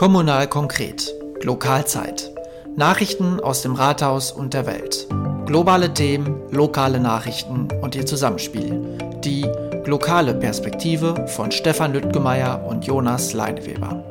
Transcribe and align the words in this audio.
Kommunal 0.00 0.48
konkret. 0.48 1.14
Lokalzeit. 1.42 2.32
Nachrichten 2.74 3.38
aus 3.38 3.60
dem 3.60 3.74
Rathaus 3.74 4.32
und 4.32 4.54
der 4.54 4.64
Welt. 4.64 5.06
Globale 5.44 5.92
Themen, 5.92 6.40
lokale 6.50 6.98
Nachrichten 6.98 7.68
und 7.82 7.94
ihr 7.94 8.06
Zusammenspiel. 8.06 8.96
Die 9.22 9.46
lokale 9.84 10.32
Perspektive 10.32 11.26
von 11.26 11.52
Stefan 11.52 11.92
Lüttgemeier 11.92 12.64
und 12.64 12.86
Jonas 12.86 13.34
Leineweber. 13.34 14.02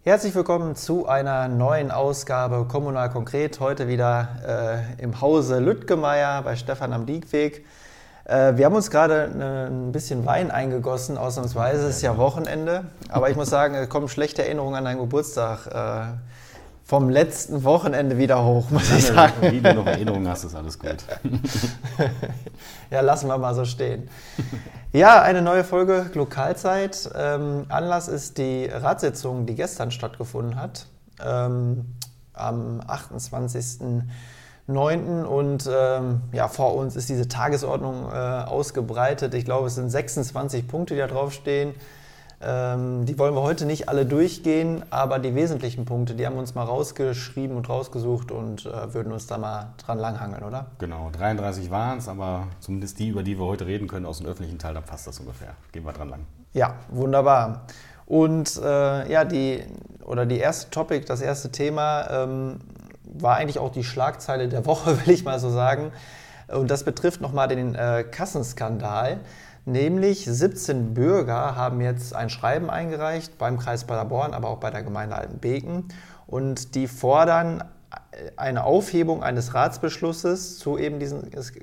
Herzlich 0.00 0.34
willkommen 0.34 0.74
zu 0.74 1.06
einer 1.06 1.46
neuen 1.48 1.90
Ausgabe 1.90 2.64
Kommunal 2.68 3.10
Konkret. 3.10 3.60
Heute 3.60 3.86
wieder 3.88 4.86
äh, 4.96 5.02
im 5.02 5.20
Hause 5.20 5.58
Lüttgemeier 5.58 6.40
bei 6.40 6.56
Stefan 6.56 6.94
am 6.94 7.04
Diegweg. 7.04 7.66
Äh, 8.28 8.56
wir 8.56 8.66
haben 8.66 8.74
uns 8.74 8.90
gerade 8.90 9.68
ein 9.70 9.90
bisschen 9.90 10.26
Wein 10.26 10.50
eingegossen, 10.50 11.16
ausnahmsweise. 11.16 11.88
Es 11.88 11.96
ist 11.96 12.02
ja 12.02 12.16
Wochenende. 12.18 12.84
Aber 13.08 13.30
ich 13.30 13.36
muss 13.36 13.48
sagen, 13.48 13.74
es 13.74 13.88
kommen 13.88 14.08
schlechte 14.08 14.44
Erinnerungen 14.44 14.76
an 14.76 14.84
deinen 14.84 15.00
Geburtstag 15.00 15.66
äh, 15.66 16.12
vom 16.84 17.08
letzten 17.08 17.64
Wochenende 17.64 18.18
wieder 18.18 18.44
hoch, 18.44 18.70
muss 18.70 18.90
ich 18.90 19.06
sagen. 19.06 19.50
Wie 19.50 19.60
du 19.60 19.74
noch 19.74 19.86
Erinnerungen 19.86 20.28
hast, 20.28 20.44
ist 20.44 20.54
alles 20.54 20.78
gut. 20.78 20.96
ja, 22.90 23.00
lassen 23.00 23.28
wir 23.28 23.38
mal 23.38 23.54
so 23.54 23.64
stehen. 23.64 24.08
Ja, 24.92 25.22
eine 25.22 25.40
neue 25.40 25.64
Folge 25.64 26.10
Lokalzeit. 26.12 27.10
Ähm, 27.14 27.64
Anlass 27.70 28.08
ist 28.08 28.36
die 28.36 28.66
Ratssitzung, 28.66 29.46
die 29.46 29.54
gestern 29.54 29.90
stattgefunden 29.90 30.56
hat. 30.56 30.86
Ähm, 31.24 31.94
am 32.34 32.80
28. 32.86 34.04
9. 34.68 35.24
Und 35.24 35.68
ähm, 35.70 36.20
ja, 36.32 36.48
vor 36.48 36.74
uns 36.74 36.96
ist 36.96 37.08
diese 37.08 37.28
Tagesordnung 37.28 38.10
äh, 38.12 38.14
ausgebreitet. 38.14 39.34
Ich 39.34 39.44
glaube, 39.44 39.66
es 39.66 39.74
sind 39.74 39.90
26 39.90 40.68
Punkte, 40.68 40.94
die 40.94 41.00
da 41.00 41.06
draufstehen. 41.06 41.74
Ähm, 42.40 43.04
die 43.04 43.18
wollen 43.18 43.34
wir 43.34 43.42
heute 43.42 43.66
nicht 43.66 43.88
alle 43.88 44.06
durchgehen, 44.06 44.84
aber 44.90 45.18
die 45.18 45.34
wesentlichen 45.34 45.86
Punkte, 45.86 46.14
die 46.14 46.24
haben 46.24 46.34
wir 46.34 46.40
uns 46.40 46.54
mal 46.54 46.62
rausgeschrieben 46.62 47.56
und 47.56 47.68
rausgesucht 47.68 48.30
und 48.30 48.64
äh, 48.64 48.94
würden 48.94 49.12
uns 49.12 49.26
da 49.26 49.38
mal 49.38 49.72
dran 49.78 49.98
langhangeln, 49.98 50.44
oder? 50.44 50.66
Genau, 50.78 51.10
33 51.10 51.68
waren 51.72 51.98
es, 51.98 52.06
aber 52.06 52.46
zumindest 52.60 53.00
die, 53.00 53.08
über 53.08 53.24
die 53.24 53.40
wir 53.40 53.44
heute 53.44 53.66
reden 53.66 53.88
können, 53.88 54.06
aus 54.06 54.18
dem 54.18 54.28
öffentlichen 54.28 54.58
Teil, 54.58 54.74
da 54.74 54.80
passt 54.80 55.08
das 55.08 55.18
ungefähr. 55.18 55.54
Gehen 55.72 55.84
wir 55.84 55.92
dran 55.92 56.10
lang. 56.10 56.20
Ja, 56.52 56.74
wunderbar. 56.90 57.62
Und 58.06 58.56
äh, 58.56 59.12
ja, 59.12 59.24
die, 59.24 59.64
oder 60.04 60.24
die 60.24 60.38
erste 60.38 60.70
Topic, 60.70 61.06
das 61.06 61.20
erste 61.20 61.50
Thema 61.50 62.08
ähm, 62.08 62.60
war 63.14 63.36
eigentlich 63.36 63.58
auch 63.58 63.70
die 63.70 63.84
Schlagzeile 63.84 64.48
der 64.48 64.66
Woche, 64.66 64.98
will 65.06 65.14
ich 65.14 65.24
mal 65.24 65.38
so 65.38 65.50
sagen. 65.50 65.92
Und 66.48 66.70
das 66.70 66.84
betrifft 66.84 67.20
nochmal 67.20 67.48
den 67.48 67.74
äh, 67.74 68.04
Kassenskandal. 68.04 69.20
Nämlich 69.64 70.24
17 70.24 70.94
Bürger 70.94 71.56
haben 71.56 71.80
jetzt 71.82 72.14
ein 72.14 72.30
Schreiben 72.30 72.70
eingereicht 72.70 73.36
beim 73.36 73.58
Kreis 73.58 73.84
Paderborn, 73.84 74.32
aber 74.32 74.48
auch 74.48 74.58
bei 74.58 74.70
der 74.70 74.82
Gemeinde 74.82 75.16
Altenbeken. 75.16 75.88
Und 76.26 76.74
die 76.74 76.88
fordern 76.88 77.64
eine 78.36 78.64
Aufhebung 78.64 79.22
eines 79.22 79.54
Ratsbeschlusses 79.54 80.58
zu 80.58 80.78
eben 80.78 80.98
diesem 80.98 81.22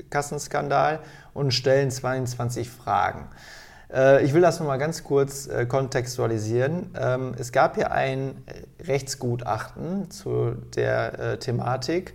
Kassenskandal 0.09 0.99
und 1.33 1.53
stellen 1.53 1.91
22 1.91 2.69
Fragen. 2.69 3.27
Äh, 3.95 4.25
ich 4.25 4.33
will 4.33 4.41
das 4.41 4.59
nochmal 4.59 4.77
ganz 4.77 5.03
kurz 5.03 5.47
äh, 5.47 5.65
kontextualisieren. 5.65 6.91
Ähm, 6.99 7.33
es 7.39 7.51
gab 7.51 7.75
hier 7.75 7.91
ein 7.91 8.43
Rechtsgutachten 8.85 10.11
zu 10.11 10.55
der 10.75 11.19
äh, 11.19 11.39
Thematik, 11.39 12.13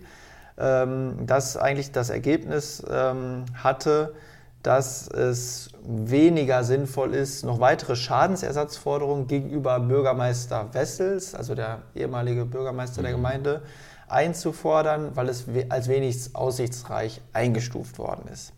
ähm, 0.57 1.25
das 1.25 1.57
eigentlich 1.57 1.91
das 1.91 2.09
Ergebnis 2.09 2.83
ähm, 2.89 3.45
hatte, 3.55 4.13
dass 4.61 5.07
es 5.07 5.71
weniger 5.83 6.63
sinnvoll 6.63 7.15
ist, 7.15 7.43
noch 7.43 7.59
weitere 7.59 7.95
Schadensersatzforderungen 7.95 9.25
gegenüber 9.25 9.79
Bürgermeister 9.79 10.71
Wessels, 10.73 11.33
also 11.33 11.55
der 11.55 11.79
ehemalige 11.95 12.45
Bürgermeister 12.45 13.01
der 13.01 13.11
mhm. 13.11 13.15
Gemeinde, 13.15 13.61
einzufordern, 14.07 15.15
weil 15.15 15.29
es 15.29 15.45
als 15.69 15.87
wenig 15.87 16.35
aussichtsreich 16.35 17.21
eingestuft 17.33 17.97
worden 17.97 18.29
ist. 18.31 18.53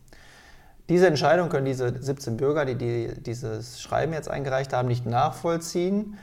Diese 0.90 1.08
Entscheidung 1.08 1.50
können 1.50 1.66
diese 1.66 2.02
17 2.02 2.38
Bürger, 2.38 2.66
die, 2.66 2.76
die 2.76 3.14
dieses 3.22 3.82
Schreiben 3.82 4.14
jetzt 4.14 4.30
eingereicht 4.30 4.74
haben, 4.74 4.88
nicht 4.88 5.06
nachvollziehen 5.06 6.18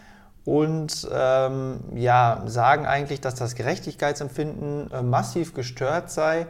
und 0.44 1.08
ähm, 1.12 1.80
ja, 1.94 2.42
sagen 2.46 2.86
eigentlich, 2.86 3.20
dass 3.20 3.34
das 3.34 3.54
Gerechtigkeitsempfinden 3.54 4.90
äh, 4.90 5.02
massiv 5.02 5.54
gestört 5.54 6.10
sei 6.10 6.46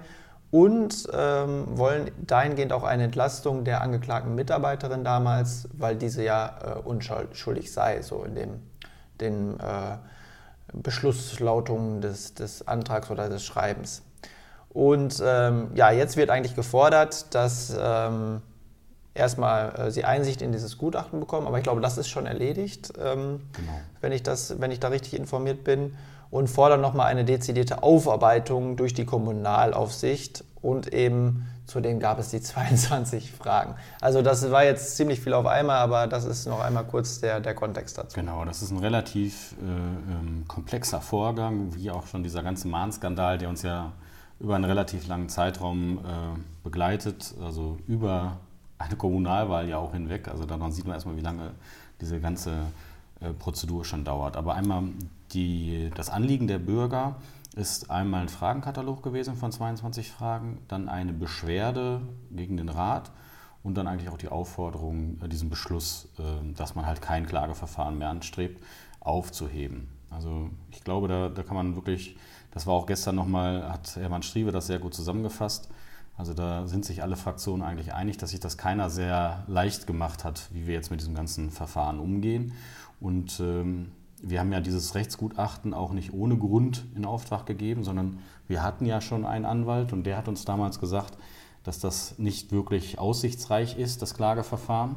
und 0.50 1.08
ähm, 1.12 1.66
wollen 1.78 2.10
dahingehend 2.18 2.72
auch 2.72 2.82
eine 2.82 3.04
Entlastung 3.04 3.64
der 3.64 3.82
angeklagten 3.82 4.34
Mitarbeiterin 4.34 5.04
damals, 5.04 5.68
weil 5.72 5.96
diese 5.96 6.24
ja 6.24 6.58
äh, 6.64 6.78
unschuldig 6.80 7.72
sei, 7.72 8.02
so 8.02 8.24
in 8.24 8.34
dem, 8.34 8.62
den 9.20 9.60
äh, 9.60 9.98
Beschlusslautungen 10.72 12.00
des, 12.00 12.34
des 12.34 12.66
Antrags 12.66 13.10
oder 13.10 13.28
des 13.28 13.44
Schreibens. 13.44 14.02
Und 14.72 15.22
ähm, 15.24 15.72
ja, 15.74 15.90
jetzt 15.90 16.16
wird 16.16 16.30
eigentlich 16.30 16.54
gefordert, 16.54 17.34
dass 17.34 17.76
ähm, 17.78 18.40
erstmal 19.14 19.74
äh, 19.74 19.90
sie 19.90 20.04
Einsicht 20.04 20.42
in 20.42 20.52
dieses 20.52 20.78
Gutachten 20.78 21.20
bekommen, 21.20 21.46
aber 21.46 21.58
ich 21.58 21.64
glaube, 21.64 21.80
das 21.80 21.98
ist 21.98 22.08
schon 22.08 22.26
erledigt, 22.26 22.92
ähm, 22.98 23.40
genau. 23.52 23.72
wenn, 24.00 24.12
ich 24.12 24.22
das, 24.22 24.60
wenn 24.60 24.70
ich 24.70 24.80
da 24.80 24.88
richtig 24.88 25.14
informiert 25.14 25.64
bin. 25.64 25.96
Und 26.30 26.46
fordern 26.48 26.80
nochmal 26.80 27.08
eine 27.08 27.24
dezidierte 27.24 27.82
Aufarbeitung 27.82 28.76
durch 28.76 28.94
die 28.94 29.04
Kommunalaufsicht 29.04 30.44
und 30.62 30.94
eben 30.94 31.48
zudem 31.66 31.98
gab 31.98 32.20
es 32.20 32.28
die 32.28 32.40
22 32.40 33.32
Fragen. 33.32 33.74
Also 34.00 34.22
das 34.22 34.48
war 34.52 34.62
jetzt 34.62 34.96
ziemlich 34.96 35.20
viel 35.20 35.32
auf 35.32 35.46
einmal, 35.46 35.78
aber 35.78 36.06
das 36.06 36.24
ist 36.24 36.46
noch 36.46 36.60
einmal 36.60 36.84
kurz 36.84 37.20
der, 37.20 37.40
der 37.40 37.54
Kontext 37.54 37.98
dazu. 37.98 38.14
Genau, 38.14 38.44
das 38.44 38.62
ist 38.62 38.70
ein 38.70 38.78
relativ 38.78 39.56
äh, 39.60 39.64
ähm, 39.64 40.44
komplexer 40.46 41.00
Vorgang, 41.00 41.74
wie 41.74 41.90
auch 41.90 42.06
schon 42.06 42.22
dieser 42.22 42.44
ganze 42.44 42.68
Mahnskandal, 42.68 43.36
der 43.36 43.48
uns 43.48 43.62
ja 43.62 43.90
über 44.40 44.56
einen 44.56 44.64
relativ 44.64 45.06
langen 45.06 45.28
Zeitraum 45.28 45.98
äh, 45.98 46.02
begleitet, 46.64 47.34
also 47.42 47.78
über 47.86 48.38
eine 48.78 48.96
Kommunalwahl 48.96 49.68
ja 49.68 49.78
auch 49.78 49.92
hinweg. 49.92 50.28
Also 50.28 50.46
daran 50.46 50.72
sieht 50.72 50.86
man 50.86 50.94
erstmal, 50.94 51.16
wie 51.16 51.22
lange 51.22 51.52
diese 52.00 52.18
ganze 52.20 52.52
äh, 53.20 53.32
Prozedur 53.32 53.84
schon 53.84 54.04
dauert. 54.04 54.36
Aber 54.36 54.54
einmal 54.54 54.84
die, 55.32 55.90
das 55.94 56.08
Anliegen 56.08 56.48
der 56.48 56.58
Bürger 56.58 57.16
ist 57.54 57.90
einmal 57.90 58.22
ein 58.22 58.28
Fragenkatalog 58.28 59.02
gewesen 59.02 59.36
von 59.36 59.52
22 59.52 60.10
Fragen, 60.10 60.58
dann 60.68 60.88
eine 60.88 61.12
Beschwerde 61.12 62.00
gegen 62.30 62.56
den 62.56 62.70
Rat 62.70 63.10
und 63.62 63.74
dann 63.74 63.86
eigentlich 63.86 64.08
auch 64.08 64.16
die 64.16 64.28
Aufforderung, 64.28 65.20
äh, 65.22 65.28
diesen 65.28 65.50
Beschluss, 65.50 66.08
äh, 66.18 66.54
dass 66.54 66.74
man 66.74 66.86
halt 66.86 67.02
kein 67.02 67.26
Klageverfahren 67.26 67.98
mehr 67.98 68.08
anstrebt, 68.08 68.64
aufzuheben. 69.00 69.88
Also 70.08 70.48
ich 70.70 70.82
glaube, 70.82 71.08
da, 71.08 71.28
da 71.28 71.42
kann 71.42 71.56
man 71.56 71.76
wirklich 71.76 72.16
das 72.50 72.66
war 72.66 72.74
auch 72.74 72.86
gestern 72.86 73.14
nochmal, 73.14 73.70
hat 73.70 73.96
Hermann 73.96 74.22
Striebe 74.22 74.52
das 74.52 74.66
sehr 74.66 74.78
gut 74.78 74.94
zusammengefasst. 74.94 75.68
Also 76.16 76.34
da 76.34 76.66
sind 76.66 76.84
sich 76.84 77.02
alle 77.02 77.16
Fraktionen 77.16 77.62
eigentlich 77.62 77.94
einig, 77.94 78.18
dass 78.18 78.30
sich 78.30 78.40
das 78.40 78.58
keiner 78.58 78.90
sehr 78.90 79.44
leicht 79.46 79.86
gemacht 79.86 80.24
hat, 80.24 80.48
wie 80.52 80.66
wir 80.66 80.74
jetzt 80.74 80.90
mit 80.90 81.00
diesem 81.00 81.14
ganzen 81.14 81.50
Verfahren 81.50 81.98
umgehen. 81.98 82.52
Und 83.00 83.40
ähm, 83.40 83.92
wir 84.22 84.40
haben 84.40 84.52
ja 84.52 84.60
dieses 84.60 84.94
Rechtsgutachten 84.94 85.72
auch 85.72 85.92
nicht 85.92 86.12
ohne 86.12 86.36
Grund 86.36 86.84
in 86.94 87.06
Auftrag 87.06 87.46
gegeben, 87.46 87.84
sondern 87.84 88.18
wir 88.48 88.62
hatten 88.62 88.84
ja 88.84 89.00
schon 89.00 89.24
einen 89.24 89.46
Anwalt 89.46 89.92
und 89.92 90.04
der 90.04 90.18
hat 90.18 90.28
uns 90.28 90.44
damals 90.44 90.78
gesagt, 90.78 91.16
dass 91.64 91.78
das 91.78 92.18
nicht 92.18 92.52
wirklich 92.52 92.98
aussichtsreich 92.98 93.78
ist, 93.78 94.02
das 94.02 94.14
Klageverfahren. 94.14 94.96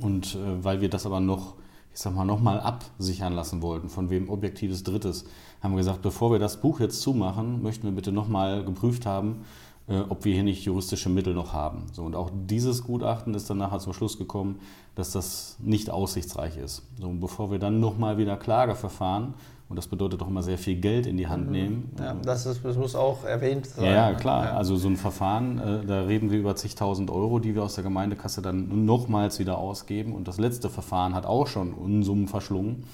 Und 0.00 0.34
äh, 0.34 0.64
weil 0.64 0.80
wir 0.80 0.90
das 0.90 1.06
aber 1.06 1.20
noch 1.20 1.54
ich 1.96 2.02
sag 2.02 2.14
mal, 2.14 2.26
nochmal 2.26 2.60
absichern 2.60 3.32
lassen 3.32 3.62
wollten, 3.62 3.88
von 3.88 4.10
wem 4.10 4.28
objektives 4.28 4.84
Drittes, 4.84 5.24
haben 5.62 5.72
wir 5.72 5.78
gesagt, 5.78 6.02
bevor 6.02 6.30
wir 6.30 6.38
das 6.38 6.60
Buch 6.60 6.78
jetzt 6.78 7.00
zumachen, 7.00 7.62
möchten 7.62 7.84
wir 7.84 7.92
bitte 7.92 8.12
nochmal 8.12 8.66
geprüft 8.66 9.06
haben, 9.06 9.46
äh, 9.88 10.00
ob 10.00 10.26
wir 10.26 10.34
hier 10.34 10.42
nicht 10.42 10.62
juristische 10.66 11.08
Mittel 11.08 11.32
noch 11.32 11.54
haben. 11.54 11.86
So, 11.92 12.02
und 12.04 12.14
auch 12.14 12.30
dieses 12.34 12.84
Gutachten 12.84 13.32
ist 13.32 13.48
dann 13.48 13.56
nachher 13.56 13.78
zum 13.78 13.94
Schluss 13.94 14.18
gekommen, 14.18 14.60
dass 14.94 15.12
das 15.12 15.56
nicht 15.58 15.88
aussichtsreich 15.88 16.58
ist. 16.58 16.82
So, 17.00 17.08
und 17.08 17.20
bevor 17.20 17.50
wir 17.50 17.58
dann 17.58 17.80
nochmal 17.80 18.18
wieder 18.18 18.36
Klageverfahren 18.36 19.32
und 19.68 19.76
das 19.76 19.88
bedeutet 19.88 20.20
doch 20.20 20.28
immer 20.28 20.42
sehr 20.42 20.58
viel 20.58 20.76
Geld 20.76 21.06
in 21.06 21.16
die 21.16 21.26
Hand 21.26 21.46
mhm. 21.46 21.52
nehmen. 21.52 21.92
Ja, 21.98 22.14
das, 22.14 22.46
ist, 22.46 22.64
das 22.64 22.76
muss 22.76 22.94
auch 22.94 23.24
erwähnt 23.24 23.66
sein. 23.66 23.84
Ja, 23.84 24.14
klar. 24.14 24.44
Ja. 24.44 24.56
Also 24.56 24.76
so 24.76 24.88
ein 24.88 24.96
Verfahren, 24.96 25.58
äh, 25.58 25.84
da 25.84 26.02
reden 26.02 26.30
wir 26.30 26.38
über 26.38 26.54
zigtausend 26.54 27.10
Euro, 27.10 27.40
die 27.40 27.54
wir 27.54 27.64
aus 27.64 27.74
der 27.74 27.82
Gemeindekasse 27.82 28.42
dann 28.42 28.84
nochmals 28.84 29.40
wieder 29.40 29.58
ausgeben. 29.58 30.14
Und 30.14 30.28
das 30.28 30.38
letzte 30.38 30.70
Verfahren 30.70 31.14
hat 31.14 31.26
auch 31.26 31.48
schon 31.48 31.74
Unsummen 31.74 32.28
verschlungen. 32.28 32.84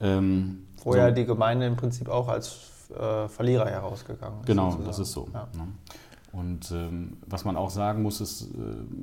Ähm, 0.00 0.66
Vorher 0.76 1.08
so. 1.08 1.14
die 1.14 1.24
Gemeinde 1.24 1.66
im 1.66 1.76
Prinzip 1.76 2.10
auch 2.10 2.28
als 2.28 2.90
äh, 2.90 3.28
Verlierer 3.28 3.70
herausgegangen 3.70 4.40
ist. 4.40 4.46
Genau, 4.46 4.72
sozusagen. 4.72 4.86
das 4.86 4.98
ist 4.98 5.12
so. 5.12 5.28
Ja. 5.32 5.48
Ne? 5.56 5.68
Und 6.32 6.70
ähm, 6.72 7.16
was 7.26 7.44
man 7.44 7.56
auch 7.56 7.70
sagen 7.70 8.02
muss, 8.02 8.20
ist 8.20 8.42
äh, 8.42 8.46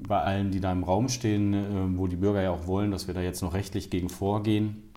bei 0.07 0.21
allen, 0.21 0.51
die 0.51 0.59
da 0.59 0.71
im 0.71 0.83
Raum 0.83 1.09
stehen, 1.09 1.53
äh, 1.53 1.98
wo 1.98 2.06
die 2.06 2.18
Bürger 2.18 2.42
ja 2.42 2.51
auch 2.51 2.68
wollen, 2.68 2.92
dass 2.92 3.07
wir 3.07 3.15
da 3.15 3.21
jetzt 3.21 3.42
noch 3.42 3.53
rechtlich 3.53 3.89
gegen 3.89 4.09
vorgehen, 4.09 4.90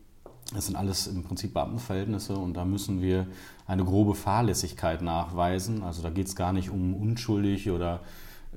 das 0.52 0.67
sind 0.67 0.76
alles 0.76 1.06
im 1.06 1.23
Prinzip 1.23 1.55
Beamtenverhältnisse 1.55 2.37
und 2.37 2.55
da 2.55 2.64
müssen 2.64 3.00
wir 3.00 3.26
eine 3.67 3.85
grobe 3.85 4.14
Fahrlässigkeit 4.14 5.00
nachweisen. 5.00 5.82
Also 5.82 6.02
da 6.02 6.11
geht 6.11 6.26
es 6.26 6.37
gar 6.37 6.52
nicht 6.52 6.70
um 6.70 6.94
unschuldig 6.94 7.70
oder 7.70 8.00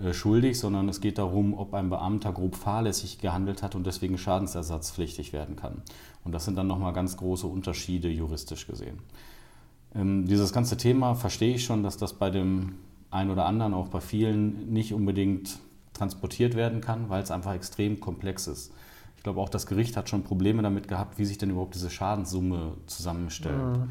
äh, 0.01 0.13
schuldig, 0.13 0.59
sondern 0.59 0.89
es 0.89 1.01
geht 1.01 1.17
darum, 1.17 1.53
ob 1.53 1.73
ein 1.73 1.89
Beamter 1.89 2.33
grob 2.33 2.55
fahrlässig 2.55 3.19
gehandelt 3.19 3.63
hat 3.63 3.73
und 3.73 3.87
deswegen 3.87 4.17
schadensersatzpflichtig 4.17 5.33
werden 5.33 5.55
kann. 5.55 5.81
Und 6.23 6.33
das 6.33 6.45
sind 6.45 6.57
dann 6.57 6.67
nochmal 6.67 6.93
ganz 6.93 7.17
große 7.17 7.47
Unterschiede 7.47 8.09
juristisch 8.09 8.67
gesehen. 8.67 8.99
Ähm, 9.95 10.27
dieses 10.27 10.51
ganze 10.51 10.77
Thema 10.77 11.15
verstehe 11.15 11.55
ich 11.55 11.63
schon, 11.63 11.83
dass 11.83 11.97
das 11.97 12.13
bei 12.13 12.29
dem 12.29 12.75
einen 13.09 13.31
oder 13.31 13.45
anderen, 13.45 13.73
auch 13.73 13.87
bei 13.87 14.01
vielen, 14.01 14.71
nicht 14.71 14.93
unbedingt 14.93 15.59
transportiert 15.93 16.55
werden 16.55 16.81
kann, 16.81 17.09
weil 17.09 17.23
es 17.23 17.31
einfach 17.31 17.53
extrem 17.53 17.99
komplex 17.99 18.47
ist. 18.47 18.73
Ich 19.27 19.29
glaube, 19.33 19.41
auch 19.41 19.49
das 19.49 19.65
Gericht 19.65 19.97
hat 19.97 20.07
schon 20.07 20.23
Probleme 20.23 20.63
damit 20.63 20.87
gehabt, 20.87 21.19
wie 21.19 21.25
sich 21.25 21.37
denn 21.37 21.49
überhaupt 21.49 21.75
diese 21.75 21.89
Schadenssumme 21.89 22.75
zusammenstellt. 22.85 23.57
Mhm. 23.57 23.89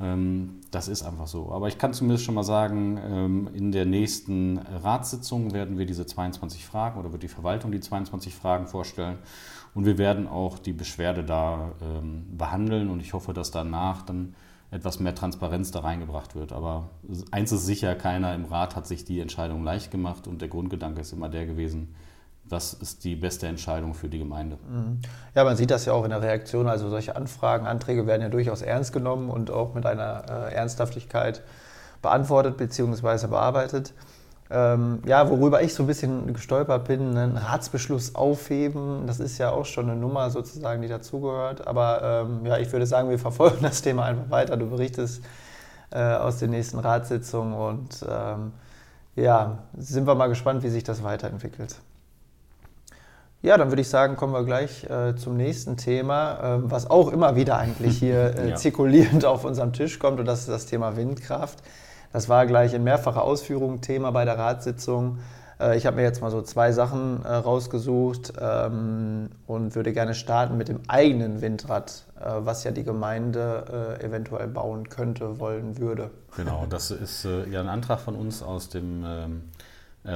Ähm, 0.00 0.60
das 0.70 0.88
ist 0.88 1.02
einfach 1.02 1.26
so. 1.26 1.52
Aber 1.52 1.68
ich 1.68 1.76
kann 1.76 1.92
zumindest 1.92 2.24
schon 2.24 2.34
mal 2.34 2.42
sagen, 2.42 2.98
ähm, 3.04 3.50
in 3.52 3.70
der 3.70 3.84
nächsten 3.84 4.56
Ratssitzung 4.56 5.52
werden 5.52 5.76
wir 5.76 5.84
diese 5.84 6.06
22 6.06 6.64
Fragen 6.64 6.98
oder 6.98 7.12
wird 7.12 7.22
die 7.22 7.28
Verwaltung 7.28 7.70
die 7.70 7.80
22 7.80 8.34
Fragen 8.34 8.66
vorstellen. 8.66 9.18
Und 9.74 9.84
wir 9.84 9.98
werden 9.98 10.26
auch 10.26 10.58
die 10.58 10.72
Beschwerde 10.72 11.22
da 11.22 11.72
ähm, 11.82 12.24
behandeln. 12.38 12.88
Und 12.88 13.00
ich 13.00 13.12
hoffe, 13.12 13.34
dass 13.34 13.50
danach 13.50 14.00
dann 14.00 14.34
etwas 14.70 15.00
mehr 15.00 15.14
Transparenz 15.14 15.70
da 15.70 15.80
reingebracht 15.80 16.34
wird. 16.34 16.54
Aber 16.54 16.88
eins 17.30 17.52
ist 17.52 17.66
sicher, 17.66 17.94
keiner 17.94 18.34
im 18.34 18.46
Rat 18.46 18.74
hat 18.74 18.86
sich 18.86 19.04
die 19.04 19.20
Entscheidung 19.20 19.64
leicht 19.64 19.90
gemacht. 19.90 20.26
Und 20.26 20.40
der 20.40 20.48
Grundgedanke 20.48 21.02
ist 21.02 21.12
immer 21.12 21.28
der 21.28 21.44
gewesen, 21.44 21.94
was 22.50 22.74
ist 22.74 23.04
die 23.04 23.16
beste 23.16 23.46
Entscheidung 23.46 23.94
für 23.94 24.08
die 24.08 24.18
Gemeinde. 24.18 24.58
Mhm. 24.68 25.00
Ja, 25.34 25.44
man 25.44 25.56
sieht 25.56 25.70
das 25.70 25.84
ja 25.84 25.92
auch 25.92 26.04
in 26.04 26.10
der 26.10 26.22
Reaktion. 26.22 26.68
Also 26.68 26.88
solche 26.88 27.16
Anfragen, 27.16 27.66
Anträge 27.66 28.06
werden 28.06 28.22
ja 28.22 28.28
durchaus 28.28 28.62
ernst 28.62 28.92
genommen 28.92 29.30
und 29.30 29.50
auch 29.50 29.74
mit 29.74 29.86
einer 29.86 30.24
äh, 30.28 30.54
Ernsthaftigkeit 30.54 31.42
beantwortet 32.02 32.56
bzw. 32.56 33.26
bearbeitet. 33.26 33.92
Ähm, 34.50 35.02
ja, 35.04 35.28
worüber 35.28 35.62
ich 35.62 35.74
so 35.74 35.82
ein 35.82 35.86
bisschen 35.86 36.32
gestolpert 36.32 36.86
bin, 36.86 37.16
einen 37.16 37.36
Ratsbeschluss 37.36 38.14
aufheben, 38.14 39.06
das 39.06 39.20
ist 39.20 39.36
ja 39.36 39.50
auch 39.50 39.66
schon 39.66 39.90
eine 39.90 40.00
Nummer 40.00 40.30
sozusagen, 40.30 40.80
die 40.80 40.88
dazugehört. 40.88 41.66
Aber 41.66 42.24
ähm, 42.26 42.46
ja, 42.46 42.56
ich 42.56 42.72
würde 42.72 42.86
sagen, 42.86 43.10
wir 43.10 43.18
verfolgen 43.18 43.58
das 43.62 43.82
Thema 43.82 44.04
einfach 44.04 44.30
weiter. 44.30 44.56
Du 44.56 44.70
berichtest 44.70 45.22
äh, 45.90 46.00
aus 46.00 46.38
den 46.38 46.50
nächsten 46.50 46.78
Ratssitzungen 46.78 47.54
und 47.54 48.04
ähm, 48.08 48.52
ja, 49.16 49.58
sind 49.76 50.06
wir 50.06 50.14
mal 50.14 50.28
gespannt, 50.28 50.62
wie 50.62 50.70
sich 50.70 50.84
das 50.84 51.02
weiterentwickelt. 51.02 51.76
Ja, 53.40 53.56
dann 53.56 53.70
würde 53.70 53.82
ich 53.82 53.88
sagen, 53.88 54.16
kommen 54.16 54.32
wir 54.32 54.44
gleich 54.44 54.84
äh, 54.90 55.14
zum 55.14 55.36
nächsten 55.36 55.76
Thema, 55.76 56.56
äh, 56.56 56.70
was 56.70 56.90
auch 56.90 57.12
immer 57.12 57.36
wieder 57.36 57.56
eigentlich 57.56 57.98
hier 57.98 58.36
äh, 58.36 58.50
ja. 58.50 58.56
zirkulierend 58.56 59.24
auf 59.24 59.44
unserem 59.44 59.72
Tisch 59.72 60.00
kommt, 60.00 60.18
und 60.18 60.26
das 60.26 60.40
ist 60.40 60.48
das 60.48 60.66
Thema 60.66 60.96
Windkraft. 60.96 61.62
Das 62.12 62.28
war 62.28 62.46
gleich 62.46 62.74
in 62.74 62.82
mehrfacher 62.82 63.22
Ausführung 63.22 63.80
Thema 63.80 64.10
bei 64.10 64.24
der 64.24 64.38
Ratssitzung. 64.38 65.18
Äh, 65.60 65.76
ich 65.76 65.86
habe 65.86 65.96
mir 65.96 66.02
jetzt 66.02 66.20
mal 66.20 66.32
so 66.32 66.42
zwei 66.42 66.72
Sachen 66.72 67.24
äh, 67.24 67.32
rausgesucht 67.32 68.32
ähm, 68.40 69.30
und 69.46 69.76
würde 69.76 69.92
gerne 69.92 70.14
starten 70.14 70.56
mit 70.56 70.66
dem 70.66 70.80
eigenen 70.88 71.40
Windrad, 71.40 72.06
äh, 72.18 72.24
was 72.40 72.64
ja 72.64 72.72
die 72.72 72.84
Gemeinde 72.84 73.98
eventuell 74.00 74.48
bauen 74.48 74.88
könnte, 74.88 75.38
wollen 75.38 75.78
würde. 75.78 76.10
Genau, 76.36 76.66
das 76.68 76.90
ist 76.90 77.26
ja 77.50 77.60
ein 77.60 77.68
Antrag 77.68 78.00
von 78.00 78.14
uns 78.14 78.42
aus 78.42 78.68
dem 78.68 79.04
ähm, 79.04 79.42
äh, 79.42 79.57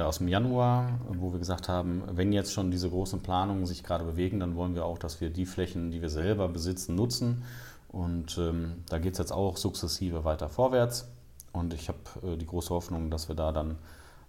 aus 0.01 0.17
dem 0.17 0.27
Januar, 0.27 0.99
wo 1.07 1.31
wir 1.31 1.39
gesagt 1.39 1.69
haben, 1.69 2.03
wenn 2.11 2.33
jetzt 2.33 2.53
schon 2.53 2.71
diese 2.71 2.89
großen 2.89 3.21
Planungen 3.21 3.65
sich 3.65 3.83
gerade 3.83 4.03
bewegen, 4.03 4.39
dann 4.39 4.55
wollen 4.55 4.75
wir 4.75 4.85
auch, 4.85 4.97
dass 4.97 5.21
wir 5.21 5.29
die 5.29 5.45
Flächen, 5.45 5.91
die 5.91 6.01
wir 6.01 6.09
selber 6.09 6.47
besitzen, 6.47 6.95
nutzen. 6.95 7.43
Und 7.89 8.37
ähm, 8.39 8.83
da 8.89 8.97
geht 8.97 9.13
es 9.13 9.19
jetzt 9.19 9.31
auch 9.31 9.57
sukzessive 9.57 10.25
weiter 10.25 10.49
vorwärts. 10.49 11.07
Und 11.51 11.73
ich 11.73 11.89
habe 11.89 11.99
äh, 12.23 12.37
die 12.37 12.47
große 12.47 12.71
Hoffnung, 12.71 13.11
dass 13.11 13.27
wir 13.27 13.35
da 13.35 13.51
dann 13.51 13.77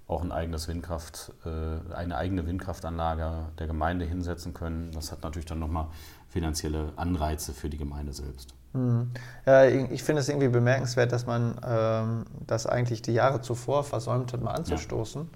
auch 0.07 0.23
ein 0.23 0.33
eigenes 0.33 0.69
Windkraft, 0.69 1.33
äh, 1.47 1.95
eine 1.95 2.17
eigene 2.17 2.47
Windkraftanlage 2.47 3.47
der 3.59 3.67
Gemeinde 3.67 4.05
hinsetzen 4.05 4.53
können. 4.53 4.91
Das 4.93 5.13
hat 5.13 5.23
natürlich 5.23 5.47
dann 5.47 5.61
nochmal 5.61 5.87
finanzielle 6.29 6.93
Anreize 6.97 7.55
für 7.55 7.71
die 7.71 7.79
Gemeinde 7.79 8.13
selbst. 8.13 8.55
Mhm. 8.75 9.11
Ja, 9.47 9.65
ich 9.65 10.03
finde 10.03 10.21
es 10.21 10.29
irgendwie 10.29 10.49
bemerkenswert, 10.49 11.13
dass 11.13 11.27
man 11.27 11.55
ähm, 11.67 12.25
das 12.47 12.67
eigentlich 12.67 13.03
die 13.03 13.13
Jahre 13.13 13.41
zuvor 13.41 13.85
versäumt 13.85 14.33
hat, 14.33 14.43
mal 14.43 14.53
anzustoßen. 14.53 15.29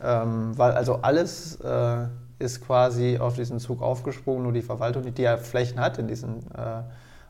Ja. 0.00 0.22
Ähm, 0.22 0.56
weil 0.58 0.72
also 0.72 0.96
alles 0.96 1.56
äh, 1.60 2.06
ist 2.38 2.64
quasi 2.64 3.18
auf 3.18 3.34
diesen 3.34 3.58
Zug 3.58 3.82
aufgesprungen, 3.82 4.42
nur 4.42 4.52
die 4.52 4.62
Verwaltung, 4.62 5.02
die 5.14 5.22
ja 5.22 5.36
Flächen 5.36 5.78
hat 5.78 5.98
in 5.98 6.08
diesen 6.08 6.38
äh, 6.54 6.82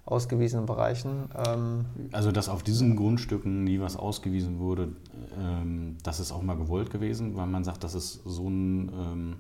ausgewiesenen 0.07 0.67
Bereichen. 0.67 1.29
Ähm 1.47 1.85
also, 2.13 2.33
dass 2.33 2.49
auf 2.49 2.63
diesen 2.63 2.97
Grundstücken 2.97 3.65
nie 3.65 3.81
was 3.81 3.97
ausgewiesen 3.97 4.59
wurde, 4.59 4.89
ähm, 5.39 5.97
das 6.03 6.21
ist 6.21 6.33
auch 6.33 6.43
mal 6.43 6.57
gewollt 6.57 6.91
gewesen, 6.91 7.37
weil 7.37 7.47
man 7.47 7.65
sagt, 7.65 7.85
das 7.85 7.95
ist 7.95 8.23
so 8.25 8.49
ein 8.49 8.89
ähm, 8.89 9.37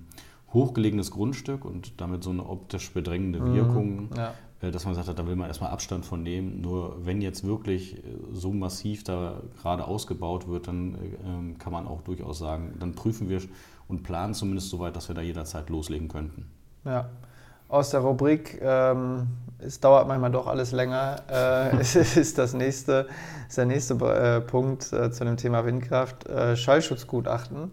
hochgelegenes 0.52 1.10
Grundstück 1.10 1.64
und 1.64 2.00
damit 2.00 2.22
so 2.24 2.30
eine 2.30 2.44
optisch 2.46 2.92
bedrängende 2.92 3.40
mhm. 3.40 3.54
Wirkung. 3.54 4.08
Ja. 4.16 4.34
Äh, 4.60 4.70
dass 4.70 4.84
man 4.84 4.94
sagt, 4.94 5.08
da 5.08 5.26
will 5.26 5.36
man 5.36 5.48
erstmal 5.48 5.70
Abstand 5.70 6.04
von 6.04 6.22
nehmen. 6.22 6.60
Nur 6.60 7.04
wenn 7.04 7.20
jetzt 7.20 7.44
wirklich 7.44 7.96
äh, 7.96 8.00
so 8.32 8.52
massiv 8.52 9.04
da 9.04 9.40
gerade 9.60 9.86
ausgebaut 9.86 10.48
wird, 10.48 10.68
dann 10.68 10.98
ähm, 11.24 11.58
kann 11.58 11.72
man 11.72 11.86
auch 11.86 12.02
durchaus 12.02 12.38
sagen, 12.38 12.74
dann 12.78 12.94
prüfen 12.94 13.28
wir 13.28 13.40
und 13.88 14.02
planen 14.02 14.34
zumindest 14.34 14.70
so 14.70 14.78
weit, 14.78 14.96
dass 14.96 15.08
wir 15.08 15.14
da 15.14 15.22
jederzeit 15.22 15.68
loslegen 15.70 16.08
könnten. 16.08 16.50
Ja. 16.84 17.08
Aus 17.68 17.90
der 17.90 18.00
Rubrik, 18.00 18.60
ähm, 18.60 19.28
es 19.60 19.78
dauert 19.78 20.08
manchmal 20.08 20.32
doch 20.32 20.48
alles 20.48 20.72
länger, 20.72 21.22
äh, 21.30 21.76
es 21.80 21.94
ist 21.94 22.36
das 22.36 22.52
nächste, 22.52 23.06
ist 23.48 23.58
der 23.58 23.66
nächste 23.66 23.94
äh, 23.94 24.40
Punkt 24.40 24.92
äh, 24.92 25.12
zu 25.12 25.24
dem 25.24 25.36
Thema 25.36 25.64
Windkraft, 25.64 26.28
äh, 26.28 26.56
Schallschutzgutachten. 26.56 27.70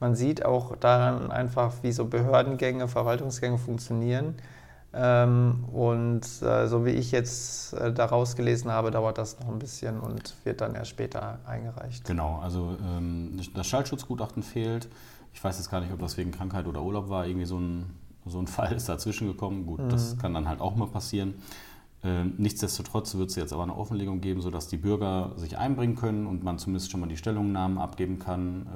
Man 0.00 0.14
sieht 0.14 0.44
auch 0.44 0.76
daran 0.76 1.30
einfach, 1.30 1.72
wie 1.82 1.92
so 1.92 2.04
Behördengänge, 2.04 2.88
Verwaltungsgänge 2.88 3.56
funktionieren. 3.56 4.34
Ähm, 5.00 5.64
und 5.72 6.22
äh, 6.42 6.66
so 6.66 6.84
wie 6.84 6.90
ich 6.90 7.12
jetzt 7.12 7.72
äh, 7.74 7.92
daraus 7.92 8.34
gelesen 8.34 8.72
habe, 8.72 8.90
dauert 8.90 9.16
das 9.16 9.38
noch 9.38 9.48
ein 9.48 9.60
bisschen 9.60 10.00
und 10.00 10.34
wird 10.42 10.60
dann 10.60 10.74
erst 10.74 10.90
später 10.90 11.38
eingereicht. 11.46 12.04
Genau, 12.04 12.40
also 12.42 12.76
ähm, 12.84 13.38
das 13.54 13.66
Schallschutzgutachten 13.68 14.42
fehlt. 14.42 14.88
Ich 15.32 15.44
weiß 15.44 15.56
jetzt 15.58 15.70
gar 15.70 15.80
nicht, 15.80 15.92
ob 15.92 16.00
das 16.00 16.16
wegen 16.16 16.32
Krankheit 16.32 16.66
oder 16.66 16.82
Urlaub 16.82 17.08
war. 17.10 17.26
Irgendwie 17.26 17.46
so 17.46 17.58
ein, 17.58 17.86
so 18.26 18.40
ein 18.40 18.46
Fall 18.48 18.72
ist 18.72 18.88
dazwischen 18.88 19.28
gekommen. 19.28 19.66
Gut, 19.66 19.78
mhm. 19.78 19.88
das 19.88 20.18
kann 20.18 20.34
dann 20.34 20.48
halt 20.48 20.60
auch 20.60 20.74
mal 20.74 20.88
passieren. 20.88 21.34
Ähm, 22.02 22.34
nichtsdestotrotz 22.38 23.14
wird 23.16 23.30
es 23.30 23.36
jetzt 23.36 23.52
aber 23.52 23.64
eine 23.64 23.76
Offenlegung 23.76 24.20
geben, 24.20 24.40
sodass 24.40 24.66
die 24.66 24.76
Bürger 24.76 25.32
sich 25.36 25.58
einbringen 25.58 25.94
können 25.94 26.26
und 26.26 26.42
man 26.42 26.58
zumindest 26.58 26.90
schon 26.90 27.00
mal 27.00 27.08
die 27.08 27.16
Stellungnahmen 27.16 27.78
abgeben 27.78 28.18
kann. 28.18 28.66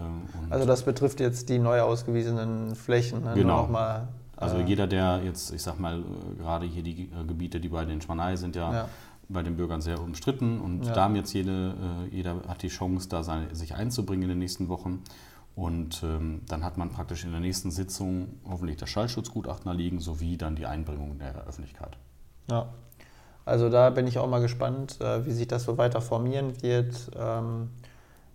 Äh, 0.51 0.53
also 0.53 0.67
das 0.67 0.85
betrifft 0.85 1.19
jetzt 1.19 1.49
die 1.49 1.59
neu 1.59 1.81
ausgewiesenen 1.81 2.77
Flächen. 2.77 3.25
Ne? 3.25 3.33
Genau. 3.35 3.63
Nochmal 3.63 4.09
also 4.43 4.59
ja. 4.59 4.67
jeder, 4.67 4.87
der 4.87 5.23
jetzt, 5.25 5.53
ich 5.53 5.62
sag 5.62 5.79
mal, 5.79 6.00
äh, 6.00 6.37
gerade 6.38 6.66
hier 6.66 6.83
die 6.83 7.05
äh, 7.05 7.25
Gebiete, 7.26 7.61
die 7.61 7.69
bei 7.69 7.85
den 7.85 8.00
Schwanei 8.00 8.37
sind 8.37 8.57
ja, 8.57 8.73
ja. 8.73 8.88
bei 9.28 9.43
den 9.43 9.57
Bürgern 9.57 9.81
sehr 9.81 10.00
umstritten 10.00 10.61
und 10.61 10.85
ja. 10.85 10.93
da 10.93 11.05
haben 11.05 11.16
jetzt 11.16 11.33
jede, 11.33 11.75
äh, 12.11 12.14
jeder 12.14 12.43
hat 12.49 12.62
die 12.62 12.69
Chance, 12.69 13.09
da 13.09 13.23
seine, 13.23 13.55
sich 13.55 13.75
einzubringen 13.75 14.25
in 14.25 14.28
den 14.31 14.38
nächsten 14.38 14.69
Wochen. 14.69 15.02
Und 15.55 16.02
ähm, 16.02 16.40
dann 16.49 16.64
hat 16.64 16.78
man 16.78 16.88
praktisch 16.88 17.25
in 17.25 17.31
der 17.31 17.40
nächsten 17.40 17.71
Sitzung 17.71 18.28
hoffentlich 18.49 18.78
das 18.78 18.88
Schallschutzgutachten 18.88 19.71
erliegen, 19.71 20.00
sowie 20.00 20.38
dann 20.38 20.57
die 20.57 20.64
Einbringung 20.64 21.19
der 21.19 21.47
Öffentlichkeit. 21.47 21.99
Ja, 22.50 22.69
also 23.45 23.69
da 23.69 23.90
bin 23.90 24.07
ich 24.07 24.19
auch 24.19 24.28
mal 24.28 24.40
gespannt, 24.40 25.00
äh, 25.00 25.26
wie 25.26 25.33
sich 25.33 25.49
das 25.49 25.64
so 25.64 25.76
weiter 25.76 26.00
formieren 26.00 26.62
wird. 26.62 27.11
Ähm, 27.19 27.71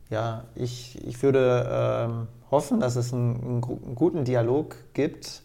ja, 0.09 0.43
ich, 0.55 1.03
ich 1.05 1.21
würde 1.23 1.67
ähm, 1.69 2.27
hoffen, 2.51 2.79
dass 2.79 2.95
es 2.95 3.13
einen, 3.13 3.61
einen, 3.63 3.95
guten 3.95 4.25
Dialog 4.25 4.75
gibt 4.93 5.43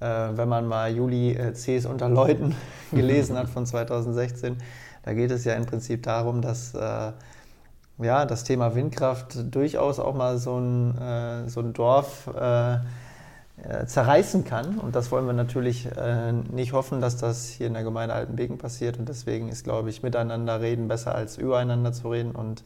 äh, 0.00 0.06
wenn 0.06 0.48
man 0.48 0.66
mal 0.66 0.94
Juli 0.94 1.32
äh, 1.32 1.52
C.'s 1.54 1.86
unter 1.86 2.08
Leuten 2.08 2.54
gelesen 2.92 3.36
hat 3.36 3.48
von 3.48 3.66
2016, 3.66 4.56
da 5.02 5.14
geht 5.14 5.30
es 5.30 5.44
ja 5.44 5.54
im 5.54 5.66
Prinzip 5.66 6.02
darum, 6.02 6.42
dass 6.42 6.74
äh, 6.74 7.12
ja, 7.98 8.24
das 8.26 8.44
Thema 8.44 8.74
Windkraft 8.74 9.54
durchaus 9.54 9.98
auch 9.98 10.14
mal 10.14 10.38
so 10.38 10.58
ein, 10.58 10.96
äh, 10.98 11.48
so 11.48 11.60
ein 11.60 11.72
Dorf 11.72 12.28
äh, 12.28 12.74
äh, 12.74 13.86
zerreißen 13.86 14.44
kann. 14.44 14.78
Und 14.78 14.94
das 14.94 15.10
wollen 15.10 15.26
wir 15.26 15.32
natürlich 15.32 15.88
nicht 16.52 16.72
hoffen, 16.72 17.00
dass 17.00 17.16
das 17.16 17.46
hier 17.48 17.66
in 17.66 17.74
der 17.74 17.82
Gemeinde 17.82 18.14
Altenbeken 18.14 18.58
passiert. 18.58 18.98
Und 18.98 19.08
deswegen 19.08 19.48
ist, 19.48 19.64
glaube 19.64 19.90
ich, 19.90 20.02
miteinander 20.02 20.60
reden 20.60 20.86
besser 20.86 21.14
als 21.14 21.38
übereinander 21.38 21.92
zu 21.92 22.10
reden. 22.10 22.32
Und 22.32 22.62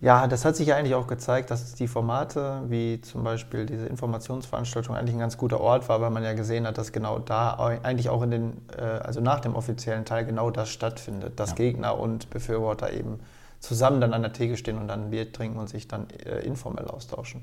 ja, 0.00 0.26
das 0.26 0.46
hat 0.46 0.56
sich 0.56 0.68
ja 0.68 0.76
eigentlich 0.76 0.94
auch 0.94 1.06
gezeigt, 1.06 1.50
dass 1.50 1.74
die 1.74 1.86
Formate, 1.86 2.62
wie 2.68 3.00
zum 3.02 3.22
Beispiel 3.22 3.66
diese 3.66 3.86
Informationsveranstaltung, 3.86 4.96
eigentlich 4.96 5.14
ein 5.14 5.20
ganz 5.20 5.36
guter 5.36 5.60
Ort 5.60 5.90
war, 5.90 6.00
weil 6.00 6.10
man 6.10 6.24
ja 6.24 6.32
gesehen 6.32 6.66
hat, 6.66 6.78
dass 6.78 6.92
genau 6.92 7.18
da 7.18 7.56
eigentlich 7.82 8.08
auch 8.08 8.22
in 8.22 8.30
den, 8.30 8.52
äh, 8.76 8.80
also 8.80 9.20
nach 9.20 9.40
dem 9.40 9.54
offiziellen 9.54 10.06
Teil 10.06 10.24
genau 10.24 10.50
das 10.50 10.70
stattfindet, 10.70 11.38
dass 11.38 11.50
ja. 11.50 11.56
Gegner 11.56 11.98
und 11.98 12.30
Befürworter 12.30 12.92
eben 12.92 13.20
zusammen 13.60 14.00
dann 14.00 14.14
an 14.14 14.22
der 14.22 14.32
Theke 14.32 14.56
stehen 14.56 14.78
und 14.78 14.88
dann 14.88 15.04
ein 15.04 15.10
Bier 15.10 15.30
trinken 15.30 15.58
und 15.58 15.68
sich 15.68 15.86
dann 15.86 16.08
äh, 16.24 16.40
informell 16.46 16.86
austauschen. 16.86 17.42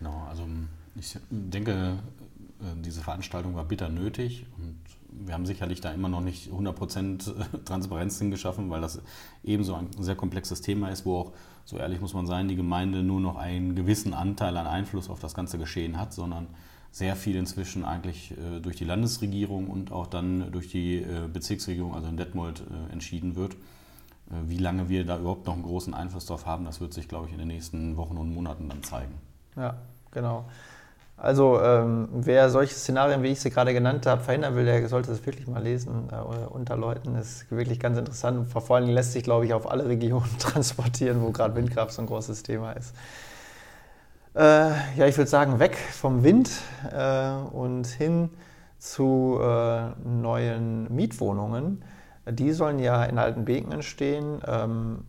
Genau, 0.00 0.26
also 0.28 0.42
ich 0.96 1.16
denke, 1.30 1.70
äh, 1.70 2.64
diese 2.82 3.00
Veranstaltung 3.00 3.54
war 3.54 3.64
bitter 3.64 3.88
nötig 3.88 4.46
und 4.58 4.76
wir 5.12 5.34
haben 5.34 5.46
sicherlich 5.46 5.80
da 5.80 5.92
immer 5.92 6.08
noch 6.08 6.20
nicht 6.20 6.50
100% 6.50 7.64
Transparenz 7.64 8.18
hingeschaffen, 8.18 8.70
weil 8.70 8.80
das 8.80 9.00
ebenso 9.44 9.74
ein 9.74 9.88
sehr 9.98 10.16
komplexes 10.16 10.62
Thema 10.62 10.88
ist, 10.88 11.06
wo 11.06 11.18
auch, 11.18 11.32
so 11.64 11.78
ehrlich 11.78 12.00
muss 12.00 12.14
man 12.14 12.26
sein, 12.26 12.48
die 12.48 12.56
Gemeinde 12.56 13.02
nur 13.02 13.20
noch 13.20 13.36
einen 13.36 13.74
gewissen 13.74 14.14
Anteil 14.14 14.56
an 14.56 14.66
Einfluss 14.66 15.08
auf 15.08 15.20
das 15.20 15.34
ganze 15.34 15.58
Geschehen 15.58 15.98
hat, 15.98 16.12
sondern 16.12 16.48
sehr 16.92 17.16
viel 17.16 17.36
inzwischen 17.36 17.84
eigentlich 17.84 18.32
äh, 18.32 18.60
durch 18.60 18.76
die 18.76 18.84
Landesregierung 18.84 19.68
und 19.68 19.90
auch 19.90 20.06
dann 20.06 20.52
durch 20.52 20.68
die 20.68 20.98
äh, 20.98 21.26
Bezirksregierung, 21.32 21.94
also 21.94 22.08
in 22.08 22.18
Detmold, 22.18 22.60
äh, 22.60 22.92
entschieden 22.92 23.34
wird. 23.34 23.56
Wie 24.46 24.56
lange 24.56 24.88
wir 24.88 25.04
da 25.04 25.18
überhaupt 25.18 25.46
noch 25.46 25.52
einen 25.52 25.64
großen 25.64 25.92
Einfluss 25.92 26.24
drauf 26.24 26.46
haben, 26.46 26.64
das 26.64 26.80
wird 26.80 26.94
sich, 26.94 27.06
glaube 27.06 27.26
ich, 27.26 27.32
in 27.32 27.38
den 27.38 27.48
nächsten 27.48 27.98
Wochen 27.98 28.16
und 28.16 28.32
Monaten 28.32 28.66
dann 28.66 28.82
zeigen. 28.82 29.12
Ja, 29.56 29.76
genau. 30.10 30.46
Also 31.22 31.62
ähm, 31.62 32.08
wer 32.10 32.50
solche 32.50 32.74
Szenarien, 32.74 33.22
wie 33.22 33.28
ich 33.28 33.40
sie 33.40 33.50
gerade 33.50 33.72
genannt 33.72 34.06
habe, 34.06 34.24
verhindern 34.24 34.56
will, 34.56 34.64
der 34.64 34.88
sollte 34.88 35.12
es 35.12 35.24
wirklich 35.24 35.46
mal 35.46 35.62
lesen 35.62 36.08
äh, 36.10 36.16
unter 36.16 36.76
Leuten. 36.76 37.14
Das 37.14 37.28
ist 37.28 37.52
wirklich 37.52 37.78
ganz 37.78 37.96
interessant 37.96 38.38
und 38.38 38.46
vor 38.46 38.74
allem 38.74 38.88
lässt 38.88 39.12
sich, 39.12 39.22
glaube 39.22 39.46
ich, 39.46 39.54
auf 39.54 39.70
alle 39.70 39.86
Regionen 39.86 40.28
transportieren, 40.40 41.22
wo 41.22 41.30
gerade 41.30 41.54
Windkraft 41.54 41.92
so 41.92 42.02
ein 42.02 42.06
großes 42.06 42.42
Thema 42.42 42.72
ist. 42.72 42.96
Äh, 44.34 44.70
ja, 44.96 45.06
ich 45.06 45.16
würde 45.16 45.30
sagen, 45.30 45.60
weg 45.60 45.76
vom 45.76 46.24
Wind 46.24 46.50
äh, 46.90 47.30
und 47.52 47.86
hin 47.86 48.30
zu 48.80 49.38
äh, 49.40 49.90
neuen 50.04 50.92
Mietwohnungen. 50.92 51.84
Die 52.28 52.50
sollen 52.50 52.80
ja 52.80 53.04
in 53.04 53.18
Altenbeken 53.18 53.70
entstehen, 53.70 54.40
ähm, 54.44 55.04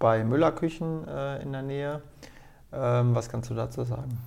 bei 0.00 0.24
Müllerküchen 0.24 1.06
äh, 1.06 1.40
in 1.42 1.52
der 1.52 1.62
Nähe. 1.62 2.02
Ähm, 2.72 3.14
was 3.14 3.28
kannst 3.28 3.50
du 3.50 3.54
dazu 3.54 3.84
sagen? 3.84 4.18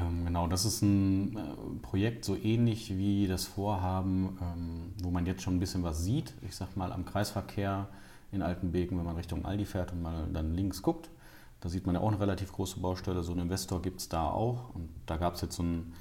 Ähm, 0.00 0.26
genau, 0.26 0.46
das 0.46 0.64
ist 0.64 0.82
ein 0.82 1.36
äh, 1.36 1.40
Projekt 1.82 2.24
so 2.24 2.36
ähnlich 2.36 2.96
wie 2.96 3.26
das 3.26 3.44
Vorhaben, 3.44 4.38
ähm, 4.40 4.92
wo 5.02 5.10
man 5.10 5.26
jetzt 5.26 5.42
schon 5.42 5.56
ein 5.56 5.60
bisschen 5.60 5.82
was 5.82 6.02
sieht. 6.02 6.34
Ich 6.42 6.56
sag 6.56 6.76
mal 6.76 6.92
am 6.92 7.04
Kreisverkehr 7.04 7.88
in 8.32 8.42
Altenbeken, 8.42 8.98
wenn 8.98 9.04
man 9.04 9.16
Richtung 9.16 9.44
Aldi 9.44 9.64
fährt 9.64 9.92
und 9.92 10.02
mal 10.02 10.28
dann 10.32 10.54
links 10.54 10.82
guckt 10.82 11.10
da 11.60 11.68
sieht 11.68 11.86
man 11.86 11.94
ja 11.94 12.00
auch 12.00 12.08
eine 12.08 12.20
relativ 12.20 12.52
große 12.52 12.80
Baustelle. 12.80 13.22
So 13.22 13.32
einen 13.32 13.42
Investor 13.42 13.80
gibt 13.82 14.00
es 14.00 14.08
da 14.08 14.28
auch. 14.28 14.74
Und 14.74 14.88
da 15.06 15.16
gab 15.16 15.34
es 15.34 15.40
jetzt 15.40 15.56
so 15.56 15.62
ein, 15.62 15.92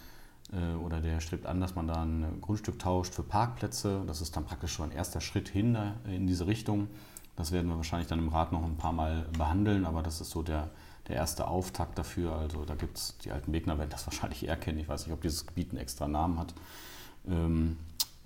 äh, 0.51 0.75
oder 0.75 1.01
der 1.01 1.19
strebt 1.21 1.45
an, 1.45 1.59
dass 1.59 1.75
man 1.75 1.87
da 1.87 2.03
ein 2.03 2.39
Grundstück 2.41 2.77
tauscht 2.77 3.13
für 3.13 3.23
Parkplätze. 3.23 4.03
Das 4.05 4.21
ist 4.21 4.35
dann 4.35 4.45
praktisch 4.45 4.73
schon 4.73 4.91
ein 4.91 4.95
erster 4.95 5.21
Schritt 5.21 5.47
hin 5.47 5.77
in 6.05 6.27
diese 6.27 6.47
Richtung. 6.47 6.87
Das 7.35 7.51
werden 7.51 7.67
wir 7.67 7.77
wahrscheinlich 7.77 8.07
dann 8.07 8.19
im 8.19 8.29
Rat 8.29 8.51
noch 8.51 8.63
ein 8.63 8.77
paar 8.77 8.93
Mal 8.93 9.27
behandeln, 9.37 9.85
aber 9.85 10.03
das 10.03 10.21
ist 10.21 10.29
so 10.29 10.41
der, 10.41 10.69
der 11.07 11.15
erste 11.15 11.47
Auftakt 11.47 11.97
dafür. 11.97 12.35
Also 12.35 12.65
da 12.65 12.75
gibt 12.75 12.97
es, 12.97 13.17
die 13.19 13.31
alten 13.31 13.53
Wegner 13.53 13.77
werden 13.77 13.89
das 13.89 14.07
wahrscheinlich 14.07 14.45
eher 14.47 14.57
kennen. 14.57 14.79
Ich 14.79 14.87
weiß 14.89 15.05
nicht, 15.05 15.13
ob 15.13 15.21
dieses 15.21 15.45
Gebiet 15.45 15.69
einen 15.71 15.79
extra 15.79 16.07
Namen 16.07 16.39
hat. 16.39 16.53
Ähm, 17.27 17.77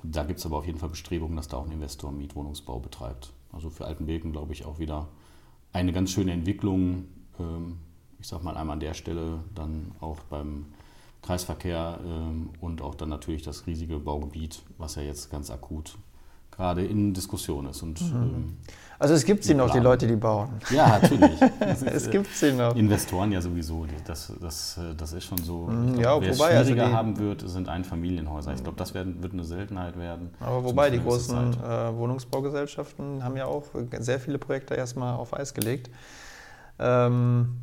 da 0.03 0.23
gibt 0.23 0.39
es 0.39 0.45
aber 0.45 0.57
auf 0.57 0.65
jeden 0.65 0.79
Fall 0.79 0.89
Bestrebungen, 0.89 1.35
dass 1.35 1.47
da 1.47 1.57
auch 1.57 1.65
ein 1.65 1.71
Investor 1.71 2.11
Mietwohnungsbau 2.11 2.79
betreibt. 2.79 3.33
Also 3.51 3.69
für 3.69 3.85
Altenbeken 3.85 4.31
glaube 4.31 4.53
ich 4.53 4.65
auch 4.65 4.79
wieder 4.79 5.07
eine 5.73 5.91
ganz 5.91 6.11
schöne 6.11 6.31
Entwicklung, 6.31 7.05
ähm, 7.39 7.79
ich 8.19 8.27
sage 8.27 8.43
mal 8.43 8.57
einmal 8.57 8.73
an 8.73 8.79
der 8.79 8.93
Stelle, 8.93 9.43
dann 9.55 9.91
auch 9.99 10.19
beim 10.29 10.65
Kreisverkehr 11.21 11.99
ähm, 12.03 12.49
und 12.61 12.81
auch 12.81 12.95
dann 12.95 13.09
natürlich 13.09 13.43
das 13.43 13.67
riesige 13.67 13.99
Baugebiet, 13.99 14.61
was 14.77 14.95
ja 14.95 15.01
jetzt 15.01 15.29
ganz 15.29 15.49
akut 15.51 15.97
gerade 16.59 16.85
in 16.85 17.13
Diskussion 17.13 17.67
ist. 17.67 17.81
Und, 17.81 18.01
mhm. 18.01 18.15
ähm, 18.15 18.57
also 18.99 19.13
es 19.13 19.23
gibt 19.23 19.45
sie 19.45 19.53
noch, 19.53 19.71
die 19.71 19.79
Leute, 19.79 20.05
die 20.05 20.17
bauen. 20.17 20.49
Ja, 20.71 20.99
natürlich. 21.01 21.39
es 21.85 22.09
gibt 22.09 22.27
sie 22.35 22.51
noch. 22.51 22.75
Investoren 22.75 23.31
ja 23.31 23.39
sowieso. 23.39 23.85
Das, 24.05 24.33
das, 24.41 24.77
das 24.97 25.13
ist 25.13 25.23
schon 25.23 25.37
so. 25.37 25.67
Mhm, 25.67 25.99
glaub, 25.99 26.21
ja, 26.21 26.27
wer 26.27 26.37
wobei, 26.37 26.51
es 26.51 26.65
schwieriger 26.65 26.83
also 26.83 26.97
haben 26.97 27.17
wird, 27.17 27.49
sind 27.49 27.69
Einfamilienhäuser. 27.69 28.53
Ich 28.53 28.61
glaube, 28.61 28.77
das 28.77 28.93
wird, 28.93 29.23
wird 29.23 29.31
eine 29.31 29.45
Seltenheit 29.45 29.97
werden. 29.97 30.31
Aber 30.41 30.65
wobei, 30.65 30.89
die 30.89 30.99
großen 30.99 31.53
äh, 31.63 31.95
Wohnungsbaugesellschaften 31.95 33.23
haben 33.23 33.37
ja 33.37 33.45
auch 33.45 33.63
sehr 33.99 34.19
viele 34.19 34.37
Projekte 34.37 34.73
erstmal 34.73 35.15
auf 35.15 35.33
Eis 35.33 35.53
gelegt. 35.53 35.89
Ähm, 36.77 37.55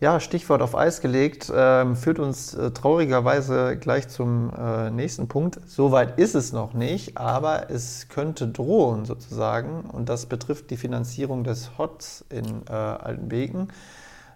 ja, 0.00 0.18
Stichwort 0.18 0.62
auf 0.62 0.74
Eis 0.74 1.02
gelegt, 1.02 1.52
ähm, 1.54 1.94
führt 1.94 2.18
uns 2.18 2.54
äh, 2.54 2.70
traurigerweise 2.70 3.76
gleich 3.76 4.08
zum 4.08 4.50
äh, 4.58 4.90
nächsten 4.90 5.28
Punkt. 5.28 5.60
Soweit 5.66 6.18
ist 6.18 6.34
es 6.34 6.52
noch 6.52 6.72
nicht, 6.72 7.18
aber 7.18 7.70
es 7.70 8.08
könnte 8.08 8.48
drohen 8.48 9.04
sozusagen 9.04 9.82
und 9.82 10.08
das 10.08 10.24
betrifft 10.24 10.70
die 10.70 10.78
Finanzierung 10.78 11.44
des 11.44 11.76
HOTS 11.76 12.24
in 12.30 12.62
äh, 12.68 12.72
Altenbeken. 12.72 13.68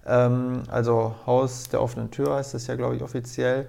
Ähm, 0.06 0.64
also 0.68 1.14
Haus 1.26 1.70
der 1.70 1.80
offenen 1.80 2.10
Tür 2.10 2.34
heißt 2.34 2.54
es 2.54 2.66
ja, 2.66 2.76
glaube 2.76 2.96
ich, 2.96 3.02
offiziell. 3.02 3.66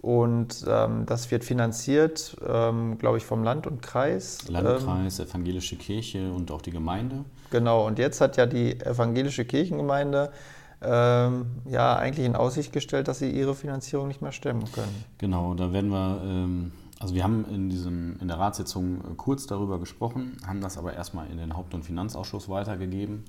Und 0.00 0.64
ähm, 0.68 1.06
das 1.06 1.30
wird 1.30 1.44
finanziert, 1.44 2.36
ähm, 2.46 2.98
glaube 2.98 3.16
ich, 3.16 3.24
vom 3.24 3.42
Land 3.42 3.66
und 3.66 3.82
Kreis. 3.82 4.46
Landkreis, 4.48 5.18
ähm, 5.18 5.26
evangelische 5.26 5.76
Kirche 5.76 6.30
und 6.30 6.52
auch 6.52 6.62
die 6.62 6.70
Gemeinde. 6.70 7.24
Genau, 7.50 7.86
und 7.86 7.98
jetzt 7.98 8.20
hat 8.20 8.36
ja 8.36 8.46
die 8.46 8.78
evangelische 8.80 9.44
Kirchengemeinde 9.44 10.30
ähm, 10.80 11.46
ja 11.64 11.96
eigentlich 11.96 12.26
in 12.26 12.36
Aussicht 12.36 12.72
gestellt, 12.72 13.08
dass 13.08 13.18
sie 13.18 13.30
ihre 13.30 13.54
Finanzierung 13.54 14.08
nicht 14.08 14.22
mehr 14.22 14.32
stemmen 14.32 14.70
können. 14.72 15.04
Genau, 15.18 15.54
da 15.54 15.72
werden 15.72 15.90
wir, 15.90 16.22
ähm, 16.24 16.72
also 17.00 17.14
wir 17.14 17.24
haben 17.24 17.44
in, 17.52 17.68
diesem, 17.68 18.18
in 18.20 18.28
der 18.28 18.38
Ratssitzung 18.38 18.98
äh, 18.98 19.14
kurz 19.16 19.46
darüber 19.46 19.80
gesprochen, 19.80 20.36
haben 20.46 20.60
das 20.60 20.78
aber 20.78 20.92
erstmal 20.92 21.28
in 21.30 21.38
den 21.38 21.56
Haupt- 21.56 21.74
und 21.74 21.84
Finanzausschuss 21.84 22.48
weitergegeben, 22.48 23.24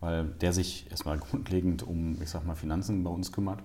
weil 0.00 0.24
der 0.24 0.52
sich 0.52 0.86
erstmal 0.90 1.18
grundlegend 1.30 1.82
um, 1.82 2.20
ich 2.22 2.30
sag 2.30 2.46
mal, 2.46 2.54
Finanzen 2.54 3.02
bei 3.02 3.10
uns 3.10 3.32
kümmert. 3.32 3.60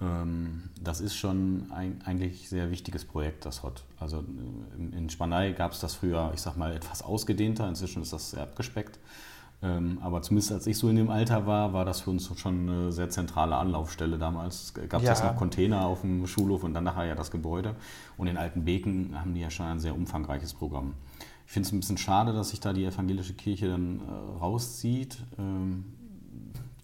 Ähm, 0.00 0.70
das 0.80 1.00
ist 1.00 1.14
schon 1.14 1.70
ein 1.72 2.02
eigentlich 2.04 2.48
sehr 2.48 2.70
wichtiges 2.70 3.04
Projekt, 3.04 3.44
das 3.44 3.62
HOT. 3.62 3.82
Also 3.98 4.18
äh, 4.18 4.96
in 4.96 5.10
Spanei 5.10 5.52
gab 5.52 5.72
es 5.72 5.80
das 5.80 5.94
früher, 5.94 6.30
ich 6.34 6.40
sag 6.40 6.56
mal, 6.56 6.74
etwas 6.74 7.02
ausgedehnter. 7.02 7.68
Inzwischen 7.68 8.02
ist 8.02 8.12
das 8.12 8.30
sehr 8.30 8.42
abgespeckt. 8.42 8.98
Ähm, 9.62 9.98
aber 10.02 10.20
zumindest 10.22 10.52
als 10.52 10.66
ich 10.66 10.76
so 10.76 10.88
in 10.88 10.96
dem 10.96 11.10
Alter 11.10 11.46
war, 11.46 11.72
war 11.72 11.84
das 11.84 12.02
für 12.02 12.10
uns 12.10 12.30
schon 12.38 12.68
eine 12.68 12.92
sehr 12.92 13.08
zentrale 13.08 13.56
Anlaufstelle 13.56 14.18
damals. 14.18 14.74
Gab 14.88 15.02
es 15.02 15.20
ja. 15.20 15.26
noch 15.26 15.36
Container 15.36 15.86
auf 15.86 16.02
dem 16.02 16.26
Schulhof 16.26 16.62
und 16.62 16.74
dann 16.74 16.84
nachher 16.84 17.06
ja 17.06 17.14
das 17.14 17.30
Gebäude. 17.30 17.74
Und 18.18 18.26
in 18.26 18.36
Altenbeken 18.36 19.18
haben 19.18 19.34
die 19.34 19.40
ja 19.40 19.50
schon 19.50 19.66
ein 19.66 19.80
sehr 19.80 19.94
umfangreiches 19.94 20.52
Programm. 20.52 20.94
Ich 21.46 21.52
finde 21.52 21.68
es 21.68 21.72
ein 21.72 21.80
bisschen 21.80 21.96
schade, 21.98 22.32
dass 22.32 22.50
sich 22.50 22.60
da 22.60 22.72
die 22.72 22.84
evangelische 22.84 23.34
Kirche 23.34 23.68
dann 23.68 24.00
äh, 24.00 24.38
rauszieht. 24.40 25.18
Ähm, 25.38 25.84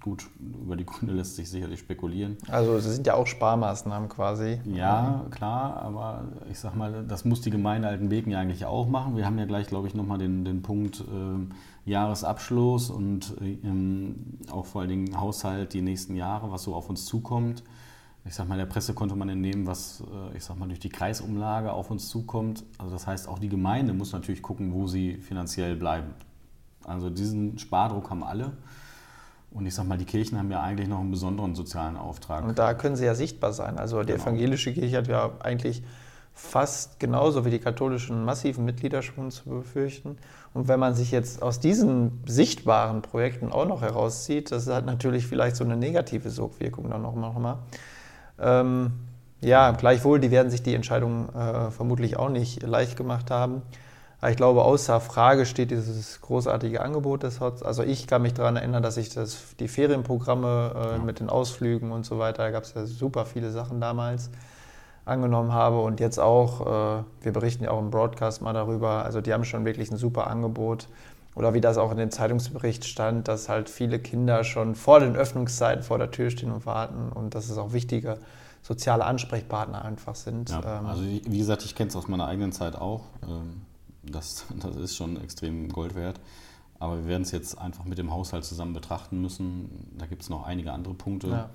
gut, 0.01 0.29
über 0.41 0.77
die 0.77 0.87
Gründe 0.87 1.15
lässt 1.15 1.37
sich 1.37 1.51
sicherlich 1.51 1.81
spekulieren. 1.81 2.37
Also 2.49 2.77
es 2.77 2.85
sind 2.85 3.07
ja 3.07 3.15
auch 3.15 3.27
Sparmaßnahmen 3.27 4.09
quasi. 4.09 4.61
Ja, 4.65 5.27
klar, 5.31 5.77
aber 5.83 6.25
ich 6.51 6.59
sag 6.59 6.75
mal, 6.75 7.05
das 7.07 7.25
muss 7.25 7.41
die 7.41 7.51
Gemeinde 7.51 7.89
Altenbeken 7.89 8.33
ja 8.33 8.39
eigentlich 8.39 8.65
auch 8.65 8.89
machen. 8.89 9.17
Wir 9.17 9.27
haben 9.27 9.39
ja 9.39 9.45
gleich, 9.45 9.67
glaube 9.67 9.89
ich, 9.89 9.95
nochmal 9.95 10.19
den, 10.19 10.45
den 10.45 10.63
Punkt 10.63 11.01
äh, 11.01 11.55
Jahresabschluss 11.85 12.91
und 12.91 13.35
ähm, 13.41 14.39
auch 14.51 14.67
vor 14.67 14.83
allen 14.83 14.91
Dingen 14.91 15.21
Haushalt 15.21 15.73
die 15.73 15.83
nächsten 15.83 16.15
Jahre, 16.15 16.51
was 16.51 16.63
so 16.63 16.75
auf 16.75 16.89
uns 16.89 17.07
zukommt. 17.07 17.65
Ich 18.25 18.35
sag 18.35 18.49
mal, 18.49 18.57
der 18.57 18.67
Presse 18.67 18.95
konnte 18.95 19.17
man 19.17 19.29
entnehmen, 19.29 19.67
was 19.67 20.03
äh, 20.03 20.37
ich 20.37 20.45
sag 20.45 20.57
mal 20.59 20.69
durch 20.69 20.79
die 20.79 20.91
Kreisumlage 20.91 21.73
auf 21.73 21.91
uns 21.91 22.09
zukommt. 22.09 22.65
Also 22.79 22.93
das 22.93 23.07
heißt, 23.07 23.29
auch 23.29 23.41
die 23.41 23.49
Gemeinde 23.49 23.95
muss 23.95 24.13
natürlich 24.13 24.43
gucken, 24.43 24.73
wo 24.73 24.87
sie 24.87 25.17
finanziell 25.17 25.75
bleiben. 25.75 26.15
Also 26.85 27.11
diesen 27.11 27.59
Spardruck 27.59 28.11
haben 28.11 28.23
alle. 28.23 28.53
Und 29.51 29.67
ich 29.67 29.75
sag 29.75 29.87
mal, 29.87 29.99
die 29.99 30.05
Kirchen 30.05 30.39
haben 30.39 30.51
ja 30.51 30.63
eigentlich 30.63 30.89
noch 30.89 31.01
einen 31.01 31.11
besonderen 31.11 31.55
sozialen 31.55 31.97
Auftrag. 31.97 32.45
Und 32.45 32.59
da 32.59 32.75
können 32.75 32.97
sie 32.97 33.05
ja 33.05 33.15
sichtbar 33.15 33.53
sein. 33.53 33.77
Also 33.77 34.01
die 34.03 34.13
genau. 34.13 34.23
evangelische 34.23 34.73
Kirche 34.73 34.97
hat 34.97 35.09
ja 35.09 35.33
eigentlich 35.41 35.83
fast 36.33 36.99
genauso 36.99 37.45
wie 37.45 37.51
die 37.51 37.59
katholischen 37.59 38.25
massiven 38.25 38.65
Mitgliederschwund 38.65 39.33
zu 39.33 39.51
befürchten. 39.51 40.17
Und 40.55 40.69
wenn 40.69 40.79
man 40.79 40.95
sich 40.95 41.11
jetzt 41.11 41.43
aus 41.43 41.61
diesen 41.61 42.23
sichtbaren 42.27 43.01
Projekten 43.03 43.51
auch 43.51 43.67
noch 43.67 43.81
herauszieht, 43.81 44.53
das 44.53 44.67
hat 44.67 44.85
natürlich 44.85 45.27
vielleicht 45.27 45.57
so 45.57 45.65
eine 45.65 45.77
negative 45.77 46.31
Sogwirkung 46.31 46.91
dann 46.91 47.03
noch 47.03 47.15
mal. 47.15 47.59
Ähm, 48.39 48.93
ja, 49.41 49.73
gleichwohl, 49.73 50.21
die 50.21 50.31
werden 50.31 50.51
sich 50.51 50.63
die 50.63 50.75
Entscheidung 50.75 51.29
äh, 51.35 51.71
vermutlich 51.71 52.17
auch 52.17 52.29
nicht 52.29 52.63
leicht 52.63 52.97
gemacht 52.97 53.31
haben. 53.31 53.63
Ich 54.29 54.37
glaube, 54.37 54.63
außer 54.63 55.01
Frage 55.01 55.47
steht 55.47 55.73
dieses 55.73 56.21
großartige 56.21 56.81
Angebot 56.81 57.25
des 57.25 57.41
HOTS. 57.41 57.65
Also 57.65 57.83
ich 57.83 58.07
kann 58.07 58.23
mich 58.23 58.35
daran 58.35 58.55
erinnern, 58.55 58.83
dass 58.83 58.97
ich 58.97 59.13
das, 59.13 59.57
die 59.59 59.67
Ferienprogramme 59.67 60.73
äh, 60.77 60.93
ja. 60.93 60.99
mit 60.99 61.19
den 61.19 61.29
Ausflügen 61.29 61.91
und 61.91 62.07
so 62.07 62.21
weiter, 62.21 62.45
da 62.45 62.51
gab 62.51 62.63
es 62.63 62.75
ja 62.75 62.87
super 62.87 63.27
viele 63.27 63.51
Sachen 63.51 63.81
damals, 63.81 64.31
angenommen 65.05 65.53
habe. 65.53 65.81
Und 65.81 66.01
jetzt 66.01 66.19
auch, 66.19 66.61
äh, 66.61 67.05
wir 67.21 67.33
berichten 67.33 67.65
ja 67.65 67.71
auch 67.71 67.81
im 67.81 67.91
Broadcast 67.91 68.43
mal 68.43 68.53
darüber, 68.53 69.05
also 69.05 69.21
die 69.21 69.33
haben 69.33 69.45
schon 69.45 69.65
wirklich 69.65 69.91
ein 69.91 69.97
super 69.97 70.27
Angebot. 70.29 70.89
Oder 71.35 71.55
wie 71.55 71.63
das 71.63 71.79
auch 71.79 71.91
in 71.91 71.97
dem 71.97 72.11
Zeitungsbericht 72.11 72.85
stand, 72.85 73.27
dass 73.27 73.49
halt 73.49 73.71
viele 73.71 73.99
Kinder 73.99 74.45
schon 74.45 74.75
vor 74.75 75.01
den 75.01 75.17
Öffnungszeiten 75.17 75.83
vor 75.83 75.97
der 75.97 76.11
Tür 76.11 76.31
stehen 76.31 76.53
und 76.53 76.67
warten 76.67 77.11
und 77.11 77.35
dass 77.35 77.49
es 77.49 77.57
auch 77.57 77.73
wichtige 77.73 78.19
soziale 78.63 79.05
Ansprechpartner 79.05 79.83
einfach 79.83 80.15
sind. 80.15 80.51
Ja, 80.51 80.81
ähm, 80.81 80.87
also 80.87 81.03
wie 81.03 81.39
gesagt, 81.39 81.65
ich 81.65 81.75
kenne 81.75 81.89
es 81.89 81.97
aus 81.97 82.07
meiner 82.07 82.27
eigenen 82.27 82.53
Zeit 82.53 82.77
auch. 82.77 83.05
Ähm, 83.27 83.63
das, 84.03 84.45
das 84.61 84.77
ist 84.77 84.97
schon 84.97 85.21
extrem 85.21 85.69
Gold 85.69 85.95
wert. 85.95 86.21
Aber 86.79 86.99
wir 86.99 87.07
werden 87.07 87.23
es 87.23 87.31
jetzt 87.31 87.59
einfach 87.59 87.85
mit 87.85 87.99
dem 87.99 88.13
Haushalt 88.13 88.45
zusammen 88.45 88.75
betrachten 88.75 89.21
müssen. 89.21 89.95
Da 89.97 90.07
gibt 90.07 90.23
es 90.23 90.29
noch 90.29 90.45
einige 90.45 90.73
andere 90.73 90.95
Punkte. 90.95 91.29
Ja. 91.29 91.51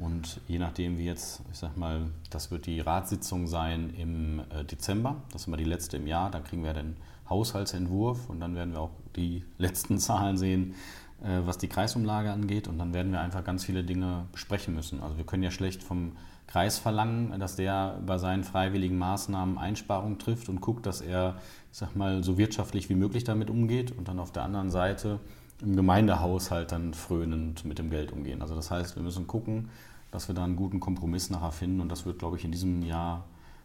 Und 0.00 0.40
je 0.48 0.58
nachdem, 0.58 0.98
wie 0.98 1.04
jetzt, 1.04 1.42
ich 1.52 1.58
sag 1.58 1.76
mal, 1.76 2.06
das 2.30 2.50
wird 2.50 2.66
die 2.66 2.80
Ratssitzung 2.80 3.46
sein 3.46 3.90
im 3.90 4.40
äh, 4.50 4.64
Dezember, 4.64 5.16
das 5.32 5.42
ist 5.42 5.48
immer 5.48 5.58
die 5.58 5.64
letzte 5.64 5.98
im 5.98 6.06
Jahr, 6.06 6.30
dann 6.30 6.42
kriegen 6.42 6.64
wir 6.64 6.72
den 6.72 6.96
Haushaltsentwurf 7.28 8.28
und 8.28 8.40
dann 8.40 8.54
werden 8.54 8.72
wir 8.72 8.80
auch 8.80 8.90
die 9.14 9.44
letzten 9.58 9.98
Zahlen 9.98 10.38
sehen, 10.38 10.74
äh, 11.22 11.40
was 11.44 11.58
die 11.58 11.68
Kreisumlage 11.68 12.32
angeht. 12.32 12.66
Und 12.66 12.78
dann 12.78 12.94
werden 12.94 13.12
wir 13.12 13.20
einfach 13.20 13.44
ganz 13.44 13.64
viele 13.64 13.84
Dinge 13.84 14.26
besprechen 14.32 14.74
müssen. 14.74 15.00
Also 15.00 15.18
wir 15.18 15.24
können 15.24 15.42
ja 15.42 15.50
schlecht 15.50 15.82
vom 15.82 16.16
Kreis 16.46 16.78
verlangen, 16.78 17.38
dass 17.38 17.56
der 17.56 18.00
bei 18.04 18.18
seinen 18.18 18.42
freiwilligen 18.42 18.98
Maßnahmen 18.98 19.58
Einsparungen 19.58 20.18
trifft 20.18 20.48
und 20.48 20.60
guckt, 20.60 20.84
dass 20.86 21.00
er, 21.00 21.36
ich 21.70 21.78
sag 21.78 21.94
mal, 21.94 22.24
so 22.24 22.38
wirtschaftlich 22.38 22.88
wie 22.88 22.96
möglich 22.96 23.24
damit 23.24 23.50
umgeht. 23.50 23.92
Und 23.96 24.08
dann 24.08 24.18
auf 24.18 24.32
der 24.32 24.42
anderen 24.42 24.70
Seite 24.70 25.20
im 25.62 25.76
Gemeindehaushalt 25.76 26.72
dann 26.72 26.94
frönend 26.94 27.64
mit 27.64 27.78
dem 27.78 27.90
Geld 27.90 28.12
umgehen. 28.12 28.42
Also 28.42 28.54
das 28.54 28.70
heißt, 28.70 28.96
wir 28.96 29.02
müssen 29.02 29.26
gucken, 29.26 29.70
dass 30.10 30.28
wir 30.28 30.34
da 30.34 30.44
einen 30.44 30.56
guten 30.56 30.80
Kompromiss 30.80 31.30
nachher 31.30 31.52
finden 31.52 31.80
und 31.80 31.90
das 31.90 32.06
wird, 32.06 32.18
glaube 32.18 32.36
ich, 32.36 32.44
in 32.44 32.52
diesem 32.52 32.82
Jahr 32.82 33.24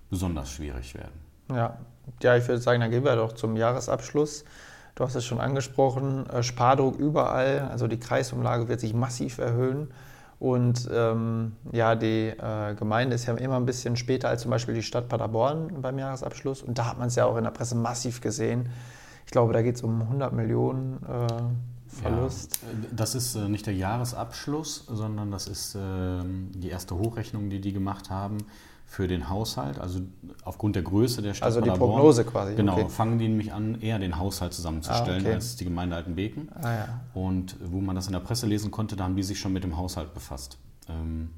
besonders 0.09 0.51
schwierig 0.51 0.93
werden. 0.95 1.19
Ja, 1.49 1.77
ja 2.21 2.37
ich 2.37 2.47
würde 2.47 2.61
sagen, 2.61 2.81
dann 2.81 2.91
gehen 2.91 3.03
wir 3.03 3.15
doch 3.15 3.33
zum 3.33 3.55
Jahresabschluss. 3.55 4.45
Du 4.95 5.03
hast 5.03 5.15
es 5.15 5.25
schon 5.25 5.41
angesprochen, 5.41 6.29
äh, 6.29 6.41
Spardruck 6.41 6.97
überall, 6.97 7.67
also 7.71 7.87
die 7.87 7.99
Kreisumlage 7.99 8.67
wird 8.67 8.79
sich 8.79 8.93
massiv 8.93 9.39
erhöhen. 9.39 9.89
Und 10.39 10.89
ähm, 10.93 11.53
ja, 11.71 11.95
die 11.95 12.27
äh, 12.27 12.75
Gemeinde 12.75 13.15
ist 13.15 13.25
ja 13.25 13.33
immer 13.35 13.55
ein 13.55 13.65
bisschen 13.65 13.95
später 13.95 14.29
als 14.29 14.41
zum 14.41 14.51
Beispiel 14.51 14.75
die 14.75 14.83
Stadt 14.83 15.07
Paderborn 15.07 15.81
beim 15.81 15.97
Jahresabschluss. 15.97 16.61
Und 16.61 16.77
da 16.77 16.87
hat 16.87 16.99
man 16.99 17.07
es 17.07 17.15
ja 17.15 17.25
auch 17.25 17.37
in 17.37 17.45
der 17.45 17.51
Presse 17.51 17.75
massiv 17.75 18.21
gesehen. 18.21 18.69
Ich 19.25 19.31
glaube, 19.31 19.53
da 19.53 19.61
geht 19.61 19.75
es 19.75 19.81
um 19.81 20.01
100 20.01 20.33
Millionen 20.33 20.99
äh, 21.03 21.27
Verlust. 22.01 22.59
Ja, 22.61 22.87
das 22.95 23.15
ist 23.15 23.35
äh, 23.35 23.47
nicht 23.47 23.65
der 23.65 23.75
Jahresabschluss, 23.75 24.85
sondern 24.87 25.31
das 25.31 25.47
ist 25.47 25.75
äh, 25.75 25.79
die 26.23 26.69
erste 26.69 26.95
Hochrechnung, 26.95 27.49
die 27.49 27.61
die 27.61 27.73
gemacht 27.73 28.09
haben 28.09 28.39
für 28.87 29.07
den 29.07 29.29
Haushalt, 29.29 29.79
also 29.79 29.99
aufgrund 30.43 30.75
der 30.75 30.83
Größe 30.83 31.21
der 31.21 31.33
Stadt 31.33 31.47
Also 31.47 31.59
die 31.59 31.69
Paderborn, 31.69 31.95
Prognose 31.95 32.23
quasi. 32.23 32.55
Genau, 32.55 32.73
okay. 32.73 32.89
fangen 32.89 33.17
die 33.17 33.27
nämlich 33.27 33.51
an, 33.51 33.81
eher 33.81 33.99
den 33.99 34.17
Haushalt 34.17 34.53
zusammenzustellen 34.53 35.23
ah, 35.23 35.27
okay. 35.27 35.33
als 35.33 35.55
die 35.55 35.65
Gemeinde 35.65 35.95
Altenbeken. 35.95 36.49
Ah, 36.55 36.73
ja. 36.73 36.87
Und 37.13 37.55
wo 37.63 37.81
man 37.81 37.95
das 37.95 38.07
in 38.07 38.13
der 38.13 38.19
Presse 38.19 38.45
lesen 38.45 38.71
konnte, 38.71 38.95
da 38.95 39.05
haben 39.05 39.15
die 39.15 39.23
sich 39.23 39.39
schon 39.39 39.53
mit 39.53 39.63
dem 39.63 39.75
Haushalt 39.75 40.13
befasst. 40.13 40.57
Ähm, 40.87 41.31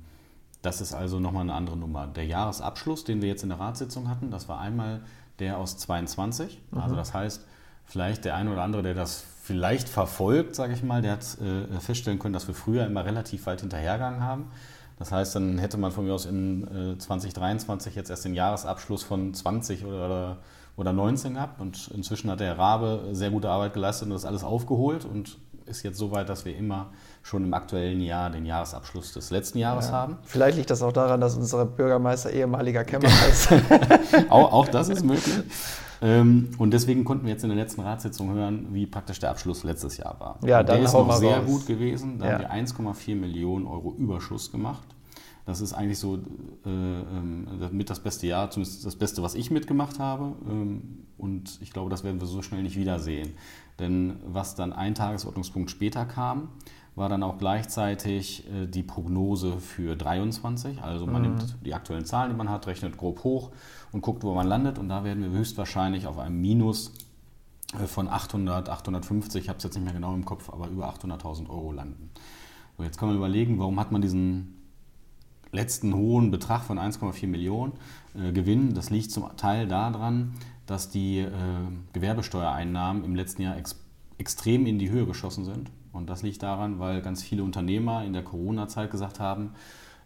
das 0.61 0.81
ist 0.81 0.93
also 0.93 1.19
nochmal 1.19 1.43
eine 1.43 1.53
andere 1.53 1.77
Nummer. 1.77 2.07
Der 2.07 2.25
Jahresabschluss, 2.25 3.05
den 3.05 3.21
wir 3.21 3.29
jetzt 3.29 3.43
in 3.43 3.49
der 3.49 3.59
Ratssitzung 3.59 4.09
hatten, 4.09 4.29
das 4.29 4.49
war 4.49 4.59
einmal 4.59 5.01
der 5.39 5.57
aus 5.57 5.77
22. 5.77 6.61
Mhm. 6.71 6.79
Also 6.79 6.95
das 6.95 7.13
heißt, 7.13 7.45
vielleicht 7.85 8.25
der 8.25 8.35
eine 8.35 8.51
oder 8.51 8.63
andere, 8.63 8.83
der 8.83 8.93
das 8.93 9.23
vielleicht 9.47 9.87
verfolgt, 9.87 10.55
sage 10.55 10.73
ich 10.73 10.83
mal, 10.83 11.01
der 11.01 11.13
hat 11.13 11.25
äh, 11.39 11.79
feststellen 11.79 12.19
können, 12.19 12.33
dass 12.33 12.47
wir 12.47 12.53
früher 12.53 12.85
immer 12.85 13.05
relativ 13.05 13.45
weit 13.45 13.61
hinterhergegangen 13.61 14.21
haben. 14.21 14.51
Das 14.99 15.13
heißt, 15.13 15.35
dann 15.35 15.57
hätte 15.57 15.77
man 15.77 15.91
von 15.91 16.05
mir 16.05 16.13
aus 16.13 16.25
in 16.25 16.95
äh, 16.95 16.97
2023 16.97 17.95
jetzt 17.95 18.09
erst 18.09 18.25
den 18.25 18.33
Jahresabschluss 18.33 19.03
von 19.03 19.33
20 19.33 19.85
oder, 19.85 20.37
oder 20.75 20.91
19 20.91 21.35
gehabt. 21.35 21.61
Und 21.61 21.89
inzwischen 21.93 22.29
hat 22.29 22.41
der 22.41 22.57
Rabe 22.57 23.09
sehr 23.13 23.29
gute 23.29 23.49
Arbeit 23.49 23.73
geleistet 23.73 24.07
und 24.07 24.15
das 24.15 24.25
alles 24.25 24.43
aufgeholt 24.43 25.05
und 25.05 25.37
ist 25.65 25.83
jetzt 25.83 25.97
so 25.97 26.11
weit, 26.11 26.27
dass 26.27 26.43
wir 26.43 26.55
immer 26.57 26.87
schon 27.23 27.43
im 27.43 27.53
aktuellen 27.53 28.01
Jahr 28.01 28.29
den 28.29 28.45
Jahresabschluss 28.45 29.13
des 29.13 29.31
letzten 29.31 29.59
Jahres 29.59 29.87
ja. 29.87 29.93
haben. 29.93 30.17
Vielleicht 30.23 30.57
liegt 30.57 30.69
das 30.69 30.81
auch 30.81 30.93
daran, 30.93 31.21
dass 31.21 31.35
unser 31.35 31.65
Bürgermeister 31.65 32.31
ehemaliger 32.31 32.83
Kämmerer 32.83 33.27
ist. 33.29 33.49
auch, 34.29 34.51
auch 34.51 34.67
das 34.67 34.89
ist 34.89 35.05
möglich. 35.05 35.35
Ähm, 36.01 36.49
und 36.57 36.71
deswegen 36.71 37.05
konnten 37.05 37.25
wir 37.25 37.33
jetzt 37.33 37.43
in 37.43 37.49
der 37.49 37.57
letzten 37.57 37.81
Ratssitzung 37.81 38.31
hören, 38.33 38.67
wie 38.71 38.85
praktisch 38.85 39.19
der 39.19 39.31
Abschluss 39.31 39.63
letztes 39.63 39.97
Jahr 39.97 40.19
war. 40.19 40.39
Ja, 40.45 40.59
und 40.59 40.69
dann 40.69 40.77
der 40.77 40.85
ist 40.85 40.93
noch 40.93 41.11
sehr 41.13 41.37
raus. 41.37 41.45
gut 41.45 41.67
gewesen. 41.67 42.19
Da 42.19 42.25
ja. 42.25 42.31
haben 42.33 42.41
wir 42.41 42.51
1,4 42.51 43.15
Millionen 43.15 43.65
Euro 43.65 43.95
Überschuss 43.97 44.51
gemacht. 44.51 44.87
Das 45.45 45.61
ist 45.61 45.73
eigentlich 45.73 45.97
so 45.97 46.15
äh, 46.65 46.69
ähm, 46.69 47.47
mit 47.71 47.89
das 47.89 48.01
beste 48.01 48.27
Jahr, 48.27 48.51
zumindest 48.51 48.85
das 48.85 48.97
Beste, 48.97 49.23
was 49.23 49.33
ich 49.33 49.49
mitgemacht 49.49 49.97
habe. 49.97 50.35
Ähm, 50.45 51.05
und 51.17 51.59
ich 51.61 51.71
glaube, 51.71 51.89
das 51.89 52.03
werden 52.03 52.19
wir 52.19 52.27
so 52.27 52.41
schnell 52.41 52.63
nicht 52.63 52.75
wiedersehen. 52.75 53.31
Denn 53.79 54.17
was 54.25 54.55
dann 54.55 54.73
ein 54.73 54.93
Tagesordnungspunkt 54.93 55.71
später 55.71 56.05
kam, 56.05 56.49
war 56.97 57.09
dann 57.09 57.21
auch 57.21 57.37
gleichzeitig 57.37 58.43
äh, 58.51 58.65
die 58.65 58.83
Prognose 58.83 59.59
für 59.59 59.95
23. 59.95 60.81
Also 60.81 61.05
man 61.05 61.21
mhm. 61.21 61.27
nimmt 61.29 61.55
die 61.63 61.73
aktuellen 61.73 62.05
Zahlen, 62.05 62.31
die 62.31 62.35
man 62.35 62.49
hat, 62.49 62.65
rechnet 62.67 62.97
grob 62.97 63.23
hoch 63.23 63.51
und 63.91 64.01
guckt, 64.01 64.23
wo 64.23 64.33
man 64.33 64.47
landet. 64.47 64.79
Und 64.79 64.89
da 64.89 65.03
werden 65.03 65.23
wir 65.23 65.29
höchstwahrscheinlich 65.29 66.07
auf 66.07 66.17
einem 66.17 66.41
Minus 66.41 66.91
äh, 67.79 67.85
von 67.85 68.07
800, 68.07 68.67
850, 68.67 69.43
ich 69.43 69.49
habe 69.49 69.57
es 69.57 69.63
jetzt 69.63 69.75
nicht 69.75 69.83
mehr 69.83 69.93
genau 69.93 70.13
im 70.15 70.25
Kopf, 70.25 70.49
aber 70.49 70.67
über 70.67 70.91
800.000 70.91 71.49
Euro 71.49 71.71
landen. 71.71 72.09
So, 72.77 72.83
jetzt 72.83 72.97
kann 72.97 73.09
man 73.09 73.17
überlegen, 73.17 73.59
warum 73.59 73.79
hat 73.79 73.91
man 73.91 74.01
diesen 74.01 74.55
letzten 75.51 75.93
hohen 75.93 76.31
Betrag 76.31 76.63
von 76.63 76.79
1,4 76.79 77.27
Millionen 77.27 77.73
äh, 78.15 78.31
Gewinn. 78.31 78.73
Das 78.73 78.89
liegt 78.89 79.11
zum 79.11 79.25
Teil 79.37 79.67
daran, 79.67 80.33
dass 80.65 80.89
die 80.89 81.19
äh, 81.19 81.31
Gewerbesteuereinnahmen 81.93 83.03
im 83.03 83.15
letzten 83.15 83.43
Jahr 83.43 83.55
ex 83.57 83.79
extrem 84.19 84.65
in 84.65 84.79
die 84.79 84.89
Höhe 84.89 85.05
geschossen 85.05 85.45
sind. 85.45 85.69
Und 85.91 86.09
das 86.09 86.23
liegt 86.23 86.43
daran, 86.43 86.79
weil 86.79 87.01
ganz 87.01 87.23
viele 87.23 87.43
Unternehmer 87.43 88.03
in 88.03 88.13
der 88.13 88.23
Corona-Zeit 88.23 88.91
gesagt 88.91 89.19
haben, 89.19 89.51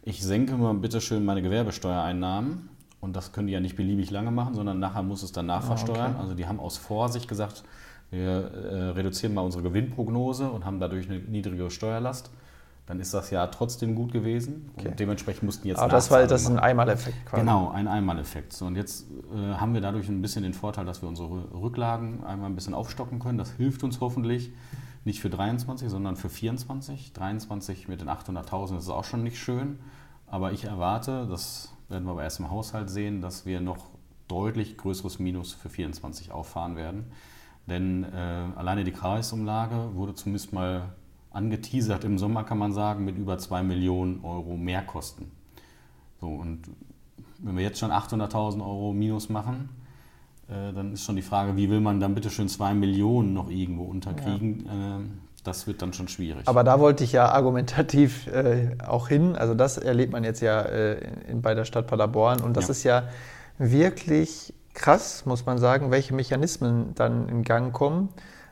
ich 0.03 0.23
senke 0.23 0.55
mal 0.55 0.73
bitte 0.73 1.01
schön 1.01 1.25
meine 1.25 1.41
Gewerbesteuereinnahmen. 1.41 2.69
Und 2.99 3.15
das 3.15 3.31
können 3.31 3.47
die 3.47 3.53
ja 3.53 3.59
nicht 3.59 3.75
beliebig 3.75 4.11
lange 4.11 4.31
machen, 4.31 4.53
sondern 4.53 4.79
nachher 4.79 5.03
muss 5.03 5.23
es 5.23 5.31
danach 5.31 5.63
ah, 5.63 5.67
versteuern. 5.67 6.11
Okay. 6.11 6.21
Also 6.21 6.35
die 6.35 6.45
haben 6.45 6.59
aus 6.59 6.77
Vorsicht 6.77 7.27
gesagt, 7.27 7.63
wir 8.11 8.21
äh, 8.21 8.89
reduzieren 8.89 9.33
mal 9.33 9.41
unsere 9.41 9.63
Gewinnprognose 9.63 10.49
und 10.49 10.65
haben 10.65 10.79
dadurch 10.79 11.09
eine 11.09 11.19
niedrigere 11.19 11.71
Steuerlast 11.71 12.29
dann 12.91 12.99
ist 12.99 13.13
das 13.13 13.29
ja 13.29 13.47
trotzdem 13.47 13.95
gut 13.95 14.11
gewesen. 14.11 14.69
Okay. 14.75 14.89
Und 14.89 14.99
dementsprechend 14.99 15.43
mussten 15.43 15.65
jetzt. 15.65 15.79
Aber 15.79 15.91
das 15.91 16.11
war 16.11 16.27
das 16.27 16.41
ist 16.41 16.49
ein 16.49 16.59
Einmaleffekt 16.59 17.25
quasi. 17.25 17.41
Genau, 17.41 17.69
ein 17.71 17.87
Einmaleffekt. 17.87 18.51
So, 18.51 18.65
und 18.65 18.75
jetzt 18.75 19.05
äh, 19.33 19.53
haben 19.55 19.73
wir 19.73 19.79
dadurch 19.79 20.09
ein 20.09 20.21
bisschen 20.21 20.43
den 20.43 20.53
Vorteil, 20.53 20.83
dass 20.85 21.01
wir 21.01 21.07
unsere 21.07 21.29
Rücklagen 21.53 22.23
einmal 22.25 22.49
ein 22.49 22.55
bisschen 22.55 22.73
aufstocken 22.73 23.19
können. 23.19 23.37
Das 23.37 23.53
hilft 23.53 23.83
uns 23.83 24.01
hoffentlich 24.01 24.51
nicht 25.03 25.21
für 25.21 25.29
23, 25.29 25.89
sondern 25.89 26.15
für 26.15 26.29
24. 26.29 27.13
23 27.13 27.87
mit 27.87 28.01
den 28.01 28.09
800.000 28.09 28.77
ist 28.77 28.89
auch 28.89 29.03
schon 29.03 29.23
nicht 29.23 29.39
schön. 29.39 29.79
Aber 30.27 30.51
ich 30.51 30.65
erwarte, 30.65 31.27
das 31.27 31.73
werden 31.89 32.05
wir 32.05 32.11
aber 32.11 32.23
erst 32.23 32.39
im 32.39 32.49
Haushalt 32.49 32.89
sehen, 32.89 33.21
dass 33.21 33.45
wir 33.45 33.61
noch 33.61 33.89
deutlich 34.27 34.77
größeres 34.77 35.19
Minus 35.19 35.53
für 35.53 35.69
24 35.69 36.31
auffahren 36.31 36.75
werden. 36.75 37.11
Denn 37.67 38.03
äh, 38.03 38.47
alleine 38.55 38.83
die 38.83 38.91
Kreisumlage 38.91 39.95
wurde 39.95 40.15
zumindest 40.15 40.53
mal 40.53 40.93
angeteasert 41.31 42.03
im 42.03 42.17
Sommer, 42.17 42.43
kann 42.43 42.57
man 42.57 42.73
sagen, 42.73 43.05
mit 43.05 43.17
über 43.17 43.37
2 43.37 43.63
Millionen 43.63 44.23
Euro 44.23 44.57
Mehrkosten. 44.57 45.31
So, 46.19 46.27
und 46.27 46.61
wenn 47.39 47.55
wir 47.55 47.63
jetzt 47.63 47.79
schon 47.79 47.91
800.000 47.91 48.61
Euro 48.61 48.93
Minus 48.93 49.29
machen, 49.29 49.69
äh, 50.51 50.73
dann 50.73 50.93
ist 50.93 51.03
schon 51.03 51.15
die 51.15 51.21
Frage, 51.21 51.55
wie 51.55 51.69
will 51.69 51.79
man 51.79 51.99
dann 51.99 52.13
bitte 52.13 52.29
schön 52.29 52.49
2 52.49 52.73
Millionen 52.73 53.33
noch 53.33 53.49
irgendwo 53.49 53.83
unterkriegen? 53.83 54.65
Ja. 54.65 54.97
Äh, 54.97 55.01
das 55.43 55.65
wird 55.65 55.81
dann 55.81 55.93
schon 55.93 56.07
schwierig. 56.07 56.47
Aber 56.47 56.63
da 56.63 56.79
wollte 56.79 57.03
ich 57.03 57.13
ja 57.13 57.29
argumentativ 57.29 58.27
äh, 58.27 58.75
auch 58.85 59.07
hin. 59.07 59.35
Also 59.35 59.55
das 59.55 59.77
erlebt 59.77 60.11
man 60.11 60.23
jetzt 60.23 60.41
ja 60.41 60.61
äh, 60.61 60.99
in, 61.27 61.41
bei 61.41 61.55
der 61.55 61.65
Stadt 61.65 61.87
Paderborn. 61.87 62.41
Und 62.41 62.57
das 62.57 62.67
ja. 62.67 62.71
ist 62.71 62.83
ja 62.83 63.03
wirklich 63.57 64.53
krass, 64.73 65.25
muss 65.25 65.45
man 65.45 65.57
sagen, 65.57 65.89
welche 65.89 66.13
Mechanismen 66.13 66.93
dann 66.95 67.27
in 67.27 67.43
Gang 67.43 67.73
kommen. 67.73 68.09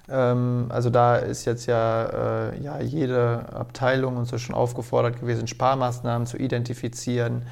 Ähm, 0.10 0.66
also 0.70 0.90
da 0.90 1.18
ist 1.18 1.46
jetzt 1.46 1.68
ja, 1.68 2.50
äh, 2.50 2.64
ja 2.64 2.82
jede 2.82 3.54
Abteilung 3.54 4.18
und 4.18 4.26
so 4.26 4.38
schon 4.38 4.56
aufgefordert 4.56 5.20
gewesen, 5.20 5.48
Sparmaßnahmen 5.48 6.26
zu 6.26 6.38
identifizieren. 6.38 7.44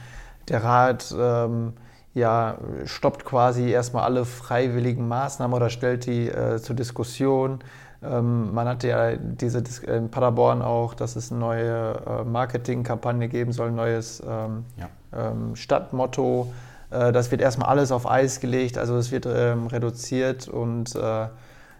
Der 0.49 0.63
Rat 0.63 1.13
ähm, 1.17 1.73
ja, 2.13 2.58
stoppt 2.86 3.26
quasi 3.26 3.70
erstmal 3.70 4.04
alle 4.04 4.26
freiwilligen 4.26 5.08
Maßnahmen 5.08 5.56
oder 5.56 5.70
stellt 5.70 6.06
die 6.06 6.30
äh, 6.30 6.58
zur 6.58 6.76
Diskussion. 6.76 7.60
Ähm, 8.04 8.54
man 8.54 8.67
hatte 8.67 8.88
ja 8.88 9.15
diese 9.15 9.62
Dis 9.62 9.80
in 9.80 10.10
Paderborn 10.10 10.62
auch, 10.62 10.93
dass 10.93 11.15
es 11.15 11.32
eine 11.32 11.39
neue 11.39 11.93
äh, 12.06 12.24
Marketingkampagne 12.24 13.28
geben 13.28 13.52
soll, 13.52 13.70
ein 13.70 13.76
neues 13.76 14.22
ähm, 14.28 14.65
ja. 14.78 14.89
Ähm, 15.13 15.56
Stadtmotto. 15.56 16.52
Äh, 16.89 17.12
das 17.12 17.32
wird 17.32 17.41
erstmal 17.41 17.70
alles 17.70 17.91
auf 17.91 18.10
Eis 18.10 18.39
gelegt, 18.39 18.78
also 18.78 18.98
es 18.98 19.12
wird 19.12 19.26
ähm, 19.26 19.67
reduziert 19.67 20.48
und 20.48 20.96
äh, 20.96 21.28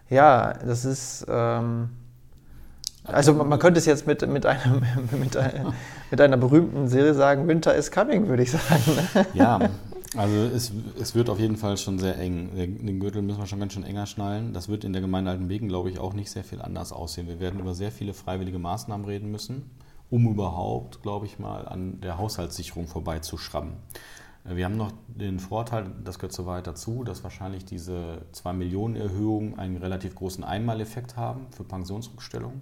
ja, 0.10 0.54
das 0.66 0.86
ist. 0.86 1.26
Ähm, 1.30 1.90
also 3.04 3.34
man 3.34 3.58
könnte 3.58 3.80
es 3.80 3.86
jetzt 3.86 4.06
mit, 4.06 4.28
mit, 4.28 4.46
einem, 4.46 4.82
mit, 5.12 5.38
einer, 5.38 5.74
mit 6.12 6.20
einer 6.20 6.36
berühmten 6.36 6.90
Serie 6.90 7.14
sagen, 7.14 7.48
Winter 7.48 7.74
is 7.74 7.90
coming, 7.90 8.28
würde 8.28 8.44
ich 8.44 8.52
sagen. 8.52 8.84
Ja, 9.34 9.60
also 10.16 10.36
es, 10.36 10.72
es 11.00 11.16
wird 11.16 11.30
auf 11.30 11.40
jeden 11.40 11.58
Fall 11.58 11.78
schon 11.78 12.00
sehr 12.00 12.18
eng. 12.18 12.52
Den 12.56 13.00
Gürtel 13.00 13.22
müssen 13.22 13.40
wir 13.40 13.48
schon 13.48 13.60
ganz 13.60 13.74
schön 13.74 13.84
enger 13.84 14.06
schnallen. 14.06 14.54
Das 14.54 14.70
wird 14.70 14.84
in 14.84 14.94
der 14.94 15.02
Gemeinde 15.02 15.32
Altenbeken, 15.32 15.68
glaube 15.68 15.90
ich, 15.90 16.00
auch 16.00 16.14
nicht 16.14 16.32
sehr 16.32 16.44
viel 16.44 16.62
anders 16.62 16.92
aussehen. 16.92 17.28
Wir 17.28 17.40
werden 17.40 17.60
über 17.60 17.74
sehr 17.74 17.92
viele 17.92 18.14
freiwillige 18.14 18.60
Maßnahmen 18.60 19.06
reden 19.06 19.32
müssen, 19.32 19.70
um 20.10 20.28
überhaupt, 20.28 21.02
glaube 21.02 21.26
ich 21.26 21.40
mal, 21.40 21.68
an 21.68 22.00
der 22.02 22.18
Haushaltssicherung 22.18 22.88
vorbeizuschrammen. 22.88 23.74
Wir 24.50 24.64
haben 24.64 24.78
noch 24.78 24.94
den 25.08 25.40
Vorteil, 25.40 25.92
das 26.06 26.20
gehört 26.20 26.32
soweit 26.32 26.68
dazu, 26.68 27.04
dass 27.04 27.24
wahrscheinlich 27.24 27.66
diese 27.66 28.22
2 28.32 28.54
Millionen 28.54 28.96
Erhöhung 28.96 29.60
einen 29.60 29.76
relativ 29.76 30.16
großen 30.16 30.44
Einmaleffekt 30.44 31.18
haben 31.18 31.48
für 31.52 31.66
Pensionsrückstellungen. 31.66 32.62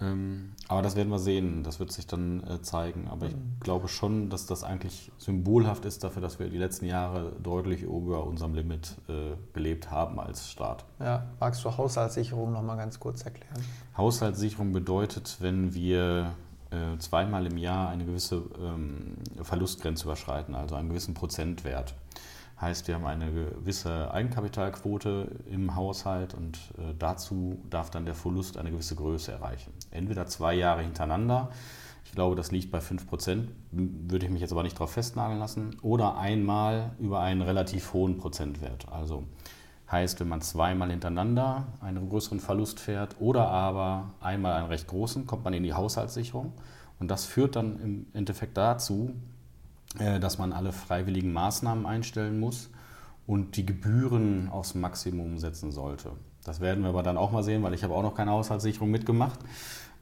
Ähm, 0.00 0.52
aber 0.68 0.82
das 0.82 0.96
werden 0.96 1.08
wir 1.10 1.18
sehen, 1.18 1.62
das 1.62 1.78
wird 1.78 1.92
sich 1.92 2.06
dann 2.06 2.42
äh, 2.44 2.62
zeigen. 2.62 3.08
Aber 3.08 3.26
ich 3.26 3.34
mhm. 3.34 3.56
glaube 3.60 3.88
schon, 3.88 4.28
dass 4.30 4.46
das 4.46 4.64
eigentlich 4.64 5.12
symbolhaft 5.18 5.84
ist 5.84 6.02
dafür, 6.04 6.20
dass 6.20 6.38
wir 6.38 6.48
die 6.48 6.58
letzten 6.58 6.86
Jahre 6.86 7.32
deutlich 7.42 7.82
über 7.82 8.24
unserem 8.24 8.54
Limit 8.54 8.96
äh, 9.08 9.36
gelebt 9.52 9.90
haben 9.90 10.18
als 10.18 10.48
Staat. 10.50 10.84
Ja, 10.98 11.26
magst 11.38 11.64
du 11.64 11.76
Haushaltssicherung 11.76 12.52
nochmal 12.52 12.76
ganz 12.76 12.98
kurz 12.98 13.22
erklären? 13.22 13.64
Haushaltssicherung 13.96 14.72
bedeutet, 14.72 15.36
wenn 15.40 15.74
wir 15.74 16.34
äh, 16.70 16.98
zweimal 16.98 17.46
im 17.46 17.56
Jahr 17.56 17.88
eine 17.88 18.04
gewisse 18.04 18.42
ähm, 18.60 19.14
Verlustgrenze 19.42 20.04
überschreiten, 20.04 20.54
also 20.54 20.74
einen 20.74 20.88
gewissen 20.88 21.14
Prozentwert. 21.14 21.94
Heißt, 22.60 22.86
wir 22.86 22.94
haben 22.94 23.06
eine 23.06 23.32
gewisse 23.32 24.12
Eigenkapitalquote 24.12 25.28
im 25.50 25.74
Haushalt 25.74 26.34
und 26.34 26.56
äh, 26.78 26.94
dazu 26.98 27.58
darf 27.68 27.90
dann 27.90 28.04
der 28.04 28.14
Verlust 28.14 28.56
eine 28.56 28.70
gewisse 28.70 28.94
Größe 28.94 29.32
erreichen. 29.32 29.72
Entweder 29.94 30.26
zwei 30.26 30.54
Jahre 30.54 30.82
hintereinander, 30.82 31.50
ich 32.04 32.12
glaube, 32.12 32.36
das 32.36 32.52
liegt 32.52 32.70
bei 32.70 32.78
5%, 32.78 33.48
würde 33.70 34.26
ich 34.26 34.30
mich 34.30 34.40
jetzt 34.40 34.52
aber 34.52 34.62
nicht 34.62 34.76
darauf 34.76 34.92
festnageln 34.92 35.38
lassen, 35.38 35.76
oder 35.82 36.16
einmal 36.16 36.92
über 36.98 37.20
einen 37.20 37.42
relativ 37.42 37.92
hohen 37.92 38.18
Prozentwert. 38.18 38.86
Also 38.92 39.24
heißt, 39.90 40.20
wenn 40.20 40.28
man 40.28 40.40
zweimal 40.40 40.90
hintereinander 40.90 41.66
einen 41.80 42.08
größeren 42.08 42.40
Verlust 42.40 42.80
fährt 42.80 43.16
oder 43.20 43.48
aber 43.48 44.10
einmal 44.20 44.54
einen 44.54 44.68
recht 44.68 44.86
großen, 44.86 45.26
kommt 45.26 45.44
man 45.44 45.54
in 45.54 45.62
die 45.62 45.74
Haushaltssicherung. 45.74 46.52
Und 46.98 47.08
das 47.10 47.24
führt 47.24 47.56
dann 47.56 47.80
im 47.80 48.06
Endeffekt 48.12 48.56
dazu, 48.56 49.14
äh, 49.98 50.20
dass 50.20 50.38
man 50.38 50.52
alle 50.52 50.72
freiwilligen 50.72 51.32
Maßnahmen 51.32 51.86
einstellen 51.86 52.40
muss 52.40 52.70
und 53.26 53.56
die 53.56 53.66
Gebühren 53.66 54.48
aufs 54.48 54.74
Maximum 54.74 55.38
setzen 55.38 55.72
sollte. 55.72 56.12
Das 56.44 56.60
werden 56.60 56.84
wir 56.84 56.90
aber 56.90 57.02
dann 57.02 57.16
auch 57.16 57.32
mal 57.32 57.42
sehen, 57.42 57.62
weil 57.62 57.74
ich 57.74 57.82
habe 57.82 57.94
auch 57.94 58.02
noch 58.02 58.14
keine 58.14 58.30
Haushaltssicherung 58.30 58.90
mitgemacht. 58.90 59.40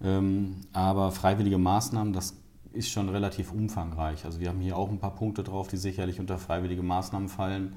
Ähm, 0.03 0.57
aber 0.73 1.13
freiwillige 1.13 1.59
Maßnahmen, 1.59 2.13
das 2.13 2.35
ist 2.73 2.91
schon 2.91 3.09
relativ 3.09 3.53
umfangreich. 3.53 4.25
Also 4.25 4.41
wir 4.41 4.49
haben 4.49 4.61
hier 4.61 4.77
auch 4.77 4.91
ein 4.91 4.99
paar 4.99 5.15
Punkte 5.15 5.43
drauf, 5.43 5.69
die 5.69 5.77
sicherlich 5.77 6.19
unter 6.21 6.39
freiwillige 6.39 6.83
Maßnahmen 6.83 7.29
fallen. 7.29 7.77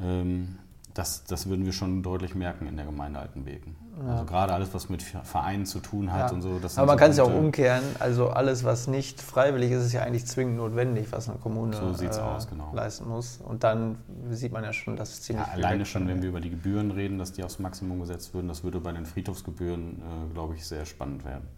Ähm, 0.00 0.58
das, 0.94 1.24
das 1.24 1.48
würden 1.48 1.64
wir 1.64 1.72
schon 1.72 2.02
deutlich 2.02 2.34
merken 2.34 2.66
in 2.66 2.76
der 2.76 2.84
Gemeinde 2.84 3.18
Altenbeken. 3.20 3.76
Ja. 4.04 4.12
Also 4.12 4.24
gerade 4.26 4.52
alles, 4.52 4.74
was 4.74 4.88
mit 4.88 5.02
Vereinen 5.02 5.64
zu 5.64 5.80
tun 5.80 6.12
hat 6.12 6.30
ja. 6.30 6.34
und 6.34 6.42
so. 6.42 6.48
Aber 6.76 6.86
man 6.86 6.88
so 6.88 6.96
kann 6.96 7.10
es 7.10 7.16
ja 7.16 7.24
auch 7.24 7.34
umkehren. 7.34 7.82
Also 7.98 8.30
alles, 8.30 8.64
was 8.64 8.88
nicht 8.88 9.20
freiwillig 9.20 9.70
ist, 9.70 9.86
ist 9.86 9.92
ja 9.92 10.02
eigentlich 10.02 10.26
zwingend 10.26 10.56
notwendig, 10.56 11.06
was 11.10 11.28
eine 11.28 11.38
Kommune 11.38 11.76
so 11.76 12.04
äh, 12.04 12.08
aus, 12.08 12.48
genau. 12.48 12.72
leisten 12.74 13.08
muss. 13.08 13.38
Und 13.42 13.64
dann 13.64 13.96
sieht 14.30 14.52
man 14.52 14.64
ja 14.64 14.72
schon, 14.72 14.96
dass 14.96 15.10
es 15.10 15.22
ziemlich 15.22 15.46
ja, 15.46 15.52
Alleine 15.52 15.86
schon, 15.86 16.06
wenn 16.08 16.20
wir 16.20 16.28
über 16.28 16.40
die 16.40 16.50
Gebühren 16.50 16.90
reden, 16.90 17.18
dass 17.18 17.32
die 17.32 17.42
aufs 17.42 17.58
Maximum 17.58 18.00
gesetzt 18.00 18.34
würden, 18.34 18.48
das 18.48 18.64
würde 18.64 18.80
bei 18.80 18.92
den 18.92 19.06
Friedhofsgebühren, 19.06 19.98
äh, 19.98 20.32
glaube 20.34 20.54
ich, 20.54 20.66
sehr 20.66 20.84
spannend 20.84 21.24
werden. 21.24 21.48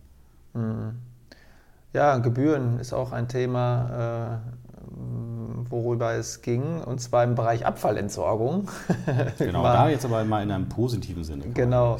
Mhm. 0.54 0.98
Ja, 1.92 2.18
Gebühren 2.18 2.80
ist 2.80 2.92
auch 2.92 3.12
ein 3.12 3.28
Thema, 3.28 4.40
äh, 4.42 4.63
worüber 5.68 6.14
es 6.14 6.42
ging, 6.42 6.80
und 6.82 7.00
zwar 7.00 7.24
im 7.24 7.34
Bereich 7.34 7.66
Abfallentsorgung. 7.66 8.70
Genau, 9.38 9.62
da 9.62 9.88
jetzt 9.88 10.04
aber 10.04 10.24
mal 10.24 10.42
in 10.42 10.50
einem 10.50 10.68
positiven 10.68 11.24
Sinne. 11.24 11.44
Genau. 11.54 11.96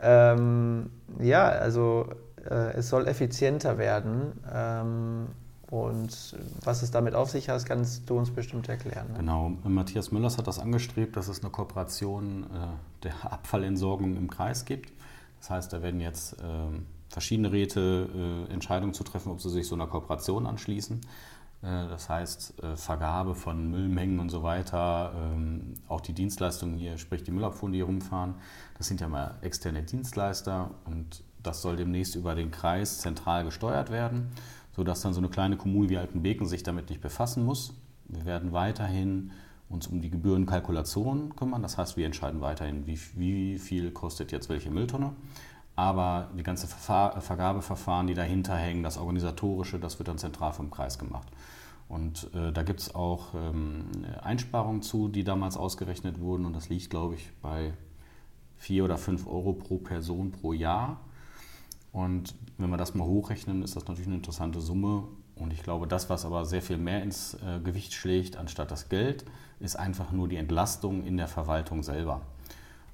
Ähm, 0.00 0.90
ja, 1.20 1.48
also 1.48 2.06
äh, 2.48 2.74
es 2.74 2.88
soll 2.88 3.08
effizienter 3.08 3.78
werden. 3.78 4.32
Ähm, 4.52 5.26
und 5.70 6.36
was 6.64 6.82
es 6.82 6.90
damit 6.90 7.14
auf 7.14 7.30
sich 7.30 7.50
hat, 7.50 7.64
kannst 7.66 8.08
du 8.08 8.16
uns 8.16 8.30
bestimmt 8.30 8.68
erklären. 8.68 9.08
Ne? 9.12 9.18
Genau, 9.18 9.52
Matthias 9.64 10.10
Müllers 10.12 10.38
hat 10.38 10.46
das 10.46 10.58
angestrebt, 10.58 11.16
dass 11.16 11.28
es 11.28 11.42
eine 11.42 11.50
Kooperation 11.50 12.44
äh, 12.44 13.02
der 13.02 13.12
Abfallentsorgung 13.30 14.16
im 14.16 14.30
Kreis 14.30 14.64
gibt. 14.64 14.92
Das 15.40 15.50
heißt, 15.50 15.72
da 15.72 15.82
werden 15.82 16.00
jetzt 16.00 16.34
äh, 16.34 16.36
verschiedene 17.10 17.52
Räte 17.52 18.46
äh, 18.48 18.52
Entscheidungen 18.52 18.94
zu 18.94 19.04
treffen, 19.04 19.30
ob 19.30 19.42
sie 19.42 19.50
sich 19.50 19.66
so 19.66 19.74
einer 19.74 19.86
Kooperation 19.86 20.46
anschließen. 20.46 21.02
Äh, 21.62 21.88
das 21.88 22.08
heißt, 22.08 22.62
äh, 22.62 22.76
Vergabe 22.76 23.34
von 23.34 23.70
Müllmengen 23.70 24.20
und 24.20 24.30
so 24.30 24.42
weiter, 24.42 25.12
ähm, 25.16 25.74
auch 25.88 26.00
die 26.00 26.12
Dienstleistungen 26.12 26.76
hier, 26.76 26.98
sprich 26.98 27.22
die 27.22 27.30
Müllabfuhren, 27.30 27.72
die 27.72 27.78
hier 27.78 27.86
rumfahren, 27.86 28.34
das 28.76 28.86
sind 28.86 29.00
ja 29.00 29.08
mal 29.08 29.36
externe 29.42 29.82
Dienstleister 29.82 30.70
und 30.84 31.22
das 31.42 31.62
soll 31.62 31.76
demnächst 31.76 32.14
über 32.14 32.34
den 32.34 32.50
Kreis 32.50 32.98
zentral 32.98 33.44
gesteuert 33.44 33.90
werden, 33.90 34.30
sodass 34.74 35.00
dann 35.00 35.12
so 35.12 35.20
eine 35.20 35.28
kleine 35.28 35.56
Kommune 35.56 35.88
wie 35.88 35.98
Altenbeken 35.98 36.46
sich 36.46 36.62
damit 36.62 36.90
nicht 36.90 37.00
befassen 37.00 37.44
muss. 37.44 37.74
Wir 38.06 38.24
werden 38.24 38.52
weiterhin 38.52 39.32
uns 39.68 39.86
um 39.86 40.00
die 40.00 40.10
Gebührenkalkulation 40.10 41.36
kümmern, 41.36 41.62
das 41.62 41.76
heißt, 41.76 41.96
wir 41.96 42.06
entscheiden 42.06 42.40
weiterhin, 42.40 42.86
wie, 42.86 42.98
wie 43.14 43.58
viel 43.58 43.90
kostet 43.90 44.32
jetzt 44.32 44.48
welche 44.48 44.70
Mülltonne. 44.70 45.12
Aber 45.78 46.26
die 46.36 46.42
ganze 46.42 46.66
Vergabeverfahren, 46.66 48.08
die 48.08 48.14
dahinter 48.14 48.56
hängen, 48.56 48.82
das 48.82 48.98
Organisatorische, 48.98 49.78
das 49.78 50.00
wird 50.00 50.08
dann 50.08 50.18
zentral 50.18 50.52
vom 50.52 50.72
Kreis 50.72 50.98
gemacht. 50.98 51.28
Und 51.88 52.34
äh, 52.34 52.50
da 52.50 52.64
gibt 52.64 52.80
es 52.80 52.96
auch 52.96 53.32
ähm, 53.36 53.84
Einsparungen 54.20 54.82
zu, 54.82 55.06
die 55.06 55.22
damals 55.22 55.56
ausgerechnet 55.56 56.18
wurden. 56.18 56.46
Und 56.46 56.56
das 56.56 56.68
liegt, 56.68 56.90
glaube 56.90 57.14
ich, 57.14 57.30
bei 57.42 57.74
4 58.56 58.86
oder 58.86 58.98
5 58.98 59.28
Euro 59.28 59.52
pro 59.52 59.78
Person 59.78 60.32
pro 60.32 60.52
Jahr. 60.52 60.98
Und 61.92 62.34
wenn 62.56 62.70
wir 62.70 62.76
das 62.76 62.96
mal 62.96 63.06
hochrechnen, 63.06 63.62
ist 63.62 63.76
das 63.76 63.86
natürlich 63.86 64.08
eine 64.08 64.16
interessante 64.16 64.60
Summe. 64.60 65.04
Und 65.36 65.52
ich 65.52 65.62
glaube, 65.62 65.86
das, 65.86 66.10
was 66.10 66.24
aber 66.24 66.44
sehr 66.44 66.60
viel 66.60 66.78
mehr 66.78 67.04
ins 67.04 67.34
äh, 67.34 67.60
Gewicht 67.62 67.94
schlägt, 67.94 68.36
anstatt 68.36 68.72
das 68.72 68.88
Geld, 68.88 69.24
ist 69.60 69.76
einfach 69.76 70.10
nur 70.10 70.26
die 70.26 70.38
Entlastung 70.38 71.04
in 71.04 71.16
der 71.16 71.28
Verwaltung 71.28 71.84
selber. 71.84 72.22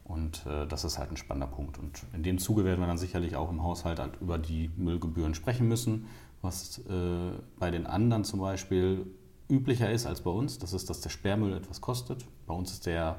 Und 0.04 0.44
äh, 0.46 0.66
das 0.66 0.84
ist 0.84 0.98
halt 0.98 1.10
ein 1.10 1.16
spannender 1.16 1.46
Punkt. 1.46 1.78
Und 1.78 2.04
in 2.12 2.22
dem 2.22 2.38
Zuge 2.38 2.64
werden 2.64 2.80
wir 2.80 2.86
dann 2.86 2.98
sicherlich 2.98 3.36
auch 3.36 3.50
im 3.50 3.62
Haushalt 3.62 3.98
halt 3.98 4.20
über 4.20 4.38
die 4.38 4.70
Müllgebühren 4.76 5.34
sprechen 5.34 5.66
müssen, 5.66 6.06
was 6.42 6.78
äh, 6.78 7.30
bei 7.58 7.70
den 7.70 7.86
anderen 7.86 8.24
zum 8.24 8.40
Beispiel 8.40 9.06
üblicher 9.48 9.90
ist 9.90 10.06
als 10.06 10.20
bei 10.20 10.30
uns. 10.30 10.58
Das 10.58 10.72
ist, 10.72 10.90
dass 10.90 11.00
der 11.00 11.10
Sperrmüll 11.10 11.54
etwas 11.54 11.80
kostet. 11.80 12.26
Bei 12.46 12.54
uns 12.54 12.72
ist 12.72 12.86
der 12.86 13.16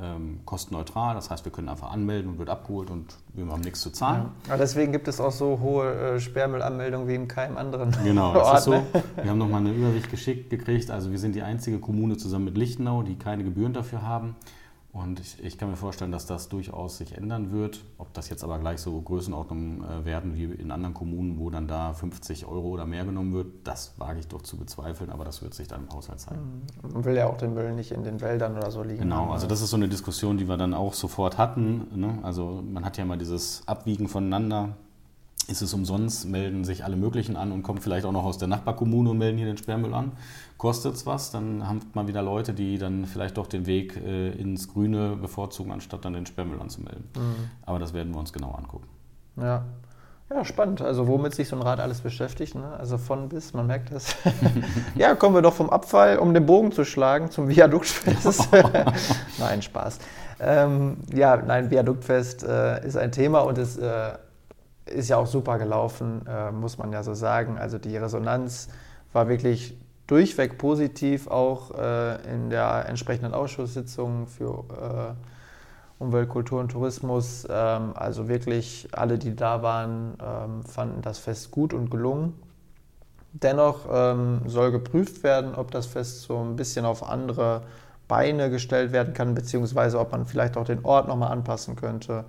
ähm, 0.00 0.40
kostenneutral, 0.44 1.14
das 1.14 1.30
heißt, 1.30 1.44
wir 1.44 1.52
können 1.52 1.68
einfach 1.68 1.92
anmelden 1.92 2.32
und 2.32 2.38
wird 2.38 2.50
abgeholt 2.50 2.90
und 2.90 3.16
wir 3.32 3.46
haben 3.46 3.60
nichts 3.60 3.80
zu 3.80 3.90
zahlen. 3.90 4.30
Ja. 4.48 4.56
deswegen 4.56 4.90
gibt 4.90 5.06
es 5.06 5.20
auch 5.20 5.30
so 5.30 5.60
hohe 5.60 6.16
äh, 6.16 6.20
Sperrmüllanmeldungen 6.20 7.06
wie 7.06 7.14
in 7.14 7.28
keinem 7.28 7.56
anderen 7.56 7.94
Genau, 8.04 8.34
das 8.34 8.46
Ort, 8.46 8.58
ist 8.58 8.64
so. 8.64 8.70
Ne? 8.72 8.84
Wir 9.22 9.30
haben 9.30 9.38
nochmal 9.38 9.60
eine 9.60 9.72
Übersicht 9.72 10.10
geschickt 10.10 10.50
gekriegt. 10.50 10.90
Also 10.90 11.12
wir 11.12 11.18
sind 11.18 11.36
die 11.36 11.42
einzige 11.42 11.78
Kommune 11.78 12.16
zusammen 12.16 12.46
mit 12.46 12.58
Lichtenau, 12.58 13.02
die 13.04 13.16
keine 13.16 13.44
Gebühren 13.44 13.72
dafür 13.72 14.02
haben. 14.02 14.34
Und 14.94 15.18
ich, 15.18 15.42
ich, 15.42 15.58
kann 15.58 15.70
mir 15.70 15.76
vorstellen, 15.76 16.12
dass 16.12 16.24
das 16.26 16.48
durchaus 16.48 16.98
sich 16.98 17.16
ändern 17.16 17.50
wird. 17.50 17.84
Ob 17.98 18.14
das 18.14 18.28
jetzt 18.28 18.44
aber 18.44 18.60
gleich 18.60 18.80
so 18.80 19.00
Größenordnungen 19.00 19.82
äh, 19.82 20.04
werden 20.04 20.36
wie 20.36 20.44
in 20.44 20.70
anderen 20.70 20.94
Kommunen, 20.94 21.40
wo 21.40 21.50
dann 21.50 21.66
da 21.66 21.92
50 21.92 22.46
Euro 22.46 22.68
oder 22.68 22.86
mehr 22.86 23.04
genommen 23.04 23.34
wird, 23.34 23.48
das 23.64 23.98
wage 23.98 24.20
ich 24.20 24.28
doch 24.28 24.42
zu 24.42 24.56
bezweifeln, 24.56 25.10
aber 25.10 25.24
das 25.24 25.42
wird 25.42 25.52
sich 25.52 25.66
dann 25.66 25.82
im 25.82 25.92
Haushalt 25.92 26.20
zeigen. 26.20 26.62
Man 26.92 27.04
will 27.04 27.16
ja 27.16 27.26
auch 27.26 27.36
den 27.36 27.54
Müll 27.54 27.72
nicht 27.72 27.90
in 27.90 28.04
den 28.04 28.20
Wäldern 28.20 28.56
oder 28.56 28.70
so 28.70 28.84
liegen. 28.84 29.00
Genau, 29.00 29.32
also 29.32 29.48
das 29.48 29.62
ist 29.62 29.70
so 29.70 29.76
eine 29.76 29.88
Diskussion, 29.88 30.38
die 30.38 30.48
wir 30.48 30.56
dann 30.56 30.72
auch 30.72 30.94
sofort 30.94 31.38
hatten. 31.38 31.88
Ne? 31.92 32.20
Also 32.22 32.62
man 32.64 32.84
hat 32.84 32.96
ja 32.96 33.04
mal 33.04 33.18
dieses 33.18 33.66
Abwiegen 33.66 34.06
voneinander 34.06 34.76
ist 35.48 35.62
es 35.62 35.74
umsonst, 35.74 36.28
melden 36.28 36.64
sich 36.64 36.84
alle 36.84 36.96
möglichen 36.96 37.36
an 37.36 37.52
und 37.52 37.62
kommen 37.62 37.80
vielleicht 37.80 38.06
auch 38.06 38.12
noch 38.12 38.24
aus 38.24 38.38
der 38.38 38.48
Nachbarkommune 38.48 39.10
und 39.10 39.18
melden 39.18 39.38
hier 39.38 39.46
den 39.46 39.56
Sperrmüll 39.56 39.94
an. 39.94 40.12
Kostet 40.56 40.94
es 40.94 41.06
was, 41.06 41.30
dann 41.30 41.66
haben 41.66 41.80
man 41.94 42.08
wieder 42.08 42.22
Leute, 42.22 42.54
die 42.54 42.78
dann 42.78 43.06
vielleicht 43.06 43.36
doch 43.36 43.46
den 43.46 43.66
Weg 43.66 43.96
äh, 43.96 44.30
ins 44.30 44.72
Grüne 44.72 45.16
bevorzugen, 45.16 45.72
anstatt 45.72 46.04
dann 46.04 46.14
den 46.14 46.26
Sperrmüll 46.26 46.60
anzumelden. 46.60 47.04
Mhm. 47.16 47.50
Aber 47.66 47.78
das 47.78 47.92
werden 47.92 48.12
wir 48.12 48.20
uns 48.20 48.32
genau 48.32 48.52
angucken. 48.52 48.88
Ja. 49.36 49.64
Ja, 50.30 50.42
spannend. 50.44 50.80
Also 50.80 51.06
womit 51.06 51.34
sich 51.34 51.48
so 51.48 51.56
ein 51.56 51.62
Rad 51.62 51.80
alles 51.80 52.00
beschäftigt. 52.00 52.54
Ne? 52.54 52.64
Also 52.78 52.96
von 52.96 53.28
bis, 53.28 53.52
man 53.52 53.66
merkt 53.66 53.92
es. 53.92 54.16
ja, 54.94 55.14
kommen 55.14 55.34
wir 55.34 55.42
doch 55.42 55.52
vom 55.52 55.68
Abfall, 55.68 56.18
um 56.18 56.32
den 56.32 56.46
Bogen 56.46 56.72
zu 56.72 56.84
schlagen, 56.84 57.30
zum 57.30 57.48
Viaduktfest. 57.48 58.48
nein, 59.38 59.60
Spaß. 59.60 59.98
Ähm, 60.40 60.96
ja, 61.14 61.36
nein, 61.36 61.70
Viaduktfest 61.70 62.42
äh, 62.42 62.86
ist 62.86 62.96
ein 62.96 63.12
Thema 63.12 63.40
und 63.40 63.58
es 63.58 63.76
äh, 63.76 64.12
ist 64.86 65.08
ja 65.08 65.16
auch 65.16 65.26
super 65.26 65.58
gelaufen, 65.58 66.26
äh, 66.26 66.50
muss 66.50 66.78
man 66.78 66.92
ja 66.92 67.02
so 67.02 67.14
sagen. 67.14 67.58
Also 67.58 67.78
die 67.78 67.96
Resonanz 67.96 68.68
war 69.12 69.28
wirklich 69.28 69.76
durchweg 70.06 70.58
positiv, 70.58 71.28
auch 71.28 71.70
äh, 71.78 72.16
in 72.32 72.50
der 72.50 72.86
entsprechenden 72.88 73.34
Ausschusssitzung 73.34 74.26
für 74.26 74.64
äh, 74.70 76.02
Umwelt, 76.02 76.28
Kultur 76.28 76.60
und 76.60 76.70
Tourismus. 76.70 77.46
Ähm, 77.48 77.92
also 77.94 78.28
wirklich 78.28 78.88
alle, 78.92 79.18
die 79.18 79.34
da 79.34 79.62
waren, 79.62 80.18
ähm, 80.22 80.62
fanden 80.64 81.02
das 81.02 81.18
Fest 81.18 81.50
gut 81.50 81.72
und 81.72 81.90
gelungen. 81.90 82.34
Dennoch 83.32 83.86
ähm, 83.90 84.42
soll 84.46 84.70
geprüft 84.70 85.22
werden, 85.24 85.54
ob 85.54 85.70
das 85.70 85.86
Fest 85.86 86.22
so 86.22 86.38
ein 86.38 86.56
bisschen 86.56 86.84
auf 86.84 87.08
andere 87.08 87.62
Beine 88.06 88.50
gestellt 88.50 88.92
werden 88.92 89.14
kann, 89.14 89.34
beziehungsweise 89.34 89.98
ob 89.98 90.12
man 90.12 90.26
vielleicht 90.26 90.56
auch 90.56 90.64
den 90.64 90.84
Ort 90.84 91.08
nochmal 91.08 91.32
anpassen 91.32 91.74
könnte. 91.74 92.24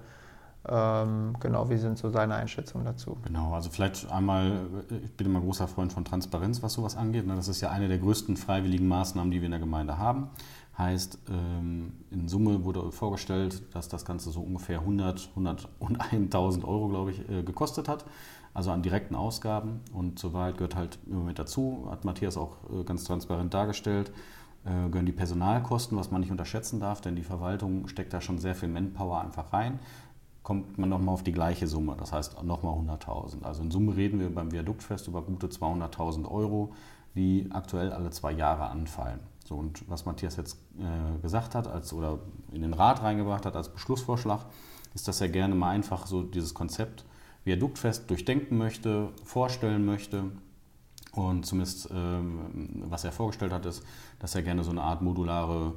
Ähm, 0.67 1.35
genau, 1.39 1.69
wie 1.69 1.77
sind 1.77 1.97
so 1.97 2.09
seine 2.09 2.35
Einschätzungen 2.35 2.85
dazu? 2.85 3.17
Genau, 3.23 3.53
also 3.53 3.69
vielleicht 3.69 4.09
einmal, 4.11 4.61
ich 5.03 5.11
bin 5.13 5.27
immer 5.27 5.41
großer 5.41 5.67
Freund 5.67 5.93
von 5.93 6.05
Transparenz, 6.05 6.63
was 6.63 6.73
sowas 6.73 6.95
angeht. 6.95 7.27
Ne? 7.27 7.35
Das 7.35 7.47
ist 7.47 7.61
ja 7.61 7.69
eine 7.69 7.87
der 7.87 7.99
größten 7.99 8.35
freiwilligen 8.37 8.87
Maßnahmen, 8.87 9.31
die 9.31 9.41
wir 9.41 9.45
in 9.45 9.51
der 9.51 9.59
Gemeinde 9.59 9.97
haben. 9.97 10.29
Heißt, 10.77 11.19
ähm, 11.29 11.93
in 12.11 12.27
Summe 12.27 12.65
wurde 12.65 12.91
vorgestellt, 12.91 13.63
dass 13.73 13.87
das 13.87 14.03
Ganze 14.03 14.31
so 14.31 14.41
ungefähr 14.41 14.79
100, 14.79 15.29
101.000 15.37 16.65
Euro, 16.65 16.89
glaube 16.89 17.11
ich, 17.11 17.29
äh, 17.29 17.43
gekostet 17.43 17.87
hat. 17.87 18.05
Also 18.53 18.71
an 18.71 18.81
direkten 18.81 19.15
Ausgaben. 19.15 19.81
Und 19.93 20.19
soweit 20.19 20.57
gehört 20.57 20.75
halt 20.75 20.97
immer 21.07 21.23
mit 21.23 21.39
dazu, 21.39 21.87
hat 21.89 22.05
Matthias 22.05 22.37
auch 22.37 22.57
äh, 22.71 22.83
ganz 22.83 23.03
transparent 23.03 23.53
dargestellt, 23.53 24.11
äh, 24.65 24.89
gehören 24.89 25.05
die 25.05 25.11
Personalkosten, 25.11 25.97
was 25.97 26.11
man 26.11 26.21
nicht 26.21 26.31
unterschätzen 26.31 26.79
darf, 26.79 26.99
denn 26.99 27.15
die 27.15 27.23
Verwaltung 27.23 27.87
steckt 27.87 28.13
da 28.13 28.19
schon 28.19 28.39
sehr 28.39 28.55
viel 28.55 28.69
Manpower 28.69 29.21
einfach 29.21 29.53
rein. 29.53 29.79
Kommt 30.45 30.77
man 30.77 30.89
nochmal 30.89 31.15
auf 31.15 31.23
die 31.23 31.31
gleiche 31.31 31.65
Summe, 31.65 31.95
das 31.97 32.13
heißt 32.13 32.43
nochmal 32.43 32.75
100.000. 32.75 33.41
Also 33.41 33.63
in 33.63 33.71
Summe 33.71 33.95
reden 33.95 34.19
wir 34.19 34.29
beim 34.29 34.51
Viaduktfest 34.51 35.07
über 35.07 35.23
gute 35.23 35.47
200.000 35.47 36.29
Euro, 36.29 36.71
die 37.15 37.47
aktuell 37.49 37.91
alle 37.91 38.11
zwei 38.11 38.31
Jahre 38.31 38.67
anfallen. 38.67 39.21
So, 39.43 39.55
und 39.55 39.89
was 39.89 40.05
Matthias 40.05 40.35
jetzt 40.35 40.59
äh, 40.77 41.19
gesagt 41.23 41.55
hat 41.55 41.65
als, 41.65 41.91
oder 41.93 42.19
in 42.51 42.61
den 42.61 42.75
Rat 42.75 43.01
reingebracht 43.01 43.47
hat 43.47 43.55
als 43.55 43.69
Beschlussvorschlag, 43.69 44.45
ist, 44.93 45.07
dass 45.07 45.19
er 45.19 45.29
gerne 45.29 45.55
mal 45.55 45.71
einfach 45.71 46.05
so 46.05 46.21
dieses 46.21 46.53
Konzept 46.53 47.05
Viaduktfest 47.43 48.07
durchdenken 48.07 48.59
möchte, 48.59 49.09
vorstellen 49.23 49.83
möchte. 49.83 50.25
Und 51.13 51.47
zumindest, 51.47 51.89
ähm, 51.91 52.83
was 52.87 53.03
er 53.03 53.11
vorgestellt 53.11 53.51
hat, 53.51 53.65
ist, 53.65 53.81
dass 54.19 54.35
er 54.35 54.43
gerne 54.43 54.63
so 54.63 54.69
eine 54.69 54.83
Art 54.83 55.01
modulare 55.01 55.73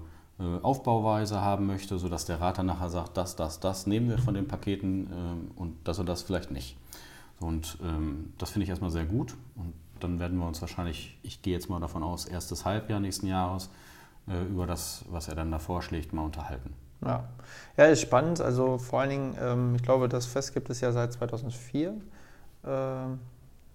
Aufbauweise 0.63 1.41
haben 1.41 1.67
möchte, 1.67 1.99
sodass 1.99 2.25
der 2.25 2.41
Rat 2.41 2.59
dann 2.59 2.67
nachher 2.67 2.91
sagt, 2.91 3.17
das, 3.17 3.35
das, 3.35 3.59
das 3.59 3.87
nehmen 3.87 4.09
wir 4.09 4.19
von 4.19 4.35
den 4.35 4.47
Paketen 4.47 5.09
ähm, 5.13 5.51
und 5.57 5.77
das 5.85 5.99
und 5.99 6.07
das 6.07 6.23
vielleicht 6.23 6.53
nicht. 6.53 6.77
Und 7.41 7.79
ähm, 7.83 8.33
das 8.39 8.51
finde 8.51 8.65
ich 8.65 8.71
erstmal 8.71 8.91
sehr 8.91 9.05
gut. 9.05 9.35
Und 9.57 9.73
dann 10.01 10.21
werden 10.21 10.39
wir 10.39 10.47
uns 10.47 10.61
wahrscheinlich, 10.61 11.19
ich 11.23 11.43
gehe 11.43 11.55
jetzt 11.55 11.69
mal 11.69 11.81
davon 11.81 12.03
aus, 12.05 12.25
erstes 12.25 12.65
Halbjahr 12.65 13.01
nächsten 13.01 13.27
Jahres 13.27 13.71
äh, 14.29 14.43
über 14.45 14.67
das, 14.67 15.05
was 15.11 15.29
er 15.29 15.35
dann 15.35 15.51
da 15.51 15.59
vorschlägt, 15.59 16.13
mal 16.13 16.23
unterhalten. 16.23 16.73
Ja, 17.05 17.25
ja 17.77 17.87
ist 17.87 18.01
spannend. 18.01 18.41
Also 18.41 18.79
vor 18.79 19.01
allen 19.01 19.11
Dingen, 19.11 19.37
ähm, 19.41 19.75
ich 19.75 19.83
glaube, 19.83 20.09
das 20.09 20.27
Fest 20.27 20.55
gibt 20.55 20.71
es 20.71 20.81
ja 20.81 20.93
seit 20.93 21.13
2004. 21.13 21.95
Ähm, 22.65 23.19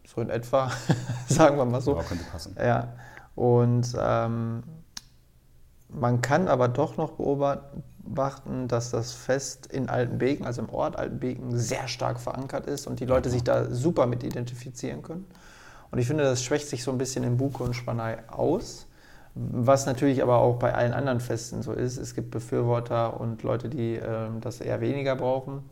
so 0.06 0.22
in 0.22 0.30
etwa, 0.30 0.72
sagen 1.28 1.58
wir 1.58 1.66
mal 1.66 1.82
so. 1.82 1.96
Ja, 1.96 2.04
könnte 2.04 2.26
passen. 2.26 2.56
Ja, 2.58 2.94
und 3.36 3.94
man 6.00 6.22
kann 6.22 6.48
aber 6.48 6.68
doch 6.68 6.98
noch 6.98 7.12
beobachten, 7.12 8.68
dass 8.68 8.92
das 8.92 9.14
Fest 9.14 9.68
in 9.68 9.90
Altenbeken, 9.90 10.46
also 10.46 10.62
im 10.62 10.70
Ort 10.70 10.98
Altenbeken, 10.98 11.58
sehr 11.58 11.88
stark 11.88 12.20
verankert 12.20 12.68
ist 12.68 12.88
und 12.88 13.00
die 13.00 13.06
Leute 13.06 13.30
sich 13.30 13.44
da 13.44 13.70
super 13.72 14.08
mit 14.08 14.24
identifizieren 14.24 15.04
können. 15.04 15.26
Und 15.92 16.00
ich 16.00 16.08
finde, 16.08 16.24
das 16.24 16.44
schwächt 16.44 16.68
sich 16.68 16.84
so 16.84 16.92
ein 16.92 16.98
bisschen 16.98 17.24
in 17.24 17.38
Buke 17.38 17.64
und 17.64 17.76
Spanei 17.76 18.18
aus. 18.28 18.88
Was 19.36 19.86
natürlich 19.86 20.22
aber 20.22 20.38
auch 20.38 20.58
bei 20.58 20.74
allen 20.74 20.94
anderen 20.94 21.20
Festen 21.20 21.64
so 21.64 21.72
ist. 21.72 21.98
Es 21.98 22.14
gibt 22.14 22.32
Befürworter 22.32 23.20
und 23.20 23.42
Leute, 23.44 23.68
die 23.70 23.96
äh, 23.96 24.30
das 24.42 24.62
eher 24.62 24.80
weniger 24.82 25.16
brauchen. 25.16 25.64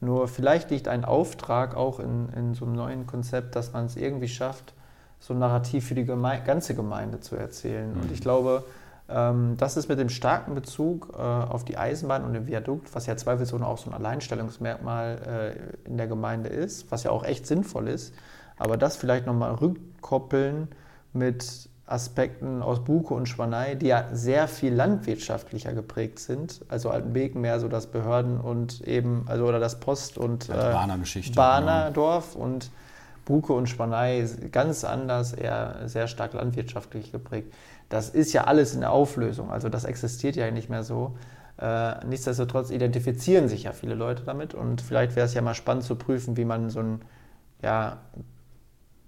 Nur 0.00 0.28
vielleicht 0.28 0.70
liegt 0.70 0.88
ein 0.88 1.04
Auftrag 1.04 1.76
auch 1.76 1.98
in, 1.98 2.28
in 2.36 2.54
so 2.54 2.64
einem 2.64 2.74
neuen 2.74 3.06
Konzept, 3.06 3.56
dass 3.56 3.72
man 3.72 3.86
es 3.86 3.96
irgendwie 3.96 4.28
schafft, 4.28 4.74
so 5.20 5.32
ein 5.32 5.38
Narrativ 5.38 5.86
für 5.86 5.94
die 5.94 6.04
Geme 6.04 6.40
ganze 6.44 6.74
Gemeinde 6.74 7.20
zu 7.20 7.36
erzählen. 7.36 7.94
Mhm. 7.94 8.02
Und 8.02 8.12
ich 8.12 8.20
glaube, 8.20 8.64
das 9.06 9.76
ist 9.76 9.88
mit 9.88 9.98
dem 9.98 10.08
starken 10.08 10.54
Bezug 10.54 11.12
äh, 11.12 11.20
auf 11.20 11.64
die 11.64 11.76
Eisenbahn 11.76 12.24
und 12.24 12.32
den 12.32 12.46
Viadukt, 12.46 12.94
was 12.94 13.06
ja 13.06 13.16
zweifelsohne 13.16 13.66
auch 13.66 13.76
so 13.76 13.90
ein 13.90 13.94
Alleinstellungsmerkmal 13.94 15.54
äh, 15.84 15.88
in 15.88 15.98
der 15.98 16.06
Gemeinde 16.06 16.48
ist, 16.48 16.90
was 16.90 17.02
ja 17.02 17.10
auch 17.10 17.22
echt 17.22 17.46
sinnvoll 17.46 17.88
ist, 17.88 18.14
aber 18.56 18.78
das 18.78 18.96
vielleicht 18.96 19.26
nochmal 19.26 19.54
rückkoppeln 19.56 20.68
mit 21.12 21.68
Aspekten 21.86 22.62
aus 22.62 22.82
Buke 22.82 23.12
und 23.12 23.28
Schwanei, 23.28 23.74
die 23.74 23.88
ja 23.88 24.06
sehr 24.12 24.48
viel 24.48 24.72
landwirtschaftlicher 24.72 25.74
geprägt 25.74 26.18
sind. 26.18 26.64
Also 26.68 26.88
Altenbeken 26.88 27.42
mehr 27.42 27.60
so 27.60 27.68
das 27.68 27.88
Behörden 27.88 28.40
und 28.40 28.80
eben, 28.86 29.24
also 29.26 29.44
oder 29.46 29.60
das 29.60 29.80
Post- 29.80 30.16
und 30.16 30.48
Geschichte, 31.00 31.36
Bahnerdorf 31.36 32.36
und 32.36 32.70
Buke 33.26 33.52
und 33.52 33.68
Schwanei 33.68 34.26
ganz 34.50 34.84
anders, 34.84 35.34
eher 35.34 35.82
sehr 35.86 36.08
stark 36.08 36.32
landwirtschaftlich 36.32 37.12
geprägt. 37.12 37.52
Das 37.88 38.08
ist 38.08 38.32
ja 38.32 38.44
alles 38.44 38.74
in 38.74 38.80
der 38.80 38.92
Auflösung, 38.92 39.50
also 39.50 39.68
das 39.68 39.84
existiert 39.84 40.36
ja 40.36 40.50
nicht 40.50 40.68
mehr 40.70 40.82
so. 40.82 41.16
Äh, 41.56 42.04
nichtsdestotrotz 42.06 42.70
identifizieren 42.70 43.48
sich 43.48 43.64
ja 43.64 43.72
viele 43.72 43.94
Leute 43.94 44.24
damit 44.24 44.54
und 44.54 44.80
vielleicht 44.80 45.14
wäre 45.14 45.26
es 45.26 45.34
ja 45.34 45.42
mal 45.42 45.54
spannend 45.54 45.84
zu 45.84 45.94
prüfen, 45.94 46.36
wie 46.36 46.44
man 46.44 46.68
so 46.70 46.80
ein 46.80 47.02
ja, 47.62 47.98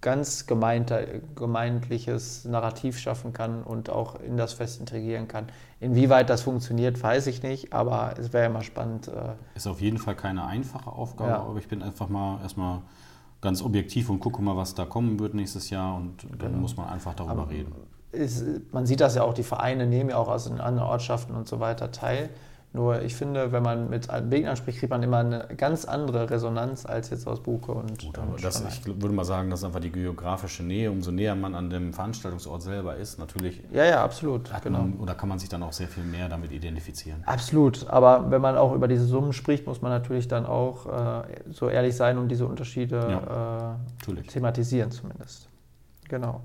ganz 0.01 0.47
gemeindliches 0.47 2.45
Narrativ 2.45 2.99
schaffen 2.99 3.33
kann 3.33 3.65
und 3.65 3.91
auch 3.91 4.21
in 4.21 4.37
das 4.37 4.53
Fest 4.53 4.79
integrieren 4.79 5.27
kann. 5.27 5.47
Inwieweit 5.81 6.31
das 6.31 6.43
funktioniert, 6.43 7.03
weiß 7.03 7.27
ich 7.27 7.43
nicht, 7.43 7.73
aber 7.73 8.15
es 8.17 8.33
wäre 8.33 8.45
ja 8.45 8.51
mal 8.51 8.63
spannend. 8.63 9.09
Äh 9.09 9.33
ist 9.57 9.67
auf 9.67 9.81
jeden 9.81 9.99
Fall 9.99 10.15
keine 10.15 10.47
einfache 10.47 10.93
Aufgabe, 10.93 11.31
ja. 11.31 11.41
aber 11.41 11.59
ich 11.59 11.67
bin 11.67 11.83
einfach 11.83 12.09
mal 12.09 12.41
erstmal 12.41 12.83
ganz 13.41 13.63
objektiv 13.63 14.09
und 14.09 14.21
gucke 14.21 14.41
mal, 14.43 14.57
was 14.57 14.75
da 14.75 14.85
kommen 14.85 15.19
wird 15.19 15.35
nächstes 15.35 15.71
Jahr 15.71 15.97
und 15.97 16.25
dann 16.31 16.39
genau. 16.39 16.59
muss 16.59 16.77
man 16.77 16.89
einfach 16.89 17.15
darüber 17.15 17.43
aber 17.43 17.51
reden. 17.51 17.73
Ist, 18.17 18.45
man 18.73 18.87
sieht 18.87 19.01
das 19.01 19.15
ja 19.15 19.23
auch, 19.23 19.35
die 19.35 19.43
Vereine 19.43 19.87
nehmen 19.87 20.11
ja 20.11 20.17
auch 20.17 20.29
aus 20.29 20.45
den 20.45 20.61
anderen 20.61 20.89
Ortschaften 20.89 21.35
und 21.35 21.47
so 21.47 21.61
weiter 21.61 21.93
teil. 21.93 22.31
Nur 22.77 23.01
ich 23.01 23.15
finde, 23.17 23.53
wenn 23.53 23.63
man 23.63 23.89
mit 23.89 24.11
Altenbeken 24.11 24.51
anspricht, 24.51 24.81
kriegt 24.81 24.91
man 24.91 25.03
immer 25.03 25.19
eine 25.19 25.49
ganz 25.57 25.87
andere 25.87 26.29
Resonanz 26.29 26.85
als 26.85 27.09
jetzt 27.09 27.27
aus 27.27 27.43
Buke 27.43 27.73
und, 27.73 28.05
Gut, 28.05 28.19
und 28.19 28.45
das, 28.45 28.63
Ich 28.69 28.87
würde 28.87 29.15
mal 29.15 29.25
sagen, 29.25 29.49
das 29.49 29.61
ist 29.61 29.65
einfach 29.65 29.81
die 29.81 29.91
geografische 29.91 30.63
Nähe. 30.63 30.91
Umso 30.91 31.11
näher 31.11 31.35
man 31.35 31.55
an 31.55 31.71
dem 31.71 31.95
Veranstaltungsort 31.95 32.61
selber 32.61 32.97
ist, 32.97 33.19
natürlich. 33.19 33.63
Ja, 33.73 33.85
ja, 33.87 34.05
absolut. 34.05 34.51
Genau. 34.63 34.81
Man, 34.81 34.99
oder 34.99 35.15
kann 35.15 35.31
man 35.31 35.39
sich 35.39 35.49
dann 35.49 35.63
auch 35.63 35.73
sehr 35.73 35.89
viel 35.89 36.05
mehr 36.05 36.29
damit 36.29 36.53
identifizieren? 36.53 37.23
Absolut. 37.25 37.89
Aber 37.89 38.31
wenn 38.31 38.43
man 38.43 38.59
auch 38.59 38.75
über 38.75 38.89
diese 38.89 39.07
Summen 39.07 39.33
spricht, 39.33 39.67
muss 39.67 39.81
man 39.81 39.91
natürlich 39.91 40.29
dann 40.29 40.45
auch 40.45 40.85
äh, 40.85 41.23
so 41.51 41.71
ehrlich 41.71 41.97
sein 41.97 42.19
und 42.19 42.29
diese 42.29 42.47
Unterschiede 42.47 42.97
ja, 43.27 43.79
äh, 44.07 44.23
thematisieren 44.25 44.91
zumindest. 44.91 45.49
Genau. 46.11 46.43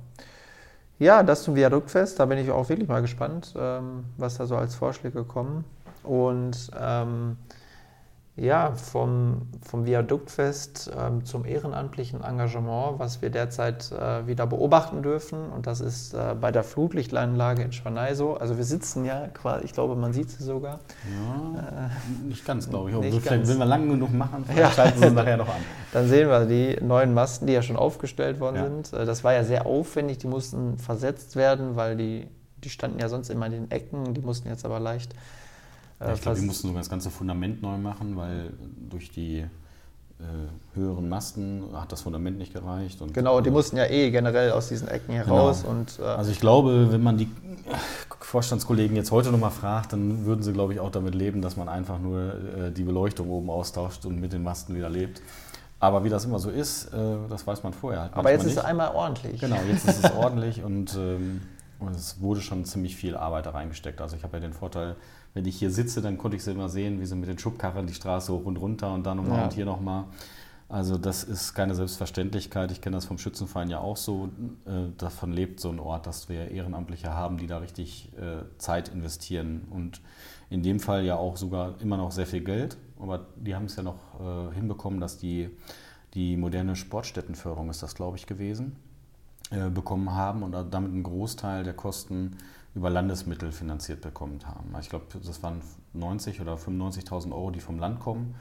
Ja, 1.02 1.24
das 1.24 1.42
zum 1.42 1.56
Viaduktfest. 1.56 2.20
Da 2.20 2.28
bin 2.28 2.38
ich 2.38 2.52
auch 2.52 2.70
wirklich 2.70 2.88
mal 2.88 3.02
gespannt, 3.02 3.56
ähm, 3.58 4.04
was 4.18 4.38
da 4.38 4.46
so 4.46 4.56
als 4.56 4.76
Vorschläge 4.76 5.24
kommen. 5.24 5.66
Und 6.04 6.70
ähm, 6.80 7.38
ja, 8.38 8.72
vom, 8.76 9.42
vom 9.62 9.86
Viaduktfest 9.86 10.90
ähm, 10.98 11.26
zum 11.26 11.44
ehrenamtlichen 11.44 12.24
Engagement, 12.24 12.98
was 12.98 13.22
wir 13.22 13.30
derzeit 13.30 13.92
äh, 13.92 14.26
wieder 14.26 14.48
beobachten 14.48 15.04
dürfen. 15.04 15.50
Und 15.52 15.68
das 15.68 15.82
ist 15.82 16.14
äh, 16.14 16.34
bei 16.40 16.52
der 16.52 16.64
Flutlichtanlage 16.64 17.62
in 17.62 17.74
Schwanei 17.74 18.16
so. 18.16 18.36
Also 18.36 18.58
wir 18.58 18.64
sitzen 18.64 19.04
ja 19.04 19.28
quasi, 19.28 19.66
ich 19.66 19.74
glaube, 19.74 19.98
man 19.98 20.14
sieht 20.14 20.30
sie 20.30 20.44
sogar. 20.44 20.80
Ja, 21.14 21.90
äh, 21.90 22.28
nicht 22.28 22.46
ganz, 22.46 22.70
glaube 22.70 22.90
ich. 22.90 22.96
Nicht 22.96 23.22
vielleicht, 23.22 23.50
wenn 23.50 23.58
wir 23.58 23.66
lang 23.66 23.90
genug 23.90 24.14
machen, 24.14 24.46
ja. 24.56 24.72
schalten 24.72 25.00
sie 25.02 25.12
nachher 25.12 25.38
noch 25.38 25.50
an. 25.50 25.62
Dann 25.92 26.08
sehen 26.08 26.30
wir 26.30 26.46
die 26.46 26.78
neuen 26.82 27.14
Masten, 27.14 27.48
die 27.48 27.54
ja 27.54 27.62
schon 27.62 27.76
aufgestellt 27.76 28.40
worden 28.40 28.56
ja. 28.56 28.64
sind. 28.64 28.94
Äh, 28.94 29.06
das 29.06 29.26
war 29.26 29.34
ja 29.34 29.44
sehr 29.44 29.66
aufwendig, 29.66 30.20
die 30.20 30.28
mussten 30.28 30.78
versetzt 30.78 31.36
werden, 31.36 31.76
weil 31.76 31.98
die, 31.98 32.30
die 32.64 32.70
standen 32.70 32.98
ja 33.00 33.10
sonst 33.10 33.30
immer 33.30 33.48
in 33.48 33.52
den 33.52 33.72
Ecken, 33.72 34.14
die 34.14 34.22
mussten 34.22 34.48
jetzt 34.48 34.64
aber 34.64 34.80
leicht 34.80 35.14
ja, 36.02 36.14
ich 36.14 36.22
glaube, 36.22 36.40
wir 36.40 36.46
mussten 36.46 36.68
sogar 36.68 36.82
das 36.82 36.90
ganze 36.90 37.10
Fundament 37.10 37.62
neu 37.62 37.78
machen, 37.78 38.16
weil 38.16 38.54
durch 38.90 39.12
die 39.12 39.46
äh, 40.22 40.78
höheren 40.78 41.10
Masten 41.10 41.64
hat 41.74 41.92
das 41.92 42.02
Fundament 42.02 42.38
nicht 42.38 42.54
gereicht. 42.54 43.02
Und, 43.02 43.14
genau, 43.14 43.42
die 43.42 43.50
äh, 43.50 43.52
mussten 43.52 43.78
ja 43.78 43.86
eh 43.86 44.12
generell 44.12 44.52
aus 44.52 44.70
diesen 44.70 44.88
Ecken 44.88 45.14
heraus. 45.14 45.64
Genau. 45.64 45.74
Und, 45.74 46.00
äh, 46.00 46.04
also 46.04 46.32
ich 46.32 46.40
glaube, 46.40 46.92
wenn 46.92 47.02
man 47.02 47.18
die 47.18 47.28
Vorstandskollegen 48.20 48.96
jetzt 48.96 49.12
heute 49.12 49.32
nochmal 49.32 49.52
fragt, 49.52 49.94
dann 49.94 50.26
würden 50.26 50.44
sie, 50.44 50.54
glaube 50.54 50.74
ich, 50.74 50.80
auch 50.80 50.92
damit 50.92 51.16
leben, 51.16 51.42
dass 51.42 51.58
man 51.58 51.68
einfach 51.68 52.00
nur 52.00 52.34
äh, 52.34 52.72
die 52.72 52.84
Beleuchtung 52.84 53.30
oben 53.30 53.50
austauscht 53.50 54.06
und 54.06 54.20
mit 54.22 54.32
den 54.32 54.44
Masten 54.44 54.76
wieder 54.76 54.90
lebt. 54.90 55.22
Aber 55.80 56.04
wie 56.04 56.10
das 56.10 56.26
immer 56.26 56.38
so 56.38 56.52
ist, 56.52 56.94
äh, 56.94 56.98
das 57.28 57.46
weiß 57.48 57.64
man 57.64 57.74
vorher 57.74 58.02
halt 58.02 58.14
Aber 58.14 58.32
jetzt 58.32 58.46
ist 58.46 58.58
es 58.58 58.64
einmal 58.64 58.94
ordentlich. 58.94 59.42
Genau, 59.42 59.58
jetzt 59.68 59.88
ist 59.88 60.06
es 60.06 60.12
ordentlich 60.16 60.64
und, 60.64 60.96
ähm, 60.96 61.42
und 61.80 61.96
es 61.96 62.22
wurde 62.22 62.42
schon 62.42 62.66
ziemlich 62.66 62.96
viel 62.96 63.18
Arbeit 63.18 63.48
da 63.48 63.50
reingesteckt. 63.50 64.00
Also 64.00 64.16
ich 64.16 64.24
habe 64.24 64.38
ja 64.38 64.42
den 64.42 64.54
Vorteil, 64.54 64.96
wenn 65.34 65.46
ich 65.46 65.58
hier 65.58 65.72
sitze, 65.72 66.02
dann 66.02 66.18
konnte 66.18 66.38
ich 66.38 66.44
sie 66.44 66.52
immer 66.52 66.70
sehen, 66.70 67.00
wie 67.00 67.06
sie 67.06 67.16
mit 67.16 67.30
den 67.30 67.40
Schubkarren 67.40 67.88
die 67.88 67.94
Straße 67.94 68.34
hoch 68.34 68.46
und 68.46 68.58
runter 68.58 68.94
und 68.94 69.06
dann 69.06 69.18
nochmal 69.18 69.40
ja. 69.40 69.44
und 69.46 69.54
hier 69.54 69.66
nochmal. 69.66 70.06
Also 70.72 70.98
das 70.98 71.26
ist 71.26 71.54
keine 71.54 71.76
Selbstverständlichkeit. 71.76 72.72
Ich 72.72 72.80
kenne 72.80 72.96
das 72.96 73.04
vom 73.04 73.18
Schützenverein 73.18 73.70
ja 73.70 73.80
auch 73.80 73.98
so. 73.98 74.30
Äh, 74.66 74.94
davon 74.98 75.34
lebt 75.34 75.60
so 75.60 75.70
ein 75.70 75.80
Ort, 75.80 76.08
dass 76.08 76.30
wir 76.30 76.50
Ehrenamtliche 76.50 77.12
haben, 77.14 77.38
die 77.38 77.48
da 77.48 77.58
richtig 77.58 78.10
äh, 78.18 78.44
Zeit 78.58 78.88
investieren. 78.88 79.68
Und 79.70 80.00
in 80.50 80.64
dem 80.64 80.80
Fall 80.80 81.04
ja 81.04 81.18
auch 81.18 81.36
sogar 81.36 81.76
immer 81.82 81.98
noch 81.98 82.12
sehr 82.12 82.26
viel 82.26 82.42
Geld. 82.42 82.78
Aber 83.02 83.26
die 83.36 83.54
haben 83.54 83.66
es 83.66 83.76
ja 83.76 83.84
noch 83.84 84.00
äh, 84.22 84.54
hinbekommen, 84.56 85.02
dass 85.02 85.18
die, 85.18 85.50
die 86.14 86.38
moderne 86.38 86.78
Sportstättenförderung 86.78 87.70
ist 87.70 87.84
das, 87.84 87.94
glaube 87.94 88.16
ich, 88.18 88.26
gewesen, 88.26 88.76
bekommen 89.74 90.14
haben 90.14 90.44
und 90.44 90.54
damit 90.54 90.92
einen 90.92 91.04
Großteil 91.04 91.66
der 91.66 91.74
Kosten 91.74 92.38
über 92.74 92.90
Landesmittel 92.90 93.52
finanziert 93.52 94.02
bekommen 94.02 94.40
haben. 94.46 94.74
Ich 94.80 94.90
glaube, 94.90 95.06
das 95.24 95.44
waren 95.44 95.62
90 95.94 96.40
oder 96.42 96.56
95.000 96.56 97.32
Euro, 97.32 97.52
die 97.52 97.60
vom 97.60 97.80
Land 97.80 98.00
kommen. 98.00 98.36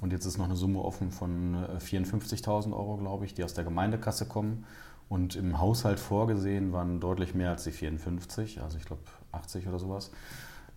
Und 0.00 0.12
jetzt 0.12 0.26
ist 0.26 0.38
noch 0.38 0.44
eine 0.44 0.56
Summe 0.56 0.80
offen 0.80 1.10
von 1.10 1.56
54.000 1.78 2.70
äh, 2.70 2.72
Euro, 2.74 2.96
glaube 2.96 3.24
ich, 3.24 3.34
die 3.34 3.44
aus 3.44 3.54
der 3.54 3.64
Gemeindekasse 3.64 4.26
kommen. 4.26 4.64
Und 5.08 5.36
im 5.36 5.58
Haushalt 5.58 6.00
vorgesehen 6.00 6.72
waren 6.72 7.00
deutlich 7.00 7.34
mehr 7.34 7.50
als 7.50 7.64
die 7.64 7.70
54, 7.70 8.60
also 8.60 8.76
ich 8.76 8.84
glaube 8.84 9.02
80 9.32 9.68
oder 9.68 9.78
sowas. 9.78 10.10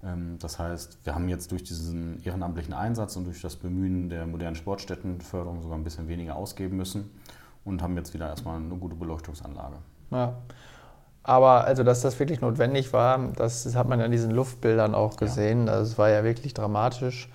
Ähm, 0.04 0.38
das 0.40 0.60
heißt, 0.60 1.00
wir 1.04 1.16
haben 1.16 1.28
jetzt 1.30 1.52
durch 1.52 1.64
diesen 1.64 2.22
ehrenamtlichen 2.24 2.74
Einsatz 2.74 3.16
und 3.16 3.26
durch 3.26 3.42
das 3.42 3.56
Bemühen 3.56 4.10
der 4.10 4.28
modernen 4.28 4.56
Sportstättenförderung 4.56 5.62
sogar 5.62 5.78
ein 5.78 5.84
bisschen 5.84 6.08
weniger 6.08 6.36
ausgeben 6.36 6.78
müssen 6.78 7.10
und 7.66 7.82
haben 7.82 7.98
jetzt 7.98 8.14
wieder 8.14 8.30
erstmal 8.30 8.58
eine 8.58 8.76
gute 8.76 8.96
Beleuchtungsanlage. 8.96 9.78
Ja. 10.12 10.38
Aber 11.24 11.66
also, 11.66 11.84
dass 11.84 12.02
das 12.02 12.20
wirklich 12.20 12.42
notwendig 12.42 12.94
war, 12.94 13.20
das, 13.36 13.64
das 13.64 13.76
hat 13.76 13.88
man 13.88 14.00
ja 14.00 14.06
in 14.06 14.12
diesen 14.12 14.32
Luftbildern 14.32 14.96
auch 14.96 15.18
gesehen. 15.18 15.68
Ja. 15.68 15.80
Das 15.80 15.98
war 15.98 16.10
ja 16.10 16.24
wirklich 16.24 16.54
dramatisch. 16.54 17.30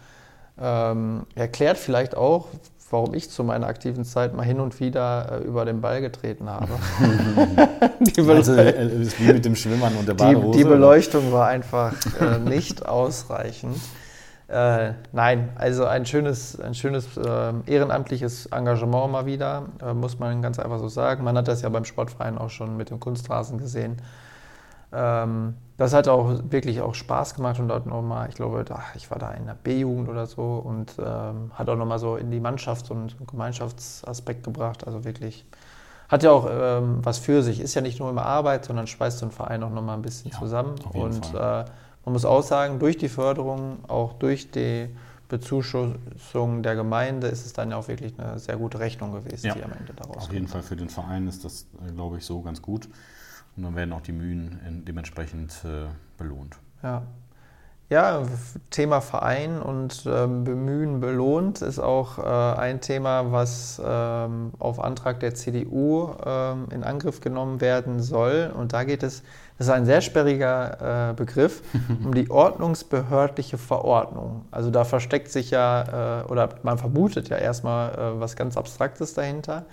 Ähm, 0.60 1.26
erklärt 1.34 1.78
vielleicht 1.78 2.16
auch, 2.16 2.48
warum 2.90 3.14
ich 3.14 3.28
zu 3.28 3.44
meiner 3.44 3.66
aktiven 3.66 4.04
Zeit 4.04 4.34
mal 4.34 4.44
hin 4.44 4.60
und 4.60 4.78
wieder 4.80 5.40
äh, 5.40 5.44
über 5.44 5.64
den 5.64 5.80
Ball 5.80 6.00
getreten 6.00 6.48
habe. 6.48 6.68
die 8.00 8.20
also, 8.20 8.54
äh, 8.54 9.06
wie 9.18 9.32
mit 9.32 9.44
dem 9.44 9.56
Schwimmern 9.56 9.94
und 9.96 10.06
der 10.06 10.14
Badehose. 10.14 10.58
Die, 10.58 10.64
die 10.64 10.68
Beleuchtung 10.68 11.32
war 11.32 11.48
einfach 11.48 11.92
äh, 12.20 12.38
nicht 12.38 12.86
ausreichend. 12.86 13.76
Äh, 14.48 14.92
nein, 15.12 15.50
also 15.56 15.86
ein 15.86 16.04
schönes, 16.04 16.60
ein 16.60 16.74
schönes 16.74 17.16
äh, 17.16 17.52
ehrenamtliches 17.66 18.46
Engagement 18.46 19.10
mal 19.10 19.26
wieder, 19.26 19.64
äh, 19.82 19.94
muss 19.94 20.18
man 20.18 20.42
ganz 20.42 20.58
einfach 20.58 20.78
so 20.78 20.88
sagen. 20.88 21.24
Man 21.24 21.36
hat 21.38 21.48
das 21.48 21.62
ja 21.62 21.68
beim 21.70 21.84
Sportverein 21.84 22.36
auch 22.36 22.50
schon 22.50 22.76
mit 22.76 22.90
dem 22.90 23.00
Kunstrasen 23.00 23.58
gesehen. 23.58 23.96
Ähm, 24.92 25.54
das 25.76 25.94
hat 25.94 26.08
auch 26.08 26.30
wirklich 26.50 26.80
auch 26.82 26.94
Spaß 26.94 27.34
gemacht 27.34 27.58
und 27.58 27.68
dort 27.68 27.86
nochmal, 27.86 28.28
ich 28.28 28.34
glaube, 28.34 28.64
ach, 28.70 28.94
ich 28.94 29.10
war 29.10 29.18
da 29.18 29.32
in 29.32 29.46
der 29.46 29.54
B-Jugend 29.54 30.08
oder 30.08 30.26
so 30.26 30.62
und 30.64 30.94
ähm, 30.98 31.50
hat 31.54 31.68
auch 31.68 31.76
nochmal 31.76 31.98
so 31.98 32.16
in 32.16 32.30
die 32.30 32.38
Mannschaft 32.38 32.90
und 32.90 33.16
Gemeinschaftsaspekt 33.26 34.44
gebracht. 34.44 34.86
Also 34.86 35.04
wirklich, 35.04 35.46
hat 36.08 36.22
ja 36.22 36.30
auch 36.30 36.46
ähm, 36.50 36.98
was 37.02 37.18
für 37.18 37.42
sich. 37.42 37.60
Ist 37.60 37.74
ja 37.74 37.80
nicht 37.80 37.98
nur 37.98 38.10
immer 38.10 38.24
Arbeit, 38.24 38.66
sondern 38.66 38.86
schweißt 38.86 39.18
so 39.18 39.26
ein 39.26 39.32
Verein 39.32 39.62
auch 39.62 39.70
nochmal 39.70 39.96
ein 39.96 40.02
bisschen 40.02 40.30
ja, 40.30 40.38
zusammen. 40.38 40.76
Und 40.92 41.34
äh, 41.34 41.64
man 42.04 42.12
muss 42.12 42.24
auch 42.24 42.42
sagen, 42.42 42.78
durch 42.78 42.96
die 42.96 43.08
Förderung, 43.08 43.78
auch 43.88 44.12
durch 44.14 44.50
die 44.50 44.88
Bezuschussung 45.28 46.62
der 46.62 46.76
Gemeinde 46.76 47.28
ist 47.28 47.46
es 47.46 47.52
dann 47.52 47.70
ja 47.70 47.76
auch 47.76 47.88
wirklich 47.88 48.18
eine 48.18 48.38
sehr 48.38 48.56
gute 48.56 48.78
Rechnung 48.78 49.12
gewesen, 49.12 49.46
ja, 49.46 49.54
die 49.54 49.64
am 49.64 49.72
Ende 49.72 49.94
daraus 49.94 50.24
Auf 50.24 50.32
jeden 50.32 50.48
Fall 50.48 50.62
für 50.62 50.76
den 50.76 50.88
Verein 50.88 51.26
ist 51.26 51.44
das, 51.44 51.66
äh, 51.86 51.92
glaube 51.92 52.18
ich, 52.18 52.24
so 52.24 52.42
ganz 52.42 52.60
gut. 52.60 52.88
Und 53.56 53.62
dann 53.62 53.76
werden 53.76 53.92
auch 53.92 54.00
die 54.00 54.12
Mühen 54.12 54.82
dementsprechend 54.86 55.52
äh, 55.64 55.86
belohnt. 56.18 56.56
Ja. 56.82 57.02
Ja, 57.90 58.22
Thema 58.70 59.02
Verein 59.02 59.60
und 59.60 60.04
ähm, 60.06 60.44
Bemühen 60.44 61.00
belohnt 61.00 61.60
ist 61.60 61.78
auch 61.78 62.18
äh, 62.18 62.22
ein 62.58 62.80
Thema, 62.80 63.30
was 63.30 63.80
ähm, 63.84 64.52
auf 64.58 64.82
Antrag 64.82 65.20
der 65.20 65.34
CDU 65.34 66.08
ähm, 66.24 66.68
in 66.70 66.82
Angriff 66.82 67.20
genommen 67.20 67.60
werden 67.60 68.00
soll. 68.00 68.50
Und 68.56 68.72
da 68.72 68.84
geht 68.84 69.02
es, 69.02 69.22
das 69.58 69.66
ist 69.66 69.72
ein 69.72 69.84
sehr 69.84 70.00
sperriger 70.00 71.10
äh, 71.10 71.12
Begriff, 71.12 71.62
um 72.04 72.14
die 72.14 72.30
ordnungsbehördliche 72.30 73.58
Verordnung. 73.58 74.46
Also 74.50 74.70
da 74.70 74.84
versteckt 74.84 75.30
sich 75.30 75.50
ja, 75.50 76.22
äh, 76.22 76.24
oder 76.24 76.48
man 76.62 76.78
vermutet 76.78 77.28
ja 77.28 77.36
erstmal 77.36 77.90
äh, 77.92 78.18
was 78.18 78.34
ganz 78.34 78.56
Abstraktes 78.56 79.12
dahinter. 79.12 79.66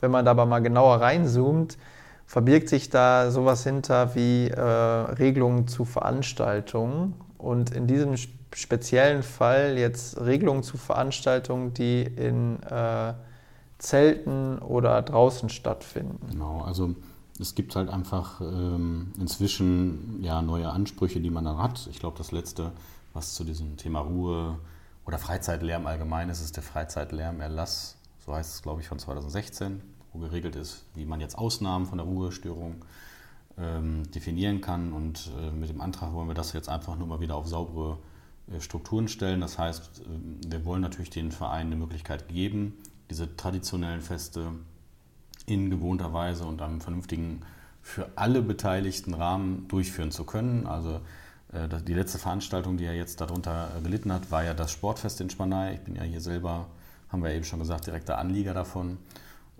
Wenn 0.00 0.10
man 0.10 0.24
da 0.24 0.30
aber 0.30 0.46
mal 0.46 0.60
genauer 0.60 1.02
reinzoomt, 1.02 1.76
verbirgt 2.24 2.70
sich 2.70 2.88
da 2.88 3.30
sowas 3.30 3.62
hinter 3.62 4.14
wie 4.14 4.48
äh, 4.48 4.58
Regelungen 4.58 5.68
zu 5.68 5.84
Veranstaltungen 5.84 7.27
und 7.38 7.70
in 7.70 7.86
diesem 7.86 8.14
speziellen 8.54 9.22
Fall 9.22 9.78
jetzt 9.78 10.20
Regelungen 10.20 10.62
zu 10.62 10.76
Veranstaltungen, 10.76 11.74
die 11.74 12.02
in 12.02 12.62
äh, 12.62 13.14
Zelten 13.78 14.58
oder 14.58 15.00
draußen 15.02 15.48
stattfinden. 15.48 16.18
Genau, 16.30 16.62
also 16.62 16.94
es 17.40 17.54
gibt 17.54 17.76
halt 17.76 17.88
einfach 17.88 18.40
ähm, 18.40 19.12
inzwischen 19.18 20.22
ja 20.22 20.42
neue 20.42 20.68
Ansprüche, 20.68 21.20
die 21.20 21.30
man 21.30 21.44
dann 21.44 21.58
hat. 21.58 21.88
Ich 21.90 22.00
glaube, 22.00 22.18
das 22.18 22.32
letzte, 22.32 22.72
was 23.14 23.34
zu 23.34 23.44
diesem 23.44 23.76
Thema 23.76 24.00
Ruhe 24.00 24.58
oder 25.06 25.18
Freizeitlärm 25.18 25.86
allgemein 25.86 26.28
ist, 26.28 26.40
ist 26.40 26.56
der 26.56 26.64
Freizeitlärmerlass, 26.64 27.96
so 28.26 28.34
heißt 28.34 28.56
es, 28.56 28.62
glaube 28.62 28.80
ich, 28.80 28.88
von 28.88 28.98
2016 28.98 29.80
wo 30.12 30.18
geregelt 30.20 30.56
ist, 30.56 30.84
wie 30.94 31.04
man 31.04 31.20
jetzt 31.20 31.36
Ausnahmen 31.36 31.86
von 31.86 31.98
der 31.98 32.06
Ruhestörung 32.06 32.84
ähm, 33.60 34.10
definieren 34.10 34.60
kann. 34.60 34.92
Und 34.92 35.30
äh, 35.40 35.50
mit 35.50 35.68
dem 35.68 35.80
Antrag 35.80 36.12
wollen 36.12 36.28
wir 36.28 36.34
das 36.34 36.52
jetzt 36.52 36.68
einfach 36.68 36.96
nur 36.96 37.06
mal 37.06 37.20
wieder 37.20 37.36
auf 37.36 37.46
saubere 37.46 37.98
äh, 38.52 38.60
Strukturen 38.60 39.08
stellen. 39.08 39.40
Das 39.40 39.58
heißt, 39.58 40.00
äh, 40.00 40.50
wir 40.50 40.64
wollen 40.64 40.82
natürlich 40.82 41.10
den 41.10 41.32
Vereinen 41.32 41.72
eine 41.72 41.80
Möglichkeit 41.80 42.28
geben, 42.28 42.74
diese 43.10 43.36
traditionellen 43.36 44.00
Feste 44.00 44.52
in 45.46 45.70
gewohnter 45.70 46.12
Weise 46.12 46.44
und 46.44 46.60
einem 46.62 46.80
vernünftigen, 46.80 47.42
für 47.80 48.10
alle 48.16 48.42
Beteiligten 48.42 49.14
Rahmen 49.14 49.66
durchführen 49.68 50.10
zu 50.10 50.24
können. 50.24 50.66
Also 50.66 51.00
äh, 51.52 51.68
die 51.86 51.94
letzte 51.94 52.18
Veranstaltung, 52.18 52.76
die 52.76 52.84
ja 52.84 52.92
jetzt 52.92 53.20
darunter 53.20 53.70
äh, 53.76 53.80
gelitten 53.80 54.12
hat, 54.12 54.30
war 54.30 54.44
ja 54.44 54.54
das 54.54 54.70
Sportfest 54.70 55.20
in 55.20 55.30
Spanei. 55.30 55.74
Ich 55.74 55.80
bin 55.80 55.96
ja 55.96 56.02
hier 56.02 56.20
selber, 56.20 56.66
haben 57.08 57.22
wir 57.22 57.32
eben 57.32 57.44
schon 57.44 57.58
gesagt, 57.58 57.86
direkter 57.86 58.18
Anlieger 58.18 58.52
davon. 58.52 58.98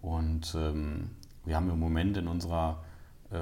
Und 0.02 0.54
ähm, 0.56 1.11
wir 1.44 1.56
haben 1.56 1.70
im 1.70 1.80
Moment 1.80 2.16
in 2.16 2.28
unserer 2.28 2.84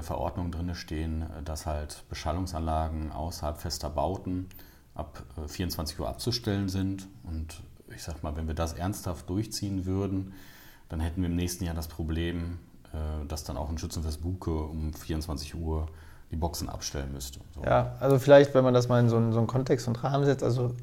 Verordnung 0.00 0.50
drin 0.50 0.74
stehen, 0.74 1.26
dass 1.44 1.64
halt 1.64 2.02
Beschallungsanlagen 2.08 3.12
außerhalb 3.12 3.58
fester 3.58 3.88
Bauten 3.88 4.48
ab 4.96 5.22
äh, 5.36 5.48
24 5.48 6.00
Uhr 6.00 6.08
abzustellen 6.08 6.68
sind. 6.68 7.06
Und 7.22 7.62
ich 7.94 8.02
sag 8.02 8.22
mal, 8.22 8.36
wenn 8.36 8.46
wir 8.48 8.54
das 8.54 8.72
ernsthaft 8.72 9.28
durchziehen 9.30 9.86
würden, 9.86 10.34
dann 10.88 11.00
hätten 11.00 11.20
wir 11.20 11.28
im 11.28 11.36
nächsten 11.36 11.64
Jahr 11.64 11.74
das 11.74 11.88
Problem, 11.88 12.58
äh, 12.92 13.26
dass 13.26 13.44
dann 13.44 13.56
auch 13.56 13.68
ein 13.68 13.78
Schützenfest 13.78 14.22
Buke 14.22 14.50
um 14.50 14.92
24 14.92 15.54
Uhr 15.54 15.86
die 16.30 16.36
Boxen 16.36 16.68
abstellen 16.68 17.12
müsste. 17.12 17.40
So. 17.54 17.62
Ja, 17.62 17.94
also 18.00 18.18
vielleicht, 18.18 18.54
wenn 18.54 18.64
man 18.64 18.74
das 18.74 18.88
mal 18.88 19.00
in 19.00 19.08
so 19.08 19.16
einen, 19.16 19.32
so 19.32 19.38
einen 19.38 19.46
Kontext 19.46 19.86
und 19.86 20.02
Rahmen 20.02 20.24
setzt, 20.24 20.42
also 20.42 20.74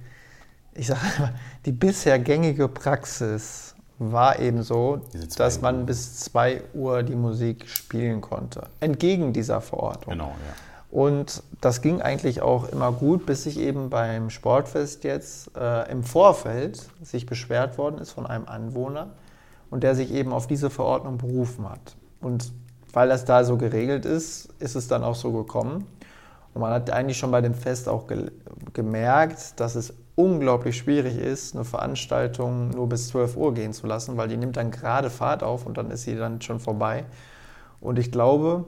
ich 0.74 0.88
sage 0.88 1.02
mal, 1.20 1.34
die 1.66 1.72
bisher 1.72 2.18
gängige 2.20 2.68
Praxis 2.68 3.73
war 4.12 4.40
eben 4.40 4.64
so, 4.64 5.02
dass 5.38 5.62
man 5.62 5.82
Uhr. 5.82 5.86
bis 5.86 6.20
2 6.20 6.62
Uhr 6.74 7.04
die 7.04 7.16
Musik 7.16 7.68
spielen 7.70 8.22
konnte. 8.22 8.64
Entgegen 8.80 9.34
dieser 9.34 9.62
Verordnung. 9.62 10.18
Genau, 10.18 10.30
ja. 10.30 10.54
Und 10.94 11.42
das 11.60 11.82
ging 11.82 12.02
eigentlich 12.04 12.44
auch 12.44 12.70
immer 12.70 12.92
gut, 12.92 13.26
bis 13.26 13.44
sich 13.44 13.58
eben 13.60 13.90
beim 13.90 14.30
Sportfest 14.30 15.04
jetzt 15.04 15.50
äh, 15.58 15.90
im 15.92 16.04
Vorfeld 16.04 16.88
sich 17.02 17.26
beschwert 17.26 17.80
worden 17.80 17.98
ist 17.98 18.12
von 18.12 18.28
einem 18.28 18.46
Anwohner 18.48 19.08
und 19.72 19.82
der 19.82 19.96
sich 19.96 20.14
eben 20.14 20.32
auf 20.32 20.46
diese 20.46 20.70
Verordnung 20.70 21.18
berufen 21.18 21.68
hat. 21.68 21.96
Und 22.22 22.52
weil 22.92 23.10
das 23.10 23.26
da 23.26 23.44
so 23.44 23.58
geregelt 23.58 24.06
ist, 24.06 24.54
ist 24.60 24.76
es 24.76 24.88
dann 24.88 25.04
auch 25.04 25.16
so 25.16 25.32
gekommen. 25.32 25.88
Und 26.54 26.62
man 26.62 26.72
hat 26.72 26.92
eigentlich 26.92 27.18
schon 27.18 27.32
bei 27.32 27.42
dem 27.42 27.56
Fest 27.56 27.90
auch 27.90 28.06
ge 28.06 28.32
gemerkt, 28.74 29.60
dass 29.60 29.74
es 29.74 29.94
unglaublich 30.16 30.78
schwierig 30.78 31.18
ist, 31.18 31.56
eine 31.56 31.66
Veranstaltung 31.66 32.70
nur 32.70 32.88
bis 32.88 33.08
12 33.10 33.36
Uhr 33.36 33.54
gehen 33.54 33.74
zu 33.74 33.88
lassen, 33.88 34.18
weil 34.18 34.28
die 34.28 34.38
nimmt 34.38 34.58
dann 34.58 34.72
gerade 34.72 35.10
Fahrt 35.10 35.44
auf 35.44 35.66
und 35.66 35.78
dann 35.78 35.90
ist 35.92 36.04
sie 36.04 36.16
dann 36.16 36.42
schon 36.42 36.60
vorbei. 36.60 37.06
Und 37.80 37.98
ich 37.98 38.12
glaube, 38.12 38.66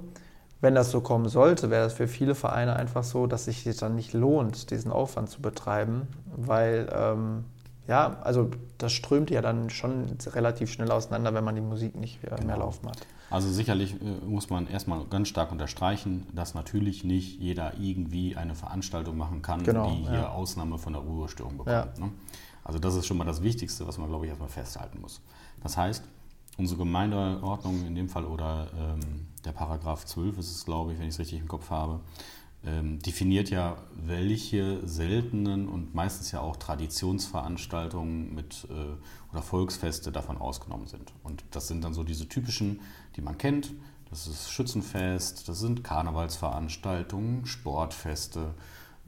wenn 0.61 0.73
das 0.73 0.89
so 0.89 1.01
kommen 1.01 1.29
sollte, 1.29 1.69
wäre 1.69 1.83
das 1.83 1.93
für 1.93 2.07
viele 2.07 2.33
Vereine 2.33 2.75
einfach 2.75 3.03
so, 3.03 3.27
dass 3.27 3.45
sich 3.45 3.63
das 3.63 3.77
dann 3.77 3.95
nicht 3.95 4.13
lohnt, 4.13 4.71
diesen 4.71 4.91
Aufwand 4.91 5.29
zu 5.29 5.41
betreiben, 5.41 6.07
weil 6.35 6.89
ähm, 6.91 7.45
ja, 7.87 8.17
also 8.23 8.49
das 8.77 8.91
strömt 8.93 9.29
ja 9.29 9.41
dann 9.41 9.69
schon 9.69 10.17
relativ 10.25 10.71
schnell 10.71 10.91
auseinander, 10.91 11.33
wenn 11.33 11.43
man 11.43 11.55
die 11.55 11.61
Musik 11.61 11.95
nicht 11.95 12.23
mehr, 12.23 12.35
genau. 12.35 12.47
mehr 12.47 12.57
laufen 12.57 12.89
hat. 12.89 12.97
Also 13.35 13.51
sicherlich 13.51 14.01
äh, 14.01 14.25
muss 14.25 14.49
man 14.49 14.65
erstmal 14.65 15.03
ganz 15.07 15.27
stark 15.27 15.51
unterstreichen, 15.51 16.25
dass 16.33 16.53
natürlich 16.53 17.03
nicht 17.03 17.37
jeder 17.37 17.77
irgendwie 17.77 18.37
eine 18.37 18.55
Veranstaltung 18.55 19.17
machen 19.17 19.41
kann, 19.41 19.61
genau, 19.61 19.89
die 19.89 20.07
hier 20.07 20.13
ja. 20.13 20.29
Ausnahme 20.29 20.77
von 20.77 20.93
der 20.93 21.01
Ruhestörung 21.01 21.57
bekommt. 21.57 21.97
Ja. 21.97 22.05
Ne? 22.05 22.13
Also 22.63 22.79
das 22.79 22.95
ist 22.95 23.05
schon 23.05 23.17
mal 23.17 23.25
das 23.25 23.43
Wichtigste, 23.43 23.85
was 23.85 23.97
man, 23.97 24.07
glaube 24.07 24.23
ich, 24.23 24.29
erstmal 24.29 24.47
festhalten 24.47 25.01
muss. 25.01 25.19
Das 25.61 25.75
heißt, 25.75 26.05
unsere 26.57 26.77
Gemeindeordnung 26.77 27.85
in 27.85 27.93
dem 27.93 28.07
Fall 28.07 28.23
oder 28.23 28.69
ähm, 28.73 29.27
der 29.43 29.51
Paragraph 29.51 30.05
12 30.05 30.37
ist 30.37 30.51
es, 30.51 30.63
glaube 30.63 30.93
ich, 30.93 30.99
wenn 30.99 31.07
ich 31.09 31.15
es 31.15 31.19
richtig 31.19 31.41
im 31.41 31.49
Kopf 31.49 31.69
habe, 31.69 31.99
ähm, 32.65 32.99
definiert 32.99 33.49
ja, 33.49 33.75
welche 33.95 34.79
seltenen 34.87 35.67
und 35.67 35.93
meistens 35.93 36.31
ja 36.31 36.39
auch 36.39 36.55
Traditionsveranstaltungen 36.55 38.33
mit 38.33 38.65
äh, 38.71 38.95
oder 39.35 39.43
Volksfeste 39.43 40.11
davon 40.11 40.37
ausgenommen 40.37 40.87
sind. 40.87 41.11
Und 41.23 41.43
das 41.51 41.67
sind 41.67 41.83
dann 41.83 41.93
so 41.93 42.03
diese 42.03 42.27
typischen, 42.27 42.79
die 43.15 43.21
man 43.21 43.37
kennt. 43.37 43.73
Das 44.09 44.27
ist 44.27 44.49
Schützenfest, 44.49 45.49
das 45.49 45.59
sind 45.59 45.83
Karnevalsveranstaltungen, 45.83 47.45
Sportfeste, 47.45 48.53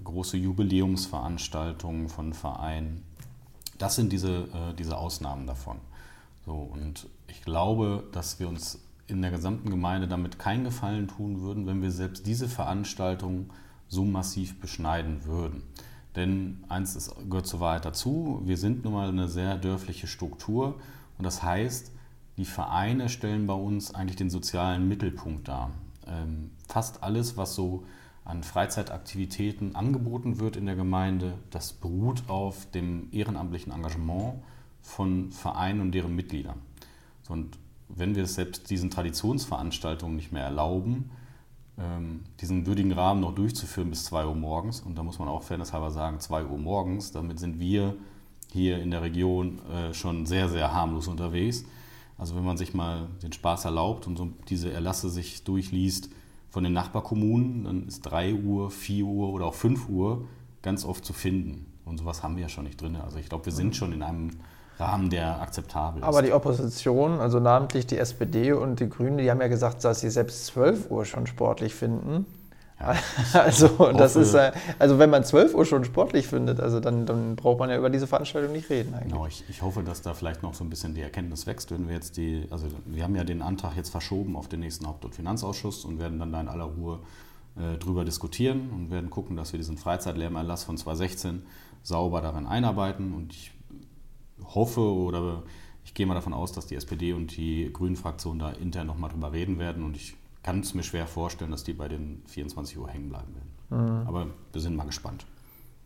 große 0.04 0.36
Jubiläumsveranstaltungen 0.36 2.10
von 2.10 2.34
Vereinen. 2.34 3.04
Das 3.78 3.96
sind 3.96 4.12
diese, 4.12 4.44
äh, 4.44 4.74
diese 4.78 4.98
Ausnahmen 4.98 5.48
davon. 5.48 5.78
So, 6.46 6.54
und 6.56 7.08
ich 7.28 7.42
glaube, 7.42 8.04
dass 8.12 8.40
wir 8.40 8.50
uns 8.50 8.80
in 9.08 9.22
der 9.22 9.32
gesamten 9.32 9.70
Gemeinde 9.70 10.08
damit 10.10 10.40
keinen 10.40 10.66
Gefallen 10.66 11.08
tun 11.08 11.42
würden, 11.42 11.68
wenn 11.68 11.82
wir 11.82 11.92
selbst 11.92 12.28
diese 12.28 12.50
Veranstaltung 12.50 13.50
so 13.88 14.04
massiv 14.04 14.60
beschneiden 14.60 15.24
würden. 15.24 15.64
Denn 16.18 16.64
eins 16.68 16.96
ist, 16.96 17.16
gehört 17.30 17.46
zur 17.46 17.60
Wahrheit 17.60 17.86
dazu, 17.86 18.42
wir 18.44 18.58
sind 18.58 18.84
nun 18.84 18.94
mal 18.94 19.08
eine 19.08 19.28
sehr 19.28 19.56
dörfliche 19.56 20.08
Struktur 20.08 20.80
und 21.20 21.24
das 21.24 21.44
heißt, 21.44 21.92
die 22.38 22.46
Vereine 22.46 23.08
stellen 23.08 23.46
bei 23.46 23.54
uns 23.54 23.94
eigentlich 23.94 24.16
den 24.16 24.32
sozialen 24.32 24.88
Mittelpunkt 24.88 25.48
dar. 25.48 25.72
Ähm, 26.08 26.50
fast 26.68 27.04
alles, 27.04 27.38
was 27.38 27.54
so 27.54 27.84
an 28.26 28.44
Freizeitaktivitäten 28.44 29.76
angeboten 29.76 30.40
wird 30.40 30.56
in 30.56 30.66
der 30.66 30.76
Gemeinde, 30.76 31.36
das 31.52 31.72
beruht 31.72 32.24
auf 32.28 32.70
dem 32.72 33.10
ehrenamtlichen 33.12 33.72
Engagement 33.72 34.42
von 34.82 35.32
Vereinen 35.32 35.82
und 35.82 35.92
deren 35.92 36.16
Mitgliedern. 36.16 36.60
Und 37.30 37.60
wenn 37.90 38.16
wir 38.16 38.24
es 38.24 38.36
selbst 38.36 38.72
diesen 38.72 38.90
Traditionsveranstaltungen 38.90 40.16
nicht 40.16 40.32
mehr 40.32 40.44
erlauben, 40.44 41.12
diesen 42.42 42.66
würdigen 42.66 42.92
Rahmen 42.92 43.22
noch 43.22 43.36
durchzuführen 43.36 43.92
bis 43.92 44.06
2 44.06 44.26
Uhr 44.26 44.36
morgens, 44.36 44.80
und 44.80 44.98
da 44.98 45.04
muss 45.04 45.20
man 45.20 45.28
auch 45.28 45.44
fairnesshalber 45.44 45.92
sagen, 45.92 46.20
2 46.20 46.46
Uhr 46.46 46.58
morgens, 46.58 47.12
damit 47.12 47.38
sind 47.38 47.60
wir 47.60 47.96
hier 48.52 48.82
in 48.82 48.92
der 48.92 49.02
Region 49.04 49.60
äh, 49.70 49.94
schon 49.94 50.26
sehr, 50.26 50.50
sehr 50.50 50.74
harmlos 50.74 51.08
unterwegs. 51.08 51.66
Also 52.18 52.36
wenn 52.36 52.44
man 52.44 52.58
sich 52.58 52.74
mal 52.74 53.08
den 53.22 53.32
Spaß 53.32 53.66
erlaubt 53.66 54.08
und 54.08 54.18
so 54.18 54.30
diese 54.50 54.72
Erlasse 54.72 55.10
sich 55.10 55.44
durchliest 55.44 56.10
von 56.50 56.64
den 56.64 56.74
Nachbarkommunen, 56.74 57.66
dann 57.66 57.88
ist 57.88 58.02
3 58.02 58.34
Uhr, 58.34 58.72
4 58.72 59.06
Uhr 59.06 59.30
oder 59.30 59.46
auch 59.46 59.54
5 59.54 59.90
Uhr 59.90 60.26
ganz 60.64 60.84
oft 60.84 61.06
zu 61.06 61.14
finden. 61.14 61.68
Und 61.86 62.00
sowas 62.00 62.24
haben 62.24 62.36
wir 62.36 62.44
ja 62.44 62.50
schon 62.50 62.64
nicht 62.64 62.82
drin. 62.82 62.96
Also 62.96 63.18
ich 63.20 63.30
glaube, 63.30 63.46
wir 63.46 63.54
sind 63.54 63.76
schon 63.76 63.94
in 63.94 64.02
einem 64.02 64.32
Rahmen, 64.80 65.10
der 65.10 65.42
akzeptabel 65.42 66.02
ist. 66.02 66.08
Aber 66.08 66.22
die 66.22 66.34
Opposition, 66.34 67.20
also 67.20 67.40
namentlich 67.40 67.88
die 67.88 67.98
SPD 67.98 68.52
und 68.54 68.80
die 68.80 68.90
Grünen, 68.90 69.18
die 69.18 69.30
haben 69.30 69.42
ja 69.42 69.48
gesagt, 69.48 69.84
dass 69.84 70.02
sie 70.02 70.10
selbst 70.10 70.46
12 70.48 70.92
Uhr 70.92 71.06
schon 71.06 71.28
sportlich 71.28 71.74
finden. 71.74 72.26
Ja, 72.80 72.96
also, 73.34 73.92
das 73.92 74.16
ist, 74.16 74.38
also 74.78 75.00
wenn 75.00 75.10
man 75.10 75.24
12 75.24 75.56
Uhr 75.56 75.66
schon 75.66 75.84
sportlich 75.84 76.28
findet, 76.28 76.60
also 76.60 76.80
dann, 76.80 77.08
dann 77.08 77.36
braucht 77.36 77.58
man 77.58 77.72
ja 77.72 77.78
über 77.78 77.90
diese 77.90 78.06
Veranstaltung 78.06 78.52
nicht 78.52 78.70
reden 78.70 78.94
eigentlich. 78.94 79.12
Genau, 79.12 79.26
ich, 79.26 79.44
ich 79.50 79.62
hoffe, 79.64 79.82
dass 79.82 80.04
da 80.04 80.14
vielleicht 80.14 80.44
noch 80.44 80.54
so 80.54 80.64
ein 80.64 80.70
bisschen 80.70 80.94
die 80.94 81.02
Erkenntnis 81.02 81.48
wächst, 81.48 81.72
wenn 81.72 81.88
wir 81.88 81.96
jetzt 81.96 82.18
die, 82.18 82.48
also 82.52 82.68
wir 82.86 83.04
haben 83.04 83.16
ja 83.16 83.24
den 83.24 83.42
Antrag 83.42 83.76
jetzt 83.76 83.90
verschoben 83.90 84.36
auf 84.36 84.48
den 84.48 84.60
nächsten 84.60 84.86
Haupt- 84.86 85.06
und 85.06 85.16
Finanzausschuss 85.16 85.86
und 85.86 86.00
werden 86.00 86.20
dann 86.20 86.32
da 86.32 86.42
in 86.42 86.48
aller 86.48 86.66
Ruhe 86.66 87.00
äh, 87.56 87.78
drüber 87.78 88.06
diskutieren 88.06 88.70
und 88.76 88.92
werden 88.92 89.10
gucken, 89.10 89.36
dass 89.36 89.54
wir 89.54 89.58
diesen 89.58 89.78
Freizeitlärmerlass 89.78 90.64
von 90.64 90.78
2016 90.78 91.42
sauber 91.82 92.22
darin 92.22 92.46
einarbeiten 92.46 93.16
und 93.16 93.34
ich 93.34 93.57
hoffe 94.44 94.82
oder 94.82 95.44
ich 95.84 95.94
gehe 95.94 96.06
mal 96.06 96.16
davon 96.16 96.34
aus, 96.34 96.52
dass 96.52 96.66
die 96.66 96.76
SPD 96.76 97.14
und 97.14 97.38
die 97.38 97.72
Grünen-Fraktion 97.72 98.40
da 98.40 98.52
intern 98.52 98.88
nochmal 98.88 99.10
drüber 99.10 99.32
reden 99.32 99.60
werden 99.60 99.84
und 99.84 99.96
ich 99.96 100.16
kann 100.44 100.60
es 100.60 100.74
mir 100.74 100.84
schwer 100.84 101.08
vorstellen, 101.08 101.52
dass 101.52 101.64
die 101.64 101.74
bei 101.74 101.88
den 101.88 102.22
24 102.28 102.78
Uhr 102.78 102.90
hängen 102.90 103.10
bleiben 103.10 103.34
werden. 103.36 104.02
Mhm. 104.02 104.08
Aber 104.08 104.28
wir 104.54 104.62
sind 104.62 104.76
mal 104.76 104.86
gespannt. 104.86 105.26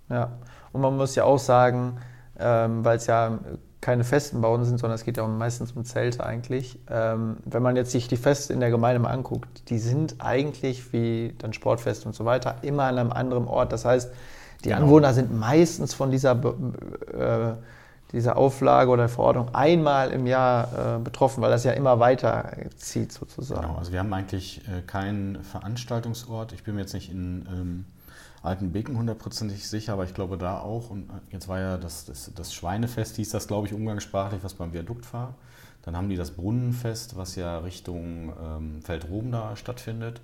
Ja, 0.09 0.37
und 0.71 0.81
man 0.81 0.97
muss 0.97 1.15
ja 1.15 1.23
auch 1.23 1.39
sagen, 1.39 1.97
ähm, 2.37 2.83
weil 2.83 2.97
es 2.97 3.07
ja 3.07 3.39
keine 3.81 4.03
festen 4.03 4.41
Bauten 4.41 4.63
sind, 4.63 4.79
sondern 4.79 4.95
es 4.95 5.03
geht 5.03 5.17
ja 5.17 5.25
meistens 5.25 5.71
um 5.71 5.83
Zelte 5.83 6.23
eigentlich. 6.23 6.79
Ähm, 6.89 7.37
wenn 7.45 7.63
man 7.63 7.75
jetzt 7.75 7.91
sich 7.91 8.07
die 8.07 8.17
Feste 8.17 8.53
in 8.53 8.59
der 8.59 8.69
Gemeinde 8.69 8.99
mal 8.99 9.09
anguckt, 9.09 9.69
die 9.69 9.79
sind 9.79 10.15
eigentlich 10.19 10.93
wie 10.93 11.33
dann 11.39 11.53
Sportfest 11.53 12.05
und 12.05 12.13
so 12.13 12.25
weiter 12.25 12.57
immer 12.61 12.83
an 12.83 12.99
einem 12.99 13.11
anderen 13.11 13.47
Ort. 13.47 13.73
Das 13.73 13.85
heißt, 13.85 14.11
die 14.63 14.69
genau. 14.69 14.83
Anwohner 14.83 15.13
sind 15.13 15.35
meistens 15.37 15.95
von 15.95 16.11
dieser 16.11 16.33
äh, 16.33 17.55
dieser 18.11 18.37
Auflage 18.37 18.89
oder 18.91 19.07
Verordnung 19.09 19.53
einmal 19.53 20.11
im 20.11 20.27
Jahr 20.27 20.97
äh, 20.97 20.99
betroffen, 20.99 21.41
weil 21.41 21.49
das 21.49 21.63
ja 21.63 21.71
immer 21.71 21.99
weiter 21.99 22.51
zieht 22.75 23.11
sozusagen. 23.11 23.61
Genau, 23.61 23.77
also 23.77 23.91
wir 23.91 23.99
haben 23.99 24.13
eigentlich 24.13 24.61
äh, 24.67 24.81
keinen 24.81 25.43
Veranstaltungsort. 25.43 26.53
Ich 26.53 26.63
bin 26.63 26.75
mir 26.75 26.81
jetzt 26.81 26.93
nicht 26.93 27.11
in 27.11 27.47
ähm, 27.51 27.85
Altenbeken 28.43 28.97
hundertprozentig 28.97 29.67
sicher, 29.67 29.93
aber 29.93 30.03
ich 30.03 30.13
glaube 30.13 30.37
da 30.37 30.59
auch. 30.59 30.89
Und 30.89 31.09
äh, 31.09 31.13
jetzt 31.31 31.47
war 31.47 31.59
ja 31.59 31.77
das, 31.77 32.05
das, 32.05 32.31
das 32.35 32.53
Schweinefest, 32.53 33.15
hieß 33.15 33.29
das 33.29 33.47
glaube 33.47 33.67
ich 33.67 33.73
umgangssprachlich, 33.73 34.43
was 34.43 34.55
beim 34.55 34.73
Viadukt 34.73 35.13
war. 35.13 35.35
Dann 35.83 35.97
haben 35.97 36.09
die 36.09 36.15
das 36.15 36.31
Brunnenfest, 36.31 37.17
was 37.17 37.35
ja 37.35 37.59
Richtung 37.59 38.33
ähm, 38.43 38.81
Feldroben 38.81 39.31
da 39.31 39.55
stattfindet. 39.55 40.21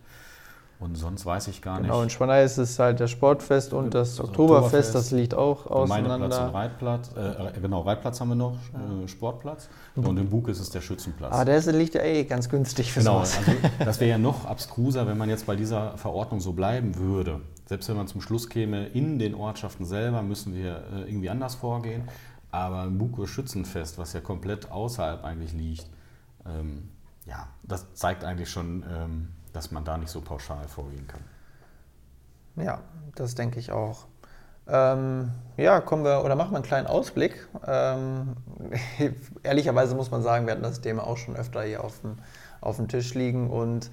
Und 0.80 0.95
sonst 0.95 1.25
weiß 1.25 1.47
ich 1.47 1.61
gar 1.63 1.78
genau, 1.78 1.82
nicht. 1.82 1.91
Genau, 1.91 2.03
in 2.03 2.09
Spanei 2.11 2.43
ist 2.43 2.57
es 2.57 2.78
halt 2.78 2.99
das 2.99 3.09
Sportfest 3.09 3.73
und 3.73 3.95
das, 3.95 4.17
das 4.17 4.19
Oktoberfest, 4.19 4.65
Oktoberfest, 4.89 4.95
das 4.95 5.11
liegt 5.11 5.34
auch 5.34 5.65
auseinander. 5.65 6.28
Gemeindeplatz 6.28 6.47
und 6.47 6.55
Reitplatz, 6.55 7.55
äh, 7.55 7.59
genau, 7.59 7.82
Reitplatz 7.82 8.21
haben 8.21 8.30
wir 8.30 8.36
noch, 8.36 8.53
äh, 8.53 9.07
Sportplatz. 9.07 9.69
Und 9.95 10.17
im 10.17 10.30
Bug 10.30 10.49
ist 10.49 10.59
es 10.59 10.69
der 10.69 10.82
Schützenplatz. 10.82 11.34
Ah, 11.34 11.43
der 11.45 11.59
liegt 11.73 11.95
ja 11.95 12.03
eh 12.03 12.23
ganz 12.25 12.47
günstig 12.47 12.93
für 12.93 12.99
Genau, 12.99 13.23
sowas. 13.23 13.39
also 13.39 13.51
das 13.80 13.99
wäre 13.99 14.11
ja 14.11 14.17
noch 14.19 14.45
abstruser, 14.45 15.07
wenn 15.07 15.17
man 15.17 15.30
jetzt 15.30 15.47
bei 15.47 15.55
dieser 15.55 15.97
Verordnung 15.97 16.39
so 16.39 16.53
bleiben 16.53 16.95
würde. 16.95 17.41
Selbst 17.65 17.89
wenn 17.89 17.97
man 17.97 18.07
zum 18.07 18.21
Schluss 18.21 18.47
käme, 18.47 18.86
in 18.86 19.17
den 19.17 19.34
Ortschaften 19.34 19.86
selber 19.86 20.21
müssen 20.21 20.53
wir 20.53 20.84
äh, 20.93 21.09
irgendwie 21.09 21.32
anders 21.32 21.55
vorgehen. 21.55 22.03
Aber 22.51 22.84
im 22.84 22.99
Buko 22.99 23.25
Schützenfest, 23.25 23.97
was 23.97 24.13
ja 24.13 24.21
komplett 24.21 24.71
außerhalb 24.71 25.23
eigentlich 25.23 25.53
liegt, 25.53 25.88
ähm, 26.45 26.89
ja, 27.25 27.47
das 27.63 27.93
zeigt 27.93 28.23
eigentlich 28.23 28.49
schon, 28.49 28.86
ähm, 28.89 29.28
dass 29.53 29.71
man 29.71 29.83
da 29.83 29.97
nicht 29.97 30.09
so 30.09 30.21
pauschal 30.21 30.67
vorgehen 30.67 31.07
kann. 31.07 31.21
Ja, 32.55 32.81
das 33.15 33.35
denke 33.35 33.59
ich 33.59 33.71
auch. 33.71 34.05
Ähm, 34.67 35.31
ja, 35.55 35.79
kommen 35.79 36.03
wir 36.03 36.25
oder 36.25 36.35
machen 36.35 36.51
wir 36.51 36.57
einen 36.57 36.65
kleinen 36.65 36.87
Ausblick. 36.87 37.47
Ähm, 37.65 38.35
ehrlicherweise 39.43 39.95
muss 39.95 40.11
man 40.11 40.21
sagen, 40.21 40.45
wir 40.45 40.51
hatten 40.51 40.63
das 40.63 40.81
Thema 40.81 41.05
auch 41.05 41.17
schon 41.17 41.35
öfter 41.35 41.63
hier 41.63 41.83
auf 41.83 42.01
dem, 42.01 42.17
auf 42.59 42.75
dem 42.77 42.87
Tisch 42.87 43.13
liegen 43.13 43.49
und 43.49 43.89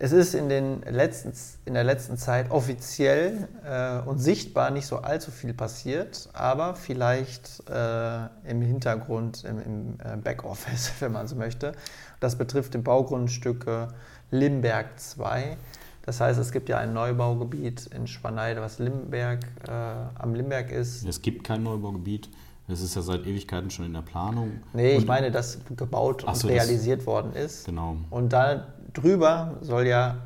es 0.00 0.12
ist 0.12 0.32
in, 0.34 0.48
den 0.48 0.82
letzten, 0.82 1.32
in 1.64 1.74
der 1.74 1.82
letzten 1.82 2.16
Zeit 2.16 2.52
offiziell 2.52 3.48
äh, 3.64 3.98
und 4.08 4.18
sichtbar 4.18 4.70
nicht 4.70 4.86
so 4.86 4.98
allzu 4.98 5.32
viel 5.32 5.52
passiert, 5.52 6.28
aber 6.34 6.76
vielleicht 6.76 7.68
äh, 7.68 8.26
im 8.48 8.62
Hintergrund, 8.62 9.42
im, 9.42 9.60
im 9.60 9.98
äh, 9.98 10.16
Backoffice, 10.16 10.92
wenn 11.00 11.10
man 11.10 11.26
so 11.26 11.34
möchte. 11.34 11.72
Das 12.20 12.36
betrifft 12.36 12.74
die 12.74 12.78
Baugrundstücke 12.78 13.88
Limberg 14.30 14.98
2. 14.98 15.56
Das 16.02 16.20
heißt, 16.20 16.38
es 16.38 16.52
gibt 16.52 16.68
ja 16.68 16.78
ein 16.78 16.94
Neubaugebiet 16.94 17.86
in 17.88 18.06
Schwaneide, 18.06 18.60
was 18.60 18.78
Limberg, 18.78 19.44
äh, 19.66 19.70
am 20.18 20.34
Limberg 20.34 20.70
ist. 20.70 21.06
Es 21.06 21.20
gibt 21.20 21.44
kein 21.44 21.62
Neubaugebiet. 21.62 22.30
Es 22.66 22.82
ist 22.82 22.94
ja 22.94 23.02
seit 23.02 23.26
Ewigkeiten 23.26 23.70
schon 23.70 23.86
in 23.86 23.94
der 23.94 24.02
Planung. 24.02 24.60
Nee, 24.74 24.96
ich 24.96 25.06
meine, 25.06 25.30
dass 25.30 25.58
gebaut 25.74 26.24
und 26.24 26.36
so, 26.36 26.48
realisiert 26.48 27.06
worden 27.06 27.32
ist. 27.32 27.64
Genau. 27.64 27.96
Und 28.10 28.32
da 28.32 28.66
drüber 28.92 29.56
soll 29.62 29.86
ja 29.86 30.18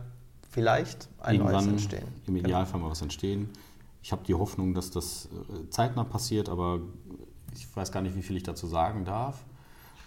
vielleicht 0.50 1.08
ein 1.20 1.36
Irgendwann 1.36 1.54
neues 1.54 1.66
entstehen. 1.66 2.08
Im 2.26 2.34
genau. 2.34 2.48
Idealfall 2.48 2.72
genau. 2.72 2.84
mal 2.86 2.90
was 2.90 3.02
entstehen. 3.02 3.48
Ich 4.02 4.10
habe 4.10 4.22
die 4.26 4.34
Hoffnung, 4.34 4.74
dass 4.74 4.90
das 4.90 5.26
äh, 5.26 5.70
zeitnah 5.70 6.02
passiert, 6.02 6.48
aber 6.48 6.80
ich 7.54 7.68
weiß 7.74 7.92
gar 7.92 8.02
nicht, 8.02 8.16
wie 8.16 8.22
viel 8.22 8.36
ich 8.36 8.42
dazu 8.42 8.66
sagen 8.66 9.04
darf. 9.04 9.44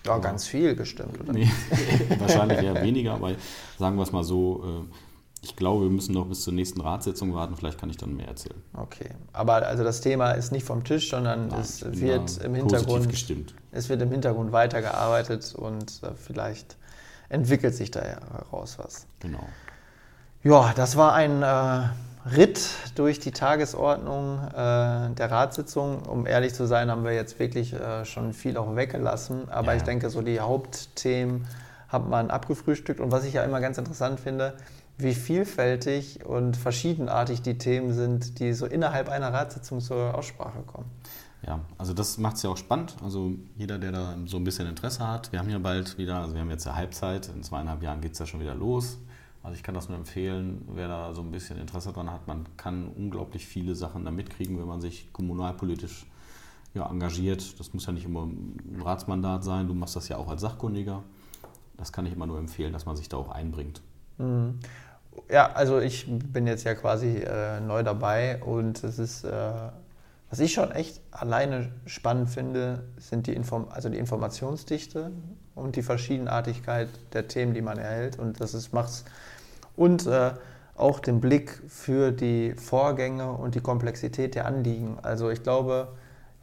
Ja, 0.05 0.19
ganz 0.19 0.45
viel 0.45 0.75
bestimmt, 0.75 1.19
oder? 1.19 1.33
Nee, 1.33 1.49
wahrscheinlich 2.27 2.59
eher 2.63 2.81
weniger, 2.81 3.13
aber 3.13 3.31
sagen 3.77 3.95
wir 3.97 4.03
es 4.03 4.11
mal 4.11 4.23
so, 4.23 4.63
äh, 4.63 4.95
ich 5.41 5.55
glaube, 5.55 5.83
wir 5.83 5.91
müssen 5.91 6.13
noch 6.13 6.25
bis 6.25 6.41
zur 6.41 6.53
nächsten 6.53 6.81
Ratssitzung 6.81 7.33
warten, 7.35 7.55
vielleicht 7.55 7.79
kann 7.79 7.89
ich 7.89 7.97
dann 7.97 8.15
mehr 8.15 8.27
erzählen. 8.27 8.61
Okay, 8.73 9.09
aber 9.31 9.67
also 9.67 9.83
das 9.83 10.01
Thema 10.01 10.31
ist 10.31 10.51
nicht 10.51 10.65
vom 10.65 10.83
Tisch, 10.83 11.09
sondern 11.11 11.49
Nein, 11.49 11.59
es 11.59 11.85
wird 11.85 12.37
im 12.43 12.55
Hintergrund 12.55 13.09
gestimmt. 13.09 13.53
es 13.71 13.87
wird 13.89 14.01
im 14.01 14.11
Hintergrund 14.11 14.51
weitergearbeitet 14.51 15.53
und 15.55 16.01
äh, 16.03 16.11
vielleicht 16.15 16.77
entwickelt 17.29 17.75
sich 17.75 17.91
da 17.91 18.01
heraus 18.01 18.77
was. 18.79 19.05
Genau. 19.19 19.43
Ja, 20.43 20.73
das 20.75 20.95
war 20.95 21.13
ein 21.13 21.41
äh, 21.41 21.89
Ritt 22.35 22.69
durch 22.95 23.19
die 23.19 23.31
Tagesordnung 23.31 24.39
äh, 24.47 24.51
der 25.13 25.31
Ratssitzung. 25.31 26.03
Um 26.03 26.25
ehrlich 26.25 26.53
zu 26.53 26.65
sein, 26.65 26.89
haben 26.89 27.03
wir 27.03 27.13
jetzt 27.13 27.39
wirklich 27.39 27.73
äh, 27.73 28.05
schon 28.05 28.33
viel 28.33 28.57
auch 28.57 28.75
weggelassen. 28.75 29.49
Aber 29.49 29.71
ja. 29.71 29.77
ich 29.77 29.83
denke, 29.83 30.09
so 30.09 30.21
die 30.21 30.39
Hauptthemen 30.39 31.47
hat 31.87 32.09
man 32.09 32.29
abgefrühstückt. 32.29 32.99
Und 32.99 33.11
was 33.11 33.25
ich 33.25 33.33
ja 33.33 33.43
immer 33.43 33.61
ganz 33.61 33.77
interessant 33.77 34.19
finde, 34.19 34.53
wie 34.97 35.13
vielfältig 35.13 36.25
und 36.25 36.55
verschiedenartig 36.55 37.41
die 37.41 37.57
Themen 37.57 37.93
sind, 37.93 38.39
die 38.39 38.53
so 38.53 38.65
innerhalb 38.65 39.09
einer 39.09 39.33
Ratssitzung 39.33 39.81
zur 39.81 40.15
Aussprache 40.15 40.61
kommen. 40.65 40.89
Ja, 41.45 41.59
also 41.77 41.93
das 41.93 42.17
macht 42.17 42.37
es 42.37 42.43
ja 42.43 42.49
auch 42.49 42.57
spannend. 42.57 42.95
Also 43.03 43.33
jeder, 43.55 43.77
der 43.77 43.91
da 43.91 44.15
so 44.25 44.37
ein 44.37 44.43
bisschen 44.43 44.67
Interesse 44.67 45.07
hat, 45.07 45.31
wir 45.31 45.39
haben 45.39 45.49
ja 45.49 45.59
bald 45.59 45.97
wieder, 45.97 46.19
also 46.19 46.33
wir 46.33 46.41
haben 46.41 46.49
jetzt 46.49 46.65
ja 46.65 46.75
Halbzeit, 46.75 47.29
in 47.35 47.43
zweieinhalb 47.43 47.83
Jahren 47.83 48.01
geht 48.01 48.13
es 48.13 48.19
ja 48.19 48.25
schon 48.25 48.39
wieder 48.39 48.55
los. 48.55 48.97
Also 49.43 49.55
ich 49.55 49.61
kann 49.61 49.75
das 49.75 49.89
nur 49.89 49.97
empfehlen, 49.97 50.67
wer 50.73 50.87
da 50.87 51.13
so 51.13 51.21
ein 51.21 51.29
bisschen 51.29 51.59
Interesse 51.59 51.93
dran 51.93 52.11
hat. 52.11 52.25
Man 52.25 52.45
kann 52.57 52.87
unglaublich 52.87 53.45
viele 53.45 53.75
Sachen 53.75 54.03
da 54.03 54.09
mitkriegen, 54.09 54.57
wenn 54.57 54.67
man 54.67 54.81
sich 54.81 55.13
kommunalpolitisch 55.13 56.07
ja, 56.73 56.89
engagiert. 56.89 57.59
Das 57.59 57.71
muss 57.71 57.85
ja 57.85 57.93
nicht 57.93 58.05
immer 58.05 58.25
ein 58.25 58.81
Ratsmandat 58.83 59.43
sein. 59.43 59.67
Du 59.67 59.75
machst 59.75 59.95
das 59.95 60.07
ja 60.07 60.17
auch 60.17 60.29
als 60.29 60.41
Sachkundiger. 60.41 61.03
Das 61.77 61.91
kann 61.91 62.05
ich 62.05 62.13
immer 62.13 62.27
nur 62.27 62.37
empfehlen, 62.37 62.73
dass 62.73 62.85
man 62.85 62.95
sich 62.95 63.09
da 63.09 63.17
auch 63.17 63.29
einbringt. 63.29 63.81
Mhm. 64.17 64.59
Ja, 65.29 65.51
also 65.53 65.79
ich 65.79 66.07
bin 66.07 66.45
jetzt 66.45 66.65
ja 66.65 66.75
quasi 66.75 67.17
äh, 67.17 67.59
neu 67.61 67.83
dabei 67.83 68.41
und 68.43 68.83
es 68.83 68.99
ist, 68.99 69.23
äh, 69.23 69.51
was 70.29 70.39
ich 70.39 70.53
schon 70.53 70.71
echt 70.71 71.01
alleine 71.11 71.71
spannend 71.85 72.29
finde, 72.29 72.83
sind 72.97 73.27
die, 73.27 73.33
Inform 73.33 73.67
also 73.69 73.89
die 73.89 73.97
Informationsdichte 73.97 75.11
und 75.55 75.77
die 75.77 75.83
Verschiedenartigkeit 75.83 76.89
der 77.13 77.27
Themen, 77.27 77.53
die 77.53 77.61
man 77.61 77.77
erhält. 77.77 78.19
Und 78.19 78.41
das 78.41 78.71
macht 78.73 78.89
es 78.89 79.05
und 79.75 80.05
äh, 80.05 80.33
auch 80.75 80.99
den 80.99 81.21
Blick 81.21 81.61
für 81.67 82.11
die 82.11 82.53
Vorgänge 82.53 83.31
und 83.31 83.55
die 83.55 83.61
Komplexität 83.61 84.35
der 84.35 84.45
Anliegen. 84.45 84.97
Also 85.01 85.29
ich 85.29 85.41
glaube, 85.41 85.89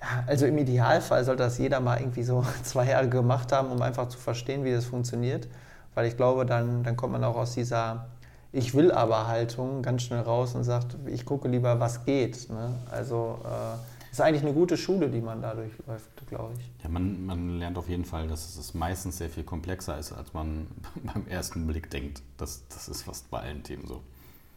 Ja, 0.03 0.24
also 0.26 0.46
im 0.46 0.59
Idealfall 0.59 1.24
sollte 1.24 1.44
das 1.44 1.59
jeder 1.59 1.80
mal 1.80 1.98
irgendwie 1.98 2.24
so 2.24 2.44
zwei 2.62 2.88
Jahre 2.88 3.09
gemacht 3.09 3.53
haben, 3.53 3.70
um 3.70 3.80
einfach 3.80 4.09
zu 4.09 4.18
verstehen, 4.18 4.64
wie 4.64 4.72
das 4.72 4.84
funktioniert. 4.84 5.48
Weil 5.94 6.07
ich 6.07 6.16
glaube, 6.16 6.44
dann, 6.44 6.82
dann 6.82 6.96
kommt 6.96 7.12
man 7.12 7.22
auch 7.22 7.36
aus 7.36 7.55
dieser 7.55 8.07
Ich 8.50 8.74
will 8.74 8.90
aber 8.90 9.28
Haltung 9.28 9.82
ganz 9.82 10.03
schnell 10.03 10.20
raus 10.20 10.55
und 10.55 10.64
sagt, 10.64 10.96
ich 11.07 11.24
gucke 11.24 11.48
lieber, 11.48 11.78
was 11.80 12.05
geht. 12.05 12.50
Ne? 12.50 12.74
Also 12.90 13.38
äh, 13.44 14.11
ist 14.11 14.20
eigentlich 14.20 14.42
eine 14.42 14.53
gute 14.53 14.76
Schule, 14.76 15.09
die 15.09 15.20
man 15.20 15.40
dadurch 15.40 15.72
läuft, 15.86 16.26
glaube 16.26 16.53
ich. 16.59 16.82
Ja, 16.82 16.90
man, 16.90 17.24
man 17.24 17.59
lernt 17.59 17.78
auf 17.78 17.88
jeden 17.88 18.05
Fall, 18.05 18.26
dass 18.28 18.57
es 18.57 18.74
meistens 18.74 19.18
sehr 19.18 19.30
viel 19.30 19.44
komplexer 19.44 19.98
ist, 19.98 20.12
als 20.12 20.34
man 20.34 20.66
beim 21.03 21.26
ersten 21.28 21.66
Blick 21.66 21.90
denkt. 21.90 22.22
Das, 22.36 22.66
das 22.68 22.88
ist 22.88 23.03
fast 23.03 23.30
bei 23.30 23.40
allen 23.40 23.62
Themen 23.62 23.86
so. 23.86 24.03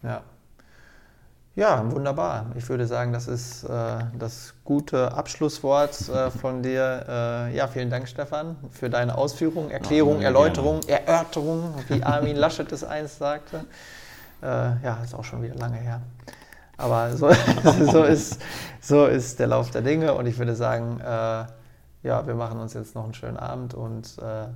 Ja. 0.03 0.23
Ja, 1.57 1.89
wunderbar. 1.89 2.47
Ich 2.55 2.67
würde 2.67 2.85
sagen, 2.85 3.13
das 3.13 3.29
ist 3.29 3.63
äh, 3.63 3.99
das 4.19 4.55
gute 4.65 5.13
Abschlusswort 5.13 6.09
äh, 6.09 6.29
von 6.29 6.61
dir. 6.61 7.05
Äh, 7.07 7.55
ja, 7.55 7.67
vielen 7.67 7.89
Dank, 7.89 8.09
Stefan, 8.09 8.57
für 8.71 8.89
deine 8.89 9.17
Ausführungen, 9.17 9.71
Erklärung, 9.71 10.19
ja, 10.19 10.25
Erläuterung, 10.25 10.81
gerne. 10.81 11.07
Erörterung, 11.07 11.73
wie 11.87 12.03
Armin 12.03 12.35
Laschet 12.35 12.69
es 12.73 12.83
einst 12.83 13.19
sagte. 13.19 13.63
Äh, 14.43 14.47
ja, 14.83 14.99
ist 15.01 15.15
auch 15.15 15.23
schon 15.23 15.43
wieder 15.43 15.55
lange 15.55 15.77
her. 15.77 16.01
Aber 16.75 17.15
so, 17.15 17.31
so, 17.89 18.03
ist, 18.03 18.41
so 18.81 19.05
ist 19.05 19.39
der 19.39 19.47
Lauf 19.47 19.71
der 19.71 19.81
Dinge 19.81 20.13
und 20.13 20.25
ich 20.25 20.37
würde 20.37 20.55
sagen, 20.55 20.99
äh, 20.99 21.45
ja, 22.03 22.27
wir 22.27 22.35
machen 22.35 22.59
uns 22.59 22.73
jetzt 22.73 22.95
noch 22.95 23.05
einen 23.05 23.13
schönen 23.13 23.37
Abend 23.37 23.73
und 23.73 24.17
äh, 24.17 24.47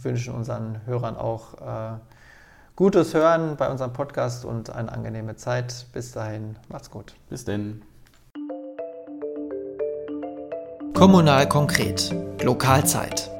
wünschen 0.00 0.32
unseren 0.32 0.80
Hörern 0.86 1.16
auch 1.16 1.98
gutes 2.78 3.12
Hören 3.12 3.56
bei 3.56 3.68
unserem 3.68 3.92
Podcast 3.92 4.44
und 4.44 4.70
eine 4.70 4.92
angenehme 4.92 5.34
Zeit. 5.34 5.86
Bis 5.92 6.12
dahin, 6.12 6.54
macht's 6.68 6.92
gut. 6.92 7.16
Bis 7.28 7.44
denn. 7.44 7.82
Kommunal 10.94 11.48
konkret. 11.48 12.14
Lokalzeit. 12.40 13.32